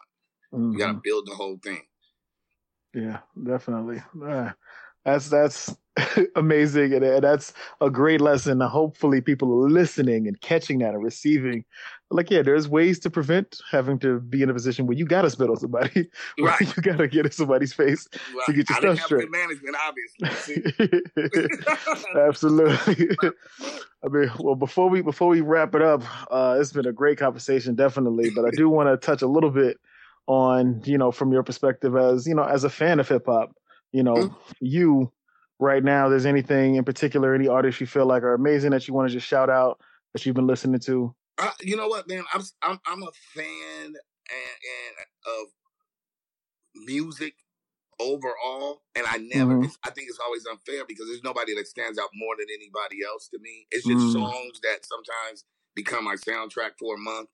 You 0.73 0.79
got 0.79 0.93
to 0.93 1.01
build 1.03 1.27
the 1.27 1.35
whole 1.35 1.59
thing. 1.63 1.83
Yeah, 2.95 3.19
definitely. 3.43 4.03
Uh, 4.23 4.51
that's 5.05 5.29
that's 5.29 5.75
amazing, 6.37 6.93
and, 6.93 7.05
and 7.05 7.25
that's 7.25 7.53
a 7.81 7.91
great 7.91 8.21
lesson. 8.21 8.61
Hopefully, 8.61 9.21
people 9.21 9.65
are 9.65 9.71
listening 9.71 10.29
and 10.29 10.41
catching 10.41 10.79
that 10.79 10.95
and 10.95 11.03
receiving. 11.03 11.65
Like, 12.13 12.31
yeah, 12.31 12.43
there's 12.43 12.69
ways 12.69 12.99
to 13.01 13.11
prevent 13.11 13.61
having 13.71 13.99
to 14.01 14.21
be 14.21 14.43
in 14.43 14.51
a 14.51 14.53
position 14.55 14.87
where 14.87 14.97
you 14.97 15.05
got 15.07 15.23
to 15.23 15.31
spit 15.31 15.49
on 15.51 15.57
somebody, 15.57 16.09
Right. 16.39 16.61
you 16.77 16.83
got 16.83 16.99
to 16.99 17.09
get 17.09 17.27
in 17.27 17.33
somebody's 17.33 17.73
face. 17.73 18.07
Right. 18.35 18.47
To 18.47 18.53
get 18.53 18.69
your 18.71 18.79
I 18.79 18.95
stuff 18.95 19.07
straight. 19.07 19.31
management, 19.31 19.77
obviously. 19.87 21.01
Absolutely. 22.17 23.17
I 24.05 24.09
mean, 24.09 24.31
well, 24.41 24.55
before 24.55 24.89
we 24.91 25.01
before 25.03 25.29
we 25.29 25.41
wrap 25.41 25.75
it 25.75 25.83
up, 25.83 26.03
uh, 26.31 26.57
it's 26.61 26.73
been 26.73 26.87
a 26.87 26.93
great 26.93 27.19
conversation, 27.19 27.75
definitely. 27.75 28.31
But 28.35 28.45
I 28.45 28.51
do 28.51 28.69
want 28.69 28.89
to 28.89 28.97
touch 29.05 29.23
a 29.23 29.27
little 29.27 29.51
bit 29.51 29.79
on, 30.27 30.83
you 30.85 30.99
know, 30.99 31.11
from 31.11 31.33
your 31.33 31.43
perspective 31.43 31.97
as 31.97 32.27
you 32.27 32.35
know, 32.35 32.45
as 32.45 32.65
a 32.65 32.71
fan 32.71 33.01
of 33.01 33.09
hip 33.09 33.25
hop, 33.27 33.53
you 33.93 34.03
know, 34.03 34.15
Mhm. 34.15 34.35
you 34.61 35.13
right 35.59 35.83
now. 35.83 36.09
There's 36.09 36.27
anything 36.27 36.77
in 36.77 36.85
particular, 36.85 37.35
any 37.35 37.49
artists 37.49 37.81
you 37.81 37.87
feel 37.87 38.07
like 38.07 38.23
are 38.23 38.35
amazing 38.35 38.71
that 38.73 38.87
you 38.89 38.95
want 38.95 39.09
to 39.09 39.15
just 39.15 39.27
shout 39.27 39.51
out 39.51 39.81
that 40.13 40.25
you've 40.27 40.35
been 40.37 40.47
listening 40.47 40.81
to? 40.81 41.15
Uh, 41.39 41.51
you 41.61 41.77
know 41.77 41.89
what, 41.89 42.09
man? 42.09 42.25
I'm 42.33 42.43
I'm 42.63 42.79
I'm 42.87 43.03
a 43.03 43.13
fan 43.35 43.45
and, 43.87 43.95
and 43.95 45.07
of 45.41 45.47
music 46.75 47.35
overall, 48.01 48.83
and 48.95 49.07
I 49.07 49.19
never. 49.19 49.57
Mhm. 49.57 49.65
It's, 49.65 49.79
I 49.85 49.91
think 49.91 50.09
it's 50.09 50.19
always 50.19 50.47
unfair 50.47 50.85
because 50.87 51.07
there's 51.09 51.23
nobody 51.23 51.55
that 51.57 51.67
stands 51.69 51.99
out 51.99 52.11
more 52.15 52.37
than 52.37 52.47
anybody 52.53 52.99
else 53.07 53.29
to 53.29 53.39
me. 53.39 53.67
It's 53.71 53.87
just 53.87 54.09
Mm. 54.09 54.13
songs 54.13 54.61
that 54.63 54.85
sometimes 54.85 55.45
become 55.75 56.05
my 56.05 56.17
soundtrack 56.17 56.79
for 56.79 56.97
a 56.97 56.99
month. 56.99 57.29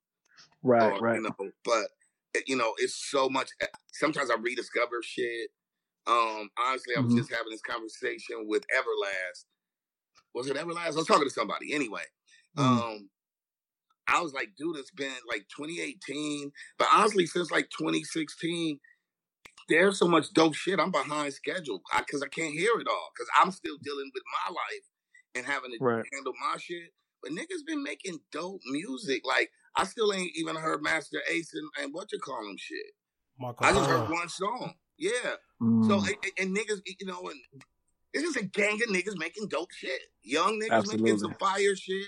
Right, 0.62 0.92
or, 0.92 1.00
right. 1.00 1.16
You 1.16 1.22
know, 1.22 1.50
but 1.64 1.88
you 2.46 2.56
know, 2.56 2.74
it's 2.78 2.94
so 2.94 3.28
much. 3.28 3.50
eh, 3.60 3.66
Sometimes 3.92 4.30
I 4.30 4.34
rediscover 4.36 5.02
shit. 5.02 5.50
Um, 6.06 6.50
honestly, 6.58 6.94
I 6.96 7.00
was 7.00 7.12
Mhm. 7.12 7.18
just 7.18 7.30
having 7.30 7.50
this 7.50 7.60
conversation 7.62 8.46
with 8.46 8.64
Everlast. 8.68 9.46
Was 10.34 10.48
it 10.48 10.56
Everlast? 10.56 10.78
I 10.78 10.90
was 10.90 11.06
talking 11.06 11.24
to 11.28 11.30
somebody. 11.30 11.72
Anyway, 11.74 12.04
Mm. 12.56 12.62
um, 12.62 13.10
I 14.08 14.20
was 14.22 14.32
like, 14.32 14.50
dude, 14.56 14.76
it's 14.76 14.90
been 14.90 15.12
like 15.28 15.46
2018, 15.56 16.50
but 16.78 16.88
honestly, 16.92 17.26
since 17.26 17.50
like 17.50 17.68
2016, 17.78 18.78
there's 19.68 19.98
so 19.98 20.08
much 20.08 20.32
dope 20.32 20.54
shit. 20.54 20.80
I'm 20.80 20.90
behind 20.90 21.32
schedule 21.34 21.82
because 21.98 22.22
I, 22.22 22.28
can't 22.28 22.54
hear 22.54 22.70
it 22.80 22.86
all 22.88 23.10
because 23.14 23.28
I'm 23.40 23.50
still 23.50 23.76
dealing 23.82 24.10
with 24.14 24.22
my 24.46 24.54
life 24.54 24.84
and 25.34 25.44
having 25.46 25.72
to 25.72 25.78
Right. 25.80 26.04
handle 26.12 26.32
my 26.40 26.56
shit. 26.58 26.90
But 27.22 27.32
niggas 27.32 27.66
been 27.66 27.82
making 27.82 28.18
dope 28.32 28.60
music. 28.66 29.22
Like 29.26 29.50
I 29.76 29.84
still 29.84 30.12
ain't 30.12 30.32
even 30.36 30.56
heard 30.56 30.82
Masta 30.82 31.18
Ace 31.30 31.52
and, 31.52 31.68
and 31.82 31.92
what 31.92 32.10
you 32.12 32.18
call 32.18 32.48
him 32.48 32.56
shit. 32.56 32.86
Marco. 33.38 33.64
I 33.64 33.72
just 33.72 33.90
heard 33.90 34.08
one 34.10 34.28
song. 34.28 34.74
Yeah. 34.96 35.10
Mm. 35.60 35.86
So 35.86 35.94
and, 35.98 36.08
and- 36.22 36.32
and 36.38 36.56
niggas, 36.56 36.80
you 36.98 37.06
know, 37.06 37.28
and 37.28 37.62
it's 38.14 38.24
just 38.24 38.36
a 38.36 38.44
gang 38.46 38.74
of 38.82 38.88
niggas 38.88 39.18
making 39.18 39.48
dope 39.48 39.72
shit. 39.72 40.00
Young 40.22 40.60
niggas 40.60 40.86
making 40.98 41.18
some 41.18 41.34
fire 41.34 41.76
shit. 41.76 42.06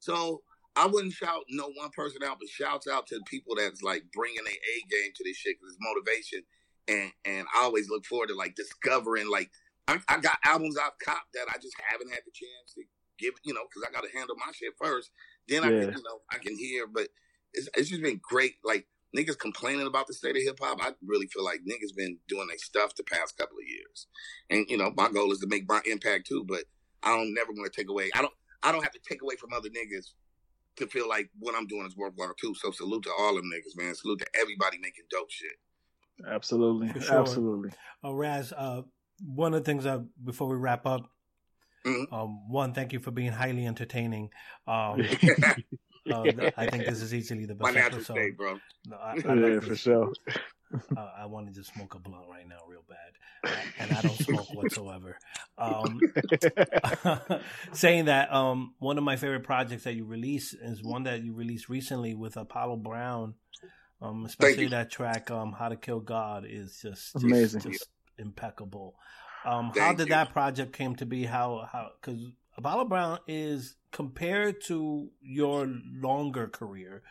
So 0.00 0.42
I 0.78 0.86
wouldn't 0.86 1.12
shout 1.12 1.42
no 1.48 1.70
one 1.74 1.90
person 1.90 2.22
out, 2.24 2.38
but 2.38 2.48
shouts 2.48 2.86
out 2.86 3.08
to 3.08 3.16
the 3.16 3.24
people 3.24 3.56
that's 3.56 3.82
like 3.82 4.04
bringing 4.12 4.44
their 4.44 4.54
A 4.54 4.74
game 4.88 5.10
to 5.12 5.24
this 5.24 5.36
shit 5.36 5.56
because 5.58 5.74
it's 5.74 5.82
motivation. 5.82 6.42
And 6.86 7.10
and 7.24 7.46
I 7.54 7.64
always 7.64 7.90
look 7.90 8.06
forward 8.06 8.28
to 8.28 8.36
like 8.36 8.54
discovering 8.54 9.28
like 9.28 9.50
I, 9.88 9.98
I 10.08 10.18
got 10.20 10.38
albums 10.44 10.76
I've 10.76 10.98
copped 11.04 11.32
that 11.34 11.46
I 11.48 11.58
just 11.58 11.74
haven't 11.84 12.10
had 12.10 12.20
the 12.24 12.30
chance 12.32 12.74
to 12.74 12.82
give, 13.18 13.34
you 13.44 13.54
know, 13.54 13.62
because 13.68 13.88
I 13.88 13.92
got 13.92 14.06
to 14.06 14.16
handle 14.16 14.36
my 14.36 14.52
shit 14.54 14.74
first. 14.80 15.10
Then 15.48 15.64
I 15.64 15.68
can, 15.68 15.80
you 15.80 16.02
know, 16.04 16.20
I 16.30 16.38
can 16.38 16.56
hear. 16.56 16.86
But 16.86 17.08
it's 17.54 17.68
it's 17.74 17.88
just 17.88 18.02
been 18.02 18.20
great. 18.22 18.54
Like 18.62 18.86
niggas 19.16 19.38
complaining 19.38 19.88
about 19.88 20.06
the 20.06 20.14
state 20.14 20.36
of 20.36 20.42
hip 20.42 20.60
hop. 20.62 20.78
I 20.80 20.92
really 21.04 21.26
feel 21.26 21.44
like 21.44 21.60
niggas 21.68 21.96
been 21.96 22.18
doing 22.28 22.46
their 22.46 22.58
stuff 22.58 22.94
the 22.94 23.02
past 23.02 23.36
couple 23.36 23.58
of 23.58 23.66
years. 23.68 24.06
And 24.48 24.64
you 24.68 24.76
know, 24.76 24.92
my 24.96 25.10
goal 25.10 25.32
is 25.32 25.40
to 25.40 25.48
make 25.48 25.68
my 25.68 25.80
impact 25.86 26.28
too. 26.28 26.44
But 26.46 26.64
I 27.02 27.16
don't 27.16 27.34
never 27.34 27.50
want 27.50 27.72
to 27.72 27.76
take 27.76 27.90
away. 27.90 28.10
I 28.14 28.22
don't. 28.22 28.34
I 28.62 28.72
don't 28.72 28.82
have 28.82 28.92
to 28.92 29.00
take 29.08 29.22
away 29.22 29.36
from 29.36 29.52
other 29.52 29.68
niggas 29.68 30.12
to 30.78 30.86
feel 30.86 31.08
like 31.08 31.28
what 31.38 31.54
I'm 31.54 31.66
doing 31.66 31.86
is 31.86 31.96
worthwhile 31.96 32.34
too. 32.40 32.54
So 32.54 32.70
salute 32.70 33.04
to 33.04 33.10
all 33.18 33.34
them 33.34 33.44
niggas, 33.44 33.76
man. 33.80 33.94
Salute 33.94 34.20
to 34.20 34.26
everybody 34.40 34.78
making 34.78 35.04
dope 35.10 35.30
shit. 35.30 35.52
Absolutely. 36.26 36.88
Sure. 37.00 37.20
Absolutely. 37.20 37.70
Uh, 38.04 38.12
Ras, 38.14 38.52
uh, 38.52 38.82
one 39.24 39.54
of 39.54 39.62
the 39.62 39.64
things 39.70 39.86
uh, 39.86 40.00
before 40.24 40.48
we 40.48 40.56
wrap 40.56 40.86
up, 40.86 41.10
Mhm. 41.84 42.12
um, 42.12 42.48
one, 42.50 42.72
thank 42.74 42.92
you 42.92 42.98
for 42.98 43.10
being 43.10 43.30
highly 43.32 43.66
entertaining. 43.66 44.30
Um, 44.66 45.00
uh, 46.12 46.50
I 46.56 46.66
think 46.66 46.86
this 46.86 47.02
is 47.02 47.14
easily 47.14 47.46
the 47.46 47.54
my 47.54 47.66
best 47.72 47.74
natural 47.76 47.96
episode. 47.98 48.14
state, 48.14 48.36
bro. 48.36 48.58
No, 48.86 48.96
I, 48.96 49.12
I 49.12 49.14
yeah, 49.16 49.32
like 49.34 49.62
for 49.62 49.76
sure. 49.76 50.12
Uh, 50.96 51.10
I 51.18 51.26
wanted 51.26 51.54
to 51.54 51.60
just 51.60 51.72
smoke 51.74 51.94
a 51.94 51.98
blunt 51.98 52.24
right 52.30 52.46
now, 52.46 52.58
real 52.68 52.84
bad, 52.88 53.56
and 53.78 53.92
I 53.92 54.02
don't 54.02 54.18
smoke 54.18 54.52
whatsoever. 54.54 55.18
Um, 55.56 56.00
saying 57.72 58.06
that, 58.06 58.32
um, 58.32 58.74
one 58.78 58.98
of 58.98 59.04
my 59.04 59.16
favorite 59.16 59.44
projects 59.44 59.84
that 59.84 59.94
you 59.94 60.04
release 60.04 60.52
is 60.52 60.82
one 60.82 61.04
that 61.04 61.22
you 61.22 61.32
released 61.32 61.68
recently 61.68 62.14
with 62.14 62.36
Apollo 62.36 62.76
Brown. 62.76 63.34
Um, 64.00 64.24
especially 64.24 64.68
that 64.68 64.90
track, 64.90 65.30
um, 65.30 65.52
"How 65.52 65.68
to 65.68 65.76
Kill 65.76 66.00
God," 66.00 66.44
is 66.48 66.78
just, 66.80 67.14
just 67.14 67.24
Amazing. 67.24 67.60
just 67.62 67.88
impeccable. 68.18 68.94
Um, 69.44 69.72
how 69.74 69.92
did 69.92 70.08
you. 70.08 70.14
that 70.14 70.32
project 70.32 70.72
came 70.72 70.94
to 70.96 71.06
be? 71.06 71.24
How 71.24 71.68
how 71.72 71.90
because 72.00 72.20
Apollo 72.56 72.86
Brown 72.86 73.18
is 73.26 73.76
compared 73.92 74.60
to 74.64 75.08
your 75.20 75.66
longer 75.94 76.48
career. 76.48 77.02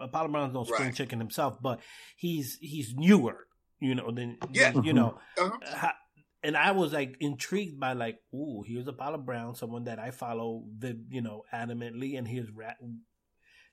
Apollo 0.00 0.28
Brown's 0.28 0.54
no 0.54 0.64
spring 0.64 0.88
Right. 0.88 0.94
chicken 0.94 1.18
himself, 1.18 1.58
but 1.62 1.80
he's 2.16 2.58
he's 2.60 2.94
newer, 2.96 3.46
you 3.80 3.94
know. 3.94 4.10
Than 4.10 4.38
Yeah. 4.52 4.72
you 4.82 4.92
know. 4.92 5.18
Uh-huh. 5.38 5.58
Ha- 5.64 5.96
and 6.42 6.56
I 6.56 6.70
was 6.72 6.92
like 6.92 7.16
intrigued 7.20 7.80
by 7.80 7.94
like, 7.94 8.18
ooh, 8.34 8.62
here's 8.66 8.86
Apollo 8.86 9.18
Brown, 9.18 9.54
someone 9.56 9.84
that 9.84 9.98
I 9.98 10.10
follow, 10.10 10.64
the 10.78 10.98
you 11.08 11.20
know, 11.22 11.42
adamantly, 11.52 12.16
and 12.18 12.26
here's 12.28 12.50
rap. 12.50 12.76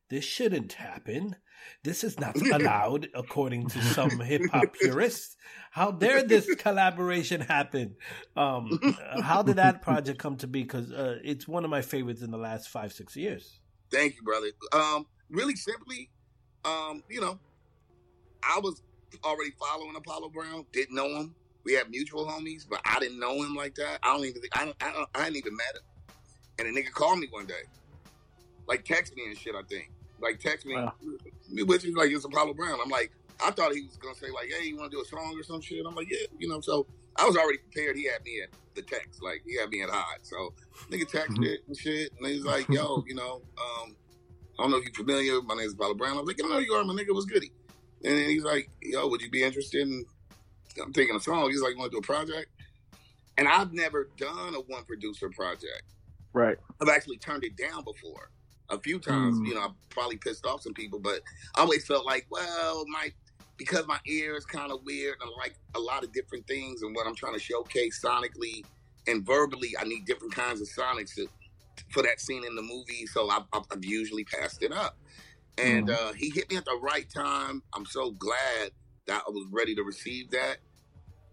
this 0.10 0.26
shouldn't 0.26 0.74
happen. 0.74 1.36
This 1.84 2.04
is 2.04 2.20
not 2.20 2.36
allowed, 2.52 3.08
according 3.16 3.68
to 3.70 3.82
some 3.82 4.20
hip 4.20 4.42
hop 4.52 4.74
purists. 4.82 5.36
How 5.72 5.92
dare 5.92 6.22
this 6.24 6.48
collaboration 6.56 7.42
happen? 7.42 7.96
Um, 8.36 8.80
how 9.24 9.42
did 9.44 9.56
that 9.56 9.82
project 9.82 10.20
come 10.20 10.38
to 10.38 10.48
be? 10.48 10.62
Because 10.64 10.92
uh, 10.92 11.18
it's 11.24 11.48
one 11.48 11.64
of 11.64 11.72
my 11.72 11.82
favorites 11.82 12.22
in 12.22 12.32
the 12.32 12.38
last 12.38 12.70
five, 12.70 12.94
six 12.94 13.16
years. 13.16 13.60
Thank 13.92 14.16
you, 14.16 14.24
brother. 14.24 14.48
Um, 14.72 15.06
really 15.34 15.56
simply, 15.56 16.10
um, 16.64 17.04
you 17.10 17.20
know, 17.20 17.38
I 18.44 18.60
was 18.60 18.82
already 19.24 19.52
following 19.52 19.96
Apollo 19.96 20.30
Brown, 20.30 20.66
didn't 20.72 20.96
know 20.96 21.08
him. 21.08 21.36
We 21.66 21.74
had 21.74 21.90
mutual 21.90 22.26
homies, 22.26 22.66
but 22.70 22.82
I 22.86 23.00
didn't 23.00 23.20
know 23.20 23.36
him 23.36 23.56
like 23.56 23.76
that. 23.76 24.00
I 24.04 24.16
don't 24.16 24.26
even, 24.26 24.42
I, 24.54 24.66
don't, 24.66 24.76
I, 24.82 24.92
don't, 24.92 25.10
I 25.16 25.20
hadn't 25.20 25.38
even 25.38 25.56
met 25.56 25.76
him. 25.76 25.82
And 26.60 26.78
a 26.78 26.80
nigga 26.80 26.92
called 26.92 27.20
me 27.20 27.28
one 27.32 27.46
day, 27.46 27.64
like 28.68 28.86
text 28.86 29.16
me 29.16 29.26
and 29.26 29.38
shit. 29.38 29.56
I 29.56 29.64
think, 29.64 29.92
like 30.22 30.40
text 30.40 30.66
me, 30.66 30.76
wow. 30.76 30.94
which 31.66 31.84
is 31.84 31.96
like 31.96 32.12
it's 32.12 32.26
Apollo 32.26 32.54
Brown. 32.54 32.78
I'm 32.84 32.90
like, 32.90 33.12
I 33.44 33.50
thought 33.52 33.74
he 33.74 33.82
was 33.82 33.98
gonna 33.98 34.16
say 34.16 34.28
like, 34.30 34.50
"Hey, 34.56 34.68
you 34.68 34.78
want 34.78 34.92
to 34.92 34.98
do 34.98 35.02
a 35.02 35.06
song 35.06 35.34
or 35.36 35.44
some 35.44 35.62
shit?" 35.62 35.84
I'm 35.86 35.96
like, 35.96 36.10
"Yeah," 36.12 36.28
you 36.38 36.48
know. 36.48 36.62
So 36.62 36.86
I 37.16 37.26
was 37.26 37.36
already 37.36 37.58
prepared. 37.58 37.96
He 37.96 38.06
had 38.06 38.24
me 38.24 38.42
at 38.42 38.50
the 38.76 38.84
text, 38.84 39.24
like 39.24 39.42
he 39.46 39.58
had 39.58 39.70
me 39.70 39.82
at 39.82 39.90
hot. 39.90 40.20
So 40.22 40.54
nigga 40.92 41.10
texted 41.10 41.38
mm-hmm. 41.38 41.68
and 41.68 41.78
shit, 41.78 42.12
and 42.18 42.28
he's 42.28 42.46
like, 42.46 42.70
"Yo, 42.70 43.04
you 43.08 43.16
know, 43.16 43.42
um, 43.58 43.96
I 44.58 44.64
don't 44.64 44.72
know 44.72 44.78
if 44.78 44.86
you're 44.86 44.94
familiar. 44.94 45.42
My 45.42 45.56
name 45.56 45.66
is 45.66 45.74
Apollo 45.74 45.96
Brown." 45.96 46.18
I 46.18 46.22
was 46.22 46.28
like, 46.28 46.44
"I 46.44 46.48
know 46.48 46.60
you 46.60 46.74
are, 46.74 46.84
my 46.84 46.94
nigga. 46.94 47.14
Was 47.14 47.26
goody?" 47.26 47.52
And 48.04 48.18
then 48.18 48.30
he's 48.30 48.44
like, 48.44 48.70
"Yo, 48.82 49.08
would 49.08 49.22
you 49.22 49.30
be 49.30 49.44
interested 49.44 49.88
in?" 49.88 50.06
I'm 50.82 50.94
taking 50.94 51.16
a 51.16 51.20
song. 51.20 51.50
He's 51.50 51.62
like, 51.62 51.74
"You 51.74 51.80
want 51.80 51.92
to 51.92 51.96
do 51.96 52.00
a 52.00 52.02
project?" 52.02 52.50
And 53.38 53.48
I've 53.48 53.74
never 53.74 54.10
done 54.18 54.56
a 54.56 54.60
one 54.60 54.84
producer 54.86 55.30
project. 55.30 55.84
Right. 56.34 56.58
I've 56.82 56.90
actually 56.90 57.18
turned 57.18 57.44
it 57.44 57.56
down 57.56 57.84
before 57.84 58.32
a 58.70 58.80
few 58.80 59.00
times. 59.00 59.40
Mm. 59.40 59.48
You 59.48 59.54
know, 59.56 59.62
I 59.62 59.70
probably 59.90 60.18
pissed 60.18 60.46
off 60.46 60.62
some 60.62 60.74
people, 60.74 61.00
but 61.00 61.22
I 61.56 61.62
always 61.62 61.86
felt 61.86 62.06
like, 62.06 62.26
well, 62.30 62.86
my 62.88 63.12
because 63.58 63.86
my 63.88 64.00
ear 64.08 64.36
is 64.36 64.46
kind 64.46 64.72
of 64.72 64.84
weird 64.84 65.16
and 65.22 65.30
I 65.30 65.40
like 65.40 65.56
a 65.76 65.80
lot 65.80 66.04
of 66.04 66.12
different 66.12 66.48
things 66.48 66.82
and 66.82 66.96
what 66.96 67.06
I'm 67.06 67.16
trying 67.16 67.34
to 67.34 67.40
showcase 67.40 68.02
sonically 68.04 68.64
and 69.08 69.26
verbally, 69.26 69.76
I 69.80 69.84
need 69.84 70.06
different 70.06 70.34
kinds 70.34 70.62
of 70.62 70.68
sonics 70.68 71.16
to, 71.16 71.28
for 71.90 72.04
that 72.04 72.20
scene 72.20 72.44
in 72.46 72.56
the 72.56 72.62
movie. 72.62 73.06
So 73.06 73.30
I've, 73.30 73.44
I've 73.54 73.84
usually 73.84 74.24
passed 74.24 74.64
it 74.64 74.72
up. 74.72 74.98
And 75.58 75.88
mm. 75.90 75.94
uh, 75.94 76.14
he 76.14 76.30
hit 76.30 76.50
me 76.50 76.58
at 76.58 76.66
the 76.66 76.80
right 76.82 77.08
time. 77.10 77.62
I'm 77.74 77.86
so 77.86 78.12
glad 78.12 78.72
that 79.08 79.24
I 79.28 79.30
was 79.30 79.48
ready 79.52 79.76
to 79.76 79.84
receive 79.84 80.32
that. 80.32 80.58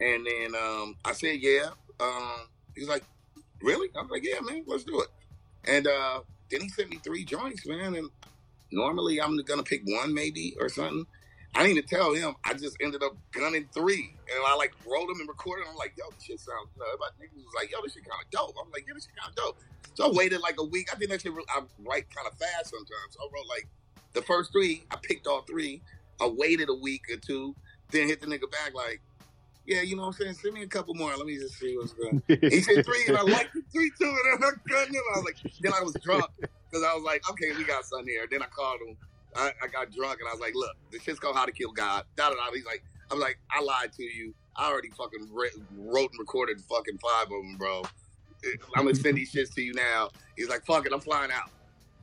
And 0.00 0.26
then 0.26 0.54
um, 0.54 0.96
I 1.04 1.12
said, 1.12 1.38
yeah. 1.40 1.70
Um, 1.98 2.48
he's 2.74 2.88
like, 2.88 3.04
really? 3.62 3.88
I'm 3.98 4.08
like, 4.08 4.24
yeah, 4.24 4.40
man, 4.40 4.64
let's 4.66 4.84
do 4.84 5.00
it. 5.00 5.08
And 5.64 5.86
uh, 5.86 6.20
then 6.50 6.62
he 6.62 6.68
sent 6.68 6.90
me 6.90 6.98
three 7.04 7.24
joints, 7.24 7.66
man. 7.66 7.94
And 7.94 8.10
normally 8.72 9.20
I'm 9.20 9.36
gonna 9.44 9.62
pick 9.62 9.82
one 9.84 10.14
maybe 10.14 10.56
or 10.60 10.68
something. 10.68 11.06
I 11.54 11.62
didn't 11.62 11.78
even 11.78 11.88
tell 11.88 12.14
him. 12.14 12.36
I 12.44 12.54
just 12.54 12.76
ended 12.80 13.02
up 13.02 13.16
gunning 13.32 13.68
three, 13.74 14.14
and 14.30 14.38
I 14.46 14.54
like 14.54 14.72
wrote 14.86 15.08
them 15.08 15.20
and 15.20 15.28
recorded. 15.28 15.66
Them. 15.66 15.72
I'm 15.72 15.78
like, 15.78 15.94
yo, 15.98 16.04
this 16.14 16.24
shit 16.24 16.40
sounds. 16.40 16.70
You 16.76 16.80
know, 16.80 16.86
everybody 16.86 17.26
niggas 17.26 17.44
was 17.44 17.54
like, 17.56 17.70
yo, 17.72 17.78
this 17.82 17.94
shit 17.94 18.08
kind 18.08 18.22
of 18.22 18.30
dope. 18.30 18.54
I'm 18.62 18.70
like, 18.70 18.84
yeah, 18.86 18.94
this 18.94 19.04
shit 19.04 19.16
kind 19.16 19.30
of 19.30 19.36
dope. 19.36 19.58
So 19.94 20.06
I 20.06 20.10
waited 20.14 20.40
like 20.40 20.56
a 20.58 20.64
week. 20.64 20.88
I 20.92 20.96
think 20.96 21.10
shit. 21.20 21.32
I 21.48 21.62
write 21.84 22.06
kind 22.14 22.26
of 22.26 22.38
fast 22.38 22.70
sometimes. 22.70 23.10
So 23.10 23.20
I 23.20 23.28
wrote 23.34 23.48
like 23.48 23.66
the 24.12 24.22
first 24.22 24.52
three. 24.52 24.84
I 24.90 24.96
picked 25.02 25.26
all 25.26 25.42
three. 25.42 25.82
I 26.20 26.26
waited 26.28 26.68
a 26.68 26.74
week 26.74 27.02
or 27.10 27.16
two, 27.16 27.56
then 27.90 28.06
hit 28.06 28.20
the 28.20 28.26
nigga 28.26 28.50
back 28.50 28.74
like, 28.74 29.00
yeah, 29.66 29.82
you 29.82 29.94
know 29.94 30.02
what 30.02 30.08
I'm 30.08 30.12
saying? 30.14 30.34
Send 30.34 30.54
me 30.54 30.62
a 30.62 30.66
couple 30.66 30.94
more. 30.94 31.14
Let 31.16 31.26
me 31.26 31.36
just 31.36 31.58
see 31.58 31.76
what's 31.76 31.92
good. 31.92 32.22
he 32.40 32.60
said 32.60 32.84
three, 32.84 33.04
and 33.08 33.16
I 33.16 33.22
liked 33.22 33.54
the 33.54 33.62
three 33.72 33.90
too, 33.98 34.16
and 34.34 34.44
I 34.44 34.50
couldn't. 34.68 34.96
I 34.96 35.18
was 35.18 35.24
like, 35.24 35.36
then 35.60 35.72
I 35.72 35.82
was 35.82 35.94
drunk 36.02 36.24
because 36.38 36.84
I 36.84 36.94
was 36.94 37.04
like, 37.04 37.28
okay, 37.30 37.52
we 37.56 37.64
got 37.64 37.84
something 37.84 38.08
here. 38.08 38.26
Then 38.30 38.42
I 38.42 38.46
called 38.46 38.80
him. 38.80 38.96
I, 39.36 39.52
I, 39.62 39.68
got 39.68 39.92
drunk 39.92 40.18
and 40.20 40.28
I 40.28 40.32
was 40.32 40.40
like, 40.40 40.54
look, 40.54 40.72
this 40.90 41.02
shit's 41.02 41.20
called 41.20 41.36
How 41.36 41.44
to 41.44 41.52
Kill 41.52 41.72
God. 41.72 42.04
Da 42.16 42.28
da 42.28 42.34
da. 42.34 42.52
He's 42.52 42.64
like, 42.64 42.82
I'm 43.10 43.18
like, 43.18 43.38
I 43.50 43.62
lied 43.62 43.92
to 43.92 44.02
you. 44.02 44.34
I 44.56 44.70
already 44.70 44.90
fucking 44.90 45.28
re- 45.32 45.50
wrote 45.76 46.10
and 46.10 46.18
recorded 46.18 46.60
fucking 46.62 46.98
five 46.98 47.24
of 47.24 47.30
them, 47.30 47.56
bro. 47.56 47.82
I'm 48.76 48.84
gonna 48.84 48.94
send 48.94 49.16
these 49.16 49.32
shits 49.32 49.54
to 49.54 49.62
you 49.62 49.74
now. 49.74 50.10
He's 50.36 50.48
like, 50.48 50.64
fuck 50.64 50.86
it, 50.86 50.92
I'm 50.92 51.00
flying 51.00 51.30
out. 51.30 51.50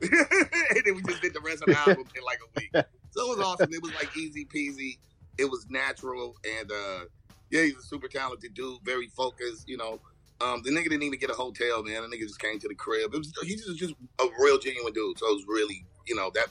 and 0.00 0.82
then 0.84 0.94
we 0.94 1.02
just 1.02 1.20
did 1.20 1.34
the 1.34 1.40
rest 1.40 1.62
of 1.62 1.66
the 1.66 1.78
album 1.78 2.04
in 2.16 2.22
like 2.24 2.38
a 2.38 2.60
week. 2.60 2.84
So 3.10 3.32
it 3.32 3.36
was 3.36 3.44
awesome. 3.44 3.72
It 3.72 3.82
was 3.82 3.92
like 3.94 4.16
easy 4.16 4.44
peasy. 4.44 4.98
It 5.38 5.50
was 5.50 5.66
natural 5.68 6.36
and 6.58 6.70
uh 6.70 7.04
yeah, 7.50 7.62
he's 7.62 7.76
a 7.76 7.82
super 7.82 8.08
talented 8.08 8.54
dude, 8.54 8.78
very 8.84 9.08
focused. 9.08 9.68
You 9.68 9.78
know, 9.78 10.00
um, 10.40 10.62
the 10.62 10.70
nigga 10.70 10.84
didn't 10.84 11.02
even 11.02 11.18
get 11.18 11.30
a 11.30 11.34
hotel, 11.34 11.82
man. 11.82 12.02
The 12.02 12.16
nigga 12.16 12.22
just 12.22 12.40
came 12.40 12.58
to 12.58 12.68
the 12.68 12.74
crib. 12.74 13.12
It 13.12 13.18
was 13.18 13.32
he's 13.42 13.64
just, 13.64 13.78
just 13.78 13.94
a 14.20 14.26
real 14.40 14.58
genuine 14.58 14.92
dude. 14.92 15.18
So 15.18 15.26
it 15.26 15.34
was 15.34 15.44
really, 15.48 15.84
you 16.06 16.14
know, 16.14 16.30
that 16.34 16.48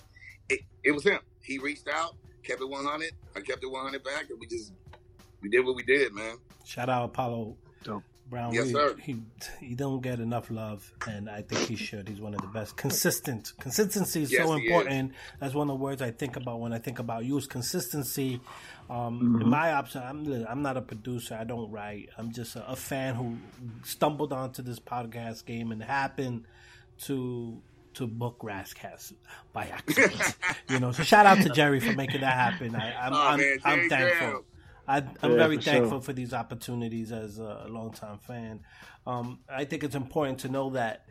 it, 0.50 0.62
it 0.84 0.92
was 0.92 1.04
him. 1.04 1.20
He 1.42 1.58
reached 1.58 1.88
out, 1.88 2.16
kept 2.44 2.62
it 2.62 2.70
100. 2.70 3.12
I 3.36 3.42
kept 3.42 3.64
it 3.64 3.72
100 3.72 4.04
back, 4.04 4.30
and 4.30 4.40
we 4.40 4.48
just 4.48 4.74
we 5.42 5.50
did 5.50 5.66
what 5.66 5.76
we 5.76 5.84
did, 5.84 6.14
man. 6.14 6.38
Shout 6.66 6.90
out 6.90 7.06
Apollo 7.06 7.56
Dope. 7.84 8.04
Brown. 8.30 8.54
Yes, 8.54 8.72
sir. 8.72 8.96
He 9.02 9.22
he 9.62 9.74
don't 9.74 10.02
get 10.02 10.20
enough 10.20 10.52
love, 10.52 10.92
and 11.08 11.30
I 11.30 11.42
think 11.42 11.68
he 11.68 11.76
should. 11.76 12.10
He's 12.10 12.20
one 12.20 12.34
of 12.34 12.42
the 12.42 12.48
best. 12.48 12.76
Consistent 12.76 13.54
consistency 13.60 14.22
is 14.22 14.32
yes, 14.32 14.46
so 14.46 14.54
important. 14.54 15.12
Is. 15.12 15.18
That's 15.40 15.54
one 15.54 15.70
of 15.70 15.78
the 15.78 15.84
words 15.84 16.02
I 16.02 16.12
think 16.12 16.36
about 16.36 16.60
when 16.60 16.74
I 16.74 16.80
think 16.80 17.00
about 17.00 17.24
you. 17.24 17.38
Is 17.38 17.48
consistency. 17.48 18.42
Um, 18.90 19.22
mm-hmm. 19.22 19.42
In 19.44 19.50
my 19.50 19.72
option, 19.74 20.02
I'm 20.04 20.46
I'm 20.46 20.62
not 20.62 20.76
a 20.76 20.82
producer. 20.82 21.38
I 21.40 21.46
don't 21.46 21.72
write. 21.72 22.10
I'm 22.18 22.32
just 22.34 22.58
a, 22.58 22.70
a 22.70 22.76
fan 22.76 23.16
who 23.16 23.38
stumbled 23.84 24.34
onto 24.34 24.62
this 24.62 24.80
podcast 24.80 25.46
game 25.46 25.72
and 25.72 25.82
happened 25.82 26.46
to 27.04 27.62
to 27.98 28.06
book 28.06 28.38
Ras 28.44 28.74
Kass 28.74 29.12
by 29.54 29.66
accident. 29.66 30.38
you 30.70 30.80
know, 30.80 30.92
so 30.92 31.02
shout 31.02 31.26
out 31.26 31.40
to 31.40 31.50
Jerry 31.50 31.80
for 31.80 31.94
making 31.94 32.22
that 32.22 32.34
happen. 32.34 32.76
I, 32.76 33.08
am 33.08 33.14
oh, 33.14 33.28
I'm, 33.30 33.40
man, 33.40 33.58
I'm 33.66 33.90
thankful. 33.90 34.46
I, 34.88 34.98
am 34.98 35.08
yeah, 35.24 35.28
very 35.30 35.58
for 35.58 35.64
thankful 35.64 35.90
sure. 35.90 36.02
for 36.02 36.14
these 36.14 36.32
opportunities 36.32 37.12
as 37.12 37.40
a 37.40 37.66
longtime 37.68 38.20
fan. 38.20 38.60
Um, 39.08 39.40
I 39.50 39.66
think 39.66 39.84
it's 39.84 39.96
important 39.96 40.40
to 40.40 40.50
know 40.50 40.70
that 40.72 41.06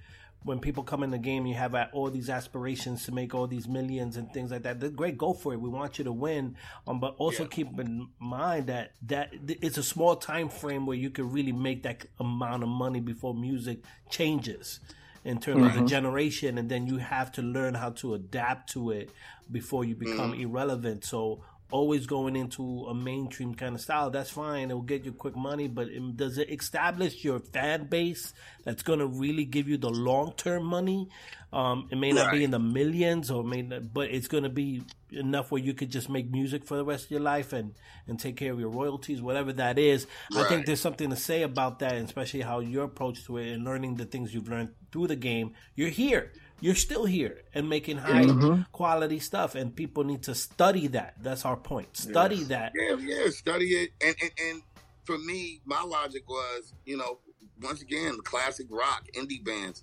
when 0.44 0.60
people 0.60 0.84
come 0.84 1.02
in 1.02 1.10
the 1.10 1.18
game, 1.18 1.44
you 1.44 1.54
have 1.54 1.74
all 1.92 2.08
these 2.08 2.30
aspirations 2.30 3.04
to 3.06 3.12
make 3.12 3.34
all 3.34 3.48
these 3.48 3.66
millions 3.66 4.16
and 4.16 4.32
things 4.32 4.52
like 4.52 4.62
that. 4.62 4.78
They're 4.78 4.90
great, 4.90 5.18
go 5.18 5.32
for 5.32 5.52
it. 5.52 5.60
We 5.60 5.68
want 5.68 5.98
you 5.98 6.04
to 6.04 6.12
win, 6.12 6.54
um, 6.86 7.00
but 7.00 7.16
also 7.18 7.42
yeah. 7.42 7.48
keep 7.50 7.80
in 7.80 8.08
mind 8.20 8.68
that 8.68 8.92
that 9.06 9.30
it's 9.48 9.76
a 9.76 9.82
small 9.82 10.14
time 10.14 10.48
frame 10.48 10.86
where 10.86 10.96
you 10.96 11.10
can 11.10 11.32
really 11.32 11.50
make 11.50 11.82
that 11.82 12.06
amount 12.20 12.62
of 12.62 12.68
money 12.68 13.00
before 13.00 13.34
music 13.34 13.80
changes 14.08 14.78
in 15.26 15.40
terms 15.40 15.58
mm-hmm. 15.58 15.78
of 15.78 15.82
the 15.82 15.90
generation, 15.90 16.56
and 16.56 16.68
then 16.70 16.86
you 16.86 16.98
have 16.98 17.32
to 17.32 17.42
learn 17.42 17.74
how 17.74 17.90
to 17.90 18.14
adapt 18.14 18.70
to 18.70 18.92
it 18.92 19.10
before 19.50 19.84
you 19.84 19.96
become 19.96 20.32
mm. 20.32 20.42
irrelevant. 20.42 21.04
So 21.04 21.42
always 21.70 22.06
going 22.06 22.36
into 22.36 22.86
a 22.86 22.94
mainstream 22.94 23.54
kind 23.54 23.74
of 23.74 23.80
style, 23.80 24.10
that's 24.10 24.30
fine. 24.30 24.70
It'll 24.70 24.82
get 24.82 25.04
you 25.04 25.12
quick 25.12 25.36
money, 25.36 25.68
but 25.68 25.88
it, 25.88 26.16
does 26.16 26.38
it 26.38 26.50
establish 26.50 27.24
your 27.24 27.40
fan 27.40 27.86
base 27.86 28.32
that's 28.64 28.82
going 28.82 29.00
to 29.00 29.06
really 29.06 29.44
give 29.44 29.68
you 29.68 29.76
the 29.76 29.90
long 29.90 30.32
term 30.36 30.64
money? 30.64 31.08
Um, 31.52 31.88
it 31.90 31.96
may 31.96 32.12
not 32.12 32.26
right. 32.26 32.32
be 32.32 32.44
in 32.44 32.50
the 32.50 32.58
millions, 32.58 33.30
or 33.30 33.42
may 33.42 33.62
not, 33.62 33.92
but 33.92 34.10
it's 34.10 34.28
going 34.28 34.42
to 34.42 34.48
be 34.50 34.82
enough 35.10 35.50
where 35.50 35.62
you 35.62 35.74
could 35.74 35.90
just 35.90 36.08
make 36.08 36.30
music 36.30 36.64
for 36.64 36.76
the 36.76 36.84
rest 36.84 37.06
of 37.06 37.10
your 37.12 37.20
life 37.20 37.52
and 37.52 37.74
and 38.06 38.18
take 38.18 38.36
care 38.36 38.52
of 38.52 38.60
your 38.60 38.68
royalties, 38.68 39.22
whatever 39.22 39.52
that 39.52 39.78
is. 39.78 40.06
Right. 40.32 40.44
I 40.44 40.48
think 40.48 40.66
there's 40.66 40.80
something 40.80 41.10
to 41.10 41.16
say 41.16 41.42
about 41.42 41.78
that, 41.80 41.94
especially 41.94 42.42
how 42.42 42.60
your 42.60 42.84
approach 42.84 43.24
to 43.26 43.38
it 43.38 43.52
and 43.52 43.64
learning 43.64 43.94
the 43.94 44.04
things 44.04 44.34
you've 44.34 44.48
learned 44.48 44.70
through 44.92 45.06
the 45.08 45.16
game. 45.16 45.54
You're 45.74 45.88
here 45.88 46.32
you're 46.60 46.74
still 46.74 47.04
here 47.04 47.42
and 47.54 47.68
making 47.68 47.98
high 47.98 48.24
mm-hmm. 48.24 48.62
quality 48.72 49.18
stuff 49.18 49.54
and 49.54 49.74
people 49.74 50.04
need 50.04 50.22
to 50.22 50.34
study 50.34 50.86
that 50.86 51.14
that's 51.20 51.44
our 51.44 51.56
point 51.56 51.96
study 51.96 52.36
yes. 52.36 52.48
that 52.48 52.72
yeah 52.74 52.96
yeah 52.98 53.28
study 53.30 53.66
it 53.66 53.90
and, 54.02 54.14
and 54.22 54.30
and 54.48 54.62
for 55.04 55.18
me 55.18 55.60
my 55.64 55.82
logic 55.82 56.28
was 56.28 56.72
you 56.84 56.96
know 56.96 57.18
once 57.62 57.82
again 57.82 58.16
classic 58.24 58.66
rock 58.70 59.06
indie 59.16 59.44
bands 59.44 59.82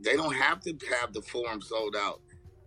they 0.00 0.16
don't 0.16 0.34
have 0.34 0.60
to 0.60 0.76
have 1.00 1.12
the 1.12 1.22
forum 1.22 1.60
sold 1.60 1.96
out 1.96 2.20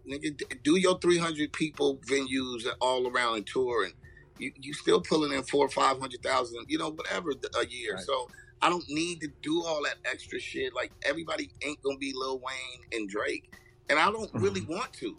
nigga 0.10 0.36
do 0.63 0.78
your 0.78 0.97
300 0.99 1.52
people 1.54 1.97
venues 2.10 2.65
all 2.82 3.08
around 3.08 3.38
and 3.38 3.47
tour 3.47 3.86
and 3.86 3.93
you, 4.38 4.52
you 4.56 4.73
still 4.73 5.02
pulling 5.02 5.34
in 5.34 5.43
four 5.43 5.65
or 5.65 5.69
five 5.69 5.99
hundred 5.99 6.23
thousand 6.23 6.65
you 6.67 6.78
know 6.78 6.89
whatever 6.91 7.32
a 7.32 7.65
year 7.67 7.95
right. 7.95 8.04
so 8.04 8.28
I 8.62 8.69
don't 8.69 8.88
need 8.89 9.22
to 9.22 9.30
do 9.41 9.64
all 9.64 9.84
that 9.84 9.95
extra 10.10 10.39
shit. 10.39 10.74
Like 10.74 10.91
everybody 11.03 11.49
ain't 11.64 11.82
gonna 11.82 11.97
be 11.97 12.14
Lil 12.16 12.39
Wayne 12.39 12.86
and 12.91 13.10
Drake, 13.10 13.53
and 13.89 13.99
I 13.99 14.12
don't 14.12 14.30
really 14.34 14.62
mm-hmm. 14.62 14.74
want 14.74 14.93
to. 14.93 15.16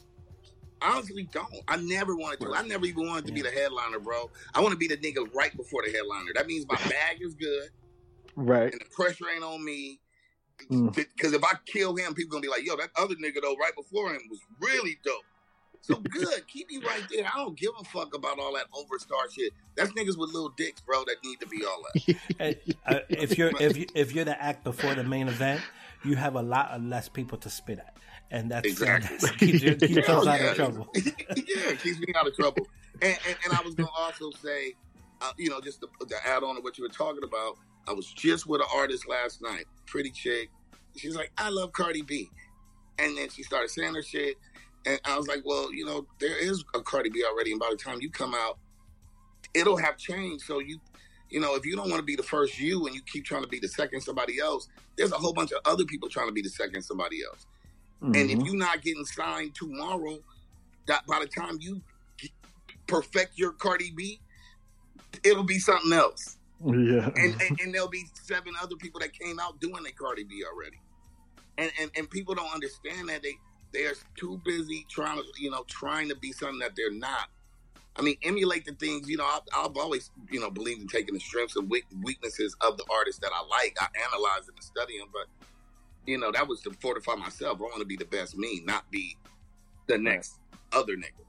Honestly 0.82 1.28
don't. 1.30 1.52
I 1.68 1.76
never 1.76 2.16
wanted 2.16 2.40
to. 2.40 2.54
I 2.54 2.62
never 2.62 2.86
even 2.86 3.06
wanted 3.06 3.26
to 3.26 3.32
be 3.32 3.42
the 3.42 3.50
headliner, 3.50 3.98
bro. 3.98 4.30
I 4.54 4.60
want 4.60 4.72
to 4.72 4.78
be 4.78 4.88
the 4.88 4.96
nigga 4.96 5.32
right 5.34 5.54
before 5.56 5.82
the 5.84 5.92
headliner. 5.92 6.30
That 6.34 6.46
means 6.46 6.66
my 6.68 6.76
bag 6.88 7.18
is 7.20 7.34
good, 7.34 7.68
right? 8.36 8.72
And 8.72 8.80
the 8.80 8.86
pressure 8.90 9.26
ain't 9.34 9.44
on 9.44 9.64
me. 9.64 10.00
Because 10.58 11.32
mm. 11.32 11.34
if 11.34 11.44
I 11.44 11.54
kill 11.66 11.96
him, 11.96 12.14
people 12.14 12.32
gonna 12.32 12.42
be 12.42 12.48
like, 12.48 12.66
"Yo, 12.66 12.76
that 12.76 12.90
other 12.96 13.14
nigga 13.14 13.40
though, 13.42 13.56
right 13.56 13.74
before 13.76 14.12
him 14.14 14.20
was 14.30 14.40
really 14.60 14.98
dope." 15.04 15.24
So 15.82 15.96
good. 15.96 16.46
Keep 16.46 16.68
me 16.70 16.78
right 16.86 17.02
there. 17.12 17.24
I 17.26 17.38
don't 17.38 17.56
give 17.58 17.70
a 17.80 17.84
fuck 17.84 18.14
about 18.14 18.38
all 18.38 18.52
that 18.54 18.66
overstar 18.72 19.30
shit. 19.32 19.52
That's 19.76 19.90
niggas 19.92 20.18
with 20.18 20.30
little 20.32 20.50
dicks, 20.50 20.80
bro, 20.82 21.04
that 21.04 21.16
need 21.24 21.40
to 21.40 21.46
be 21.46 21.64
all 21.64 21.82
that. 21.94 22.58
uh, 22.86 22.98
if 23.08 23.38
you're 23.38 23.50
if 23.60 23.76
you, 23.76 23.86
if 23.94 24.14
you're 24.14 24.24
the 24.26 24.40
act 24.40 24.62
before 24.64 24.94
the 24.94 25.04
main 25.04 25.28
event, 25.28 25.60
you 26.04 26.16
have 26.16 26.34
a 26.34 26.42
lot 26.42 26.70
of 26.70 26.82
less 26.84 27.08
people 27.08 27.38
to 27.38 27.50
spit 27.50 27.78
at. 27.78 27.96
and 28.30 28.50
that's 28.50 28.66
Exactly. 28.68 29.16
that 29.20 29.38
keeps, 29.38 29.62
you- 29.62 29.74
keeps 29.76 30.08
us 30.08 30.26
Oh, 30.26 30.28
out 30.28 30.40
yeah. 30.40 30.46
of 30.50 30.56
trouble. 30.56 30.88
yeah, 30.94 31.74
keeps 31.76 31.98
me 31.98 32.06
out 32.14 32.26
of 32.26 32.34
trouble. 32.36 32.66
And, 33.02 33.18
and, 33.26 33.36
and 33.44 33.52
I 33.54 33.62
was 33.62 33.74
going 33.74 33.86
to 33.88 33.92
also 33.94 34.30
say, 34.42 34.74
uh, 35.22 35.32
you 35.38 35.48
know, 35.48 35.60
just 35.62 35.80
to, 35.80 35.88
to 36.06 36.14
add 36.26 36.42
on 36.42 36.56
to 36.56 36.60
what 36.60 36.76
you 36.76 36.84
were 36.84 36.90
talking 36.90 37.24
about, 37.24 37.56
I 37.88 37.92
was 37.92 38.06
just 38.12 38.46
with 38.46 38.60
an 38.60 38.66
artist 38.74 39.08
last 39.08 39.40
night, 39.40 39.64
pretty 39.86 40.10
chick. 40.10 40.50
She's 40.96 41.16
like, 41.16 41.32
I 41.38 41.48
love 41.48 41.72
Cardi 41.72 42.02
B. 42.02 42.28
And 42.98 43.16
then 43.16 43.30
she 43.30 43.42
started 43.42 43.70
saying 43.70 43.94
her 43.94 44.02
shit. 44.02 44.36
And 44.86 45.00
I 45.04 45.18
was 45.18 45.28
like, 45.28 45.42
well, 45.44 45.72
you 45.74 45.84
know, 45.86 46.06
there 46.20 46.38
is 46.38 46.64
a 46.74 46.82
Cardi 46.82 47.10
B 47.10 47.24
already. 47.30 47.52
And 47.52 47.60
by 47.60 47.68
the 47.70 47.76
time 47.78 47.98
you 48.00 48.10
come 48.10 48.34
out, 48.34 48.58
it'll 49.54 49.78
have 49.78 49.98
changed. 49.98 50.44
So 50.44 50.60
you, 50.60 50.80
you 51.30 51.40
know, 51.40 51.54
if 51.56 51.66
you 51.66 51.76
don't 51.76 51.90
want 51.90 52.00
to 52.00 52.06
be 52.06 52.16
the 52.16 52.22
first 52.22 52.58
you 52.58 52.86
and 52.86 52.94
you 52.94 53.02
keep 53.02 53.24
trying 53.24 53.42
to 53.42 53.48
be 53.48 53.60
the 53.60 53.68
second 53.68 54.02
somebody 54.02 54.38
else, 54.40 54.68
there's 54.98 55.12
a 55.12 55.16
whole 55.16 55.34
bunch 55.34 55.52
of 55.52 55.60
other 55.66 55.84
people 55.84 56.08
trying 56.08 56.28
to 56.28 56.32
be 56.34 56.42
the 56.42 56.50
second 56.50 56.82
somebody 56.82 57.18
else. 57.24 57.46
And 58.14 58.30
if 58.30 58.40
Mhm. 58.40 58.44
you're 58.44 58.56
not 58.56 58.82
getting 58.82 59.04
signed 59.06 59.54
tomorrow, 59.54 60.18
that 60.88 61.06
by 61.06 61.20
the 61.20 61.28
time 61.28 61.58
you 61.60 61.82
perfect 62.88 63.38
your 63.38 63.52
Cardi 63.52 63.92
B, 63.96 64.22
it'll 65.24 65.44
be 65.44 65.58
something 65.60 65.92
else. 65.92 66.38
yeah, 66.66 67.10
And, 67.16 67.34
and 67.40 67.52
and 67.60 67.74
there'll 67.74 67.88
be 67.90 68.06
seven 68.14 68.54
other 68.62 68.76
people 68.76 69.00
that 69.00 69.12
came 69.14 69.40
out 69.40 69.60
doing 69.60 69.82
their 69.84 69.92
Cardi 69.98 70.24
B 70.24 70.42
already. 70.50 70.82
And 71.58 71.72
and, 71.80 71.90
and 71.96 72.10
people 72.10 72.34
don't 72.34 72.54
understand 72.54 73.08
that 73.10 73.22
they 73.22 73.40
they 73.72 73.84
are 73.86 73.94
too 74.16 74.40
busy 74.44 74.86
trying 74.88 75.18
to 75.18 75.24
you 75.38 75.50
know 75.50 75.64
trying 75.68 76.08
to 76.08 76.16
be 76.16 76.32
something 76.32 76.58
that 76.60 76.72
they're 76.76 76.92
not. 76.92 77.28
I 77.96 78.02
mean, 78.02 78.16
emulate 78.22 78.64
the 78.64 78.72
things 78.72 79.08
you 79.08 79.16
know. 79.16 79.26
I've, 79.26 79.42
I've 79.54 79.76
always 79.76 80.10
you 80.30 80.40
know 80.40 80.50
believed 80.50 80.80
in 80.82 80.88
taking 80.88 81.14
the 81.14 81.20
strengths 81.20 81.56
and 81.56 81.70
weaknesses 81.70 82.56
of 82.60 82.76
the 82.76 82.84
artists 82.92 83.20
that 83.20 83.30
I 83.34 83.44
like. 83.48 83.76
I 83.80 83.86
analyze 84.08 84.46
them 84.46 84.54
and 84.56 84.64
study 84.64 84.98
them, 84.98 85.08
but 85.12 85.26
you 86.06 86.18
know 86.18 86.32
that 86.32 86.46
was 86.48 86.60
to 86.62 86.72
fortify 86.80 87.14
myself. 87.16 87.58
I 87.58 87.62
want 87.62 87.78
to 87.80 87.84
be 87.84 87.96
the 87.96 88.04
best 88.06 88.36
me, 88.36 88.62
not 88.64 88.90
be 88.90 89.16
the 89.88 89.98
next 89.98 90.38
other 90.72 90.96
nigga. 90.96 91.24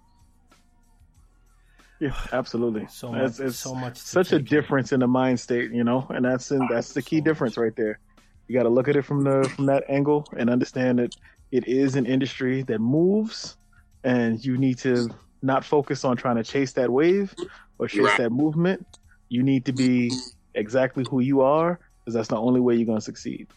yeah, 2.00 2.16
absolutely. 2.32 2.88
So 2.90 3.14
much, 3.14 3.40
it's 3.40 3.58
so 3.58 3.76
much. 3.76 3.98
such 3.98 4.32
a 4.34 4.40
take 4.40 4.52
in. 4.52 4.58
difference 4.58 4.92
in 4.92 5.02
the 5.02 5.08
mind 5.08 5.40
state, 5.40 5.72
you 5.72 5.84
know, 5.84 6.06
and 6.10 6.26
that's 6.26 6.52
in, 6.52 6.62
ah, 6.62 6.68
that's 6.70 6.94
the 6.94 7.02
key 7.04 7.22
So 7.22 7.22
difference 7.22 7.58
much. 7.58 7.58
right 7.58 7.76
there. 7.76 8.00
You 8.48 8.58
got 8.58 8.64
to 8.64 8.70
look 8.70 8.88
at 8.88 8.96
it 8.96 9.04
from 9.04 9.24
the 9.24 9.50
from 9.56 9.68
that 9.68 9.84
angle 9.90 10.26
and 10.38 10.50
understand 10.50 11.00
that 11.00 11.16
it 11.52 11.68
is 11.68 11.96
an 11.96 12.06
industry 12.06 12.64
that 12.64 12.80
moves, 12.80 13.58
and 14.04 14.44
you 14.44 14.58
need 14.58 14.78
to 14.80 15.10
not 15.42 15.66
focus 15.66 16.06
on 16.06 16.18
trying 16.18 16.36
to 16.38 16.44
chase 16.44 16.74
that 16.74 16.90
wave 16.90 17.34
or 17.80 17.88
chase 17.88 18.02
Right. 18.02 18.18
that 18.20 18.30
movement. 18.32 18.86
You 19.30 19.44
need 19.44 19.66
to 19.66 19.74
be 19.74 20.12
exactly 20.54 21.06
who 21.10 21.20
you 21.22 21.42
are, 21.42 21.80
because 22.00 22.14
that's 22.16 22.28
the 22.30 22.38
only 22.38 22.60
way 22.60 22.76
you're 22.76 22.86
going 22.86 22.98
to 23.00 23.04
succeed. 23.04 23.48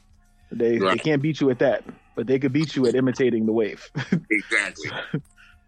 They 0.52 0.78
they 0.78 0.96
can't 0.98 1.20
beat 1.22 1.40
you 1.40 1.50
at 1.50 1.58
that, 1.60 1.84
but 2.14 2.26
they 2.26 2.38
could 2.38 2.52
beat 2.52 2.76
you 2.76 2.86
at 2.86 2.94
imitating 2.94 3.46
the 3.46 3.52
wave. 3.52 3.90
Exactly. 4.30 4.90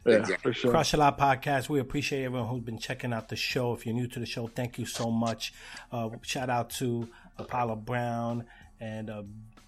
yeah, 0.06 0.18
Exactly. 0.18 0.36
for 0.36 0.52
sure. 0.52 0.70
Crush 0.70 0.92
a 0.92 0.96
Lot 0.96 1.18
podcast. 1.18 1.68
We 1.68 1.80
appreciate 1.80 2.24
everyone 2.24 2.48
who's 2.48 2.62
been 2.62 2.78
checking 2.78 3.12
out 3.12 3.28
the 3.28 3.34
show. 3.36 3.72
If 3.72 3.84
you're 3.84 3.94
new 3.94 4.06
to 4.06 4.20
the 4.20 4.26
show, 4.26 4.46
thank 4.46 4.78
you 4.78 4.86
so 4.86 5.10
much. 5.10 5.52
Uh, 5.90 6.10
shout 6.22 6.48
out 6.48 6.70
to 6.78 7.08
Apollo 7.36 7.76
Brown 7.76 8.44
and 8.78 9.10
a 9.10 9.24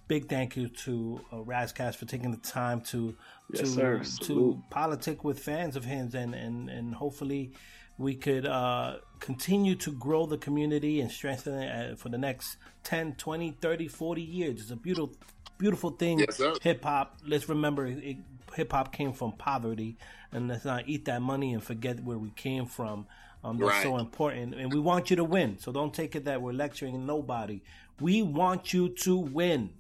big 0.09 0.29
thank 0.29 0.57
you 0.57 0.69
to 0.69 1.21
uh, 1.33 1.41
Ras 1.43 1.73
Kass 1.73 1.95
for 1.95 2.07
taking 2.07 2.31
the 2.31 2.39
time 2.39 2.81
to 2.83 3.15
Yes, 3.53 3.73
to 3.75 4.25
to 4.27 4.63
politic 4.71 5.25
with 5.25 5.39
fans 5.39 5.77
of 5.77 5.85
his 5.85 6.15
and 6.15 6.35
and 6.35 6.69
and 6.69 6.95
hopefully 6.95 7.53
we 7.99 8.15
could 8.15 8.47
uh, 8.47 8.97
continue 9.21 9.75
to 9.75 9.93
grow 9.93 10.27
the 10.27 10.39
community 10.39 11.01
and 11.01 11.11
strengthen 11.11 11.55
it 11.55 11.93
uh, 11.93 11.97
for 11.97 12.09
the 12.09 12.19
next 12.19 12.57
10 12.85 13.15
20 13.15 13.53
30 13.61 13.89
40 13.89 14.23
years 14.23 14.61
it's 14.61 14.71
a 14.71 14.77
beautiful 14.77 15.17
beautiful 15.59 15.91
thing 15.91 16.21
Yes, 16.21 16.41
hip 16.63 16.85
hop. 16.85 17.19
Let's 17.27 17.49
remember, 17.49 17.87
it, 17.87 18.17
hip 18.55 18.73
hop 18.73 18.93
came 18.93 19.13
from 19.13 19.33
poverty, 19.33 19.99
and 20.33 20.49
let's 20.49 20.65
not 20.65 20.89
eat 20.89 21.05
that 21.07 21.21
money 21.21 21.53
and 21.53 21.63
forget 21.63 22.03
where 22.03 22.19
we 22.19 22.31
came 22.31 22.67
from. 22.67 23.07
Um, 23.45 23.59
that's 23.59 23.71
Right. 23.71 23.83
so 23.83 23.99
important, 23.99 24.55
and 24.55 24.73
we 24.73 24.81
want 24.81 25.11
you 25.11 25.17
to 25.17 25.25
win. 25.25 25.59
So 25.59 25.71
don't 25.73 25.93
take 25.95 26.17
it 26.17 26.25
that 26.25 26.43
we're 26.43 26.53
lecturing 26.53 27.07
nobody. 27.07 27.63
We 28.01 28.23
want 28.23 28.73
you 28.73 28.89
to 28.91 29.17
win. 29.17 29.71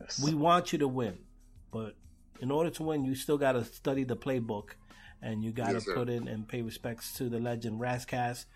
Yes. 0.00 0.20
We 0.22 0.34
want 0.34 0.72
you 0.72 0.78
to 0.80 0.88
win, 0.88 1.18
but 1.70 1.94
in 2.40 2.50
order 2.50 2.70
to 2.70 2.82
win, 2.82 3.04
you 3.04 3.14
still 3.14 3.38
got 3.38 3.52
to 3.52 3.64
study 3.64 4.04
the 4.04 4.16
playbook, 4.16 4.70
and 5.22 5.42
you 5.42 5.52
got 5.52 5.68
to 5.68 5.74
Yes, 5.74 5.84
put 5.92 6.08
in 6.08 6.28
and 6.28 6.46
pay 6.46 6.62
respects 6.62 7.12
to 7.14 7.28
the 7.28 7.38
legend 7.40 7.80
Ras 7.80 8.04
Kass. 8.04 8.46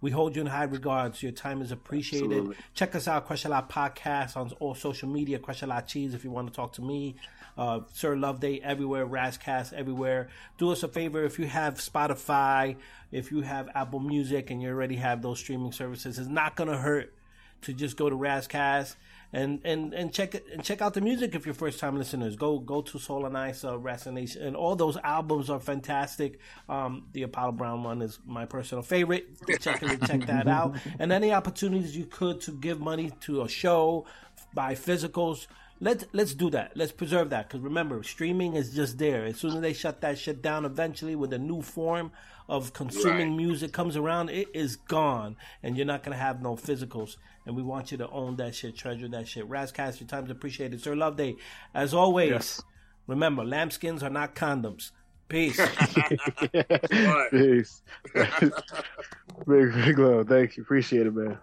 We 0.00 0.10
hold 0.10 0.36
you 0.36 0.42
in 0.42 0.46
high 0.48 0.64
regards. 0.64 1.22
Your 1.22 1.32
time 1.32 1.62
is 1.62 1.72
appreciated. 1.72 2.26
Absolutely. 2.30 2.56
Check 2.74 2.94
us 2.94 3.08
out, 3.08 3.26
Crush 3.26 3.44
a 3.46 3.48
Lot 3.48 3.70
Podcast 3.70 4.36
on 4.36 4.52
all 4.60 4.74
social 4.74 5.08
media. 5.08 5.38
Crush 5.38 5.62
a 5.62 5.66
Lot 5.66 5.86
Cheese 5.86 6.12
if 6.14 6.22
you 6.22 6.30
want 6.30 6.48
to 6.48 6.54
talk 6.54 6.74
to 6.74 6.82
me. 6.82 7.16
Uh, 7.56 7.80
Sir 7.94 8.14
Love 8.16 8.38
Day 8.38 8.60
everywhere. 8.62 9.06
Ras 9.06 9.38
Kass 9.38 9.72
everywhere. 9.72 10.28
Do 10.58 10.70
us 10.70 10.82
a 10.82 10.88
favor 10.88 11.24
if 11.24 11.38
you 11.38 11.46
have 11.46 11.76
Spotify, 11.76 12.76
if 13.10 13.30
you 13.32 13.40
have 13.40 13.70
Apple 13.74 14.00
Music, 14.00 14.50
and 14.50 14.60
you 14.60 14.68
already 14.68 14.96
have 14.96 15.22
those 15.22 15.38
streaming 15.38 15.72
services. 15.72 16.18
It's 16.18 16.28
not 16.28 16.56
gonna 16.56 16.76
hurt 16.76 17.14
to 17.62 17.72
just 17.72 17.96
go 17.96 18.10
to 18.10 18.14
Ras 18.14 18.46
Kass 18.46 18.96
and 19.32 19.60
and 19.64 19.92
and 19.92 20.12
check 20.12 20.34
it 20.34 20.46
and 20.52 20.62
check 20.62 20.80
out 20.80 20.94
the 20.94 21.00
music 21.00 21.34
if 21.34 21.44
you're 21.46 21.54
first 21.54 21.78
time 21.78 21.96
listeners. 21.96 22.36
Go 22.36 22.58
go 22.58 22.82
to 22.82 22.98
Soul 22.98 23.26
on 23.26 23.36
Ice, 23.36 23.64
uh, 23.64 23.78
and 23.78 24.56
all 24.56 24.76
those 24.76 24.96
albums 24.98 25.50
are 25.50 25.60
fantastic. 25.60 26.38
Um, 26.68 27.06
the 27.12 27.22
Apollo 27.22 27.52
Brown 27.52 27.82
one 27.82 28.02
is 28.02 28.18
my 28.26 28.46
personal 28.46 28.82
favorite. 28.82 29.26
Check 29.60 29.80
check 30.06 30.26
that 30.26 30.48
out. 30.48 30.76
And 30.98 31.12
any 31.12 31.32
opportunities 31.32 31.96
you 31.96 32.06
could 32.06 32.40
to 32.42 32.52
give 32.52 32.80
money 32.80 33.12
to 33.22 33.42
a 33.42 33.48
show, 33.48 34.06
buy 34.54 34.74
physicals. 34.74 35.46
Let's 35.78 36.04
let's 36.12 36.32
do 36.34 36.48
that. 36.50 36.72
Let's 36.74 36.92
preserve 36.92 37.30
that 37.30 37.48
because 37.48 37.60
remember, 37.60 38.02
streaming 38.02 38.54
is 38.56 38.74
just 38.74 38.96
there. 38.98 39.26
As 39.26 39.38
soon 39.38 39.54
as 39.56 39.60
they 39.60 39.72
shut 39.74 40.00
that 40.00 40.18
shit 40.18 40.40
down, 40.40 40.64
eventually, 40.64 41.14
with 41.14 41.32
a 41.34 41.38
new 41.38 41.60
form 41.60 42.12
of 42.48 42.72
consuming 42.72 43.28
Right. 43.30 43.36
music 43.36 43.72
comes 43.72 43.96
around, 43.96 44.30
it 44.30 44.48
is 44.54 44.76
gone, 44.76 45.36
and 45.62 45.76
you're 45.76 45.84
not 45.86 46.02
gonna 46.02 46.16
have 46.16 46.40
no 46.40 46.54
physicals. 46.56 47.16
And 47.44 47.54
we 47.56 47.62
want 47.62 47.92
you 47.92 47.98
to 47.98 48.08
own 48.08 48.36
that 48.36 48.54
shit, 48.54 48.76
treasure 48.76 49.08
that 49.08 49.28
shit. 49.28 49.46
Ras 49.48 49.70
Kass, 49.70 50.00
your 50.00 50.08
time's 50.08 50.30
appreciated, 50.30 50.80
Sir 50.80 50.94
Love 50.96 51.16
Day. 51.16 51.36
As 51.74 51.92
always, 51.92 52.30
Yes. 52.30 52.62
remember, 53.06 53.42
lambskins 53.44 54.02
are 54.02 54.10
not 54.10 54.34
condoms. 54.34 54.92
Peace. 55.28 55.60
Peace. 57.30 57.82
big, 58.14 59.72
big 59.74 59.98
love. 59.98 60.28
Thank 60.28 60.56
you. 60.56 60.62
Appreciate 60.62 61.06
it, 61.06 61.14
man. 61.14 61.38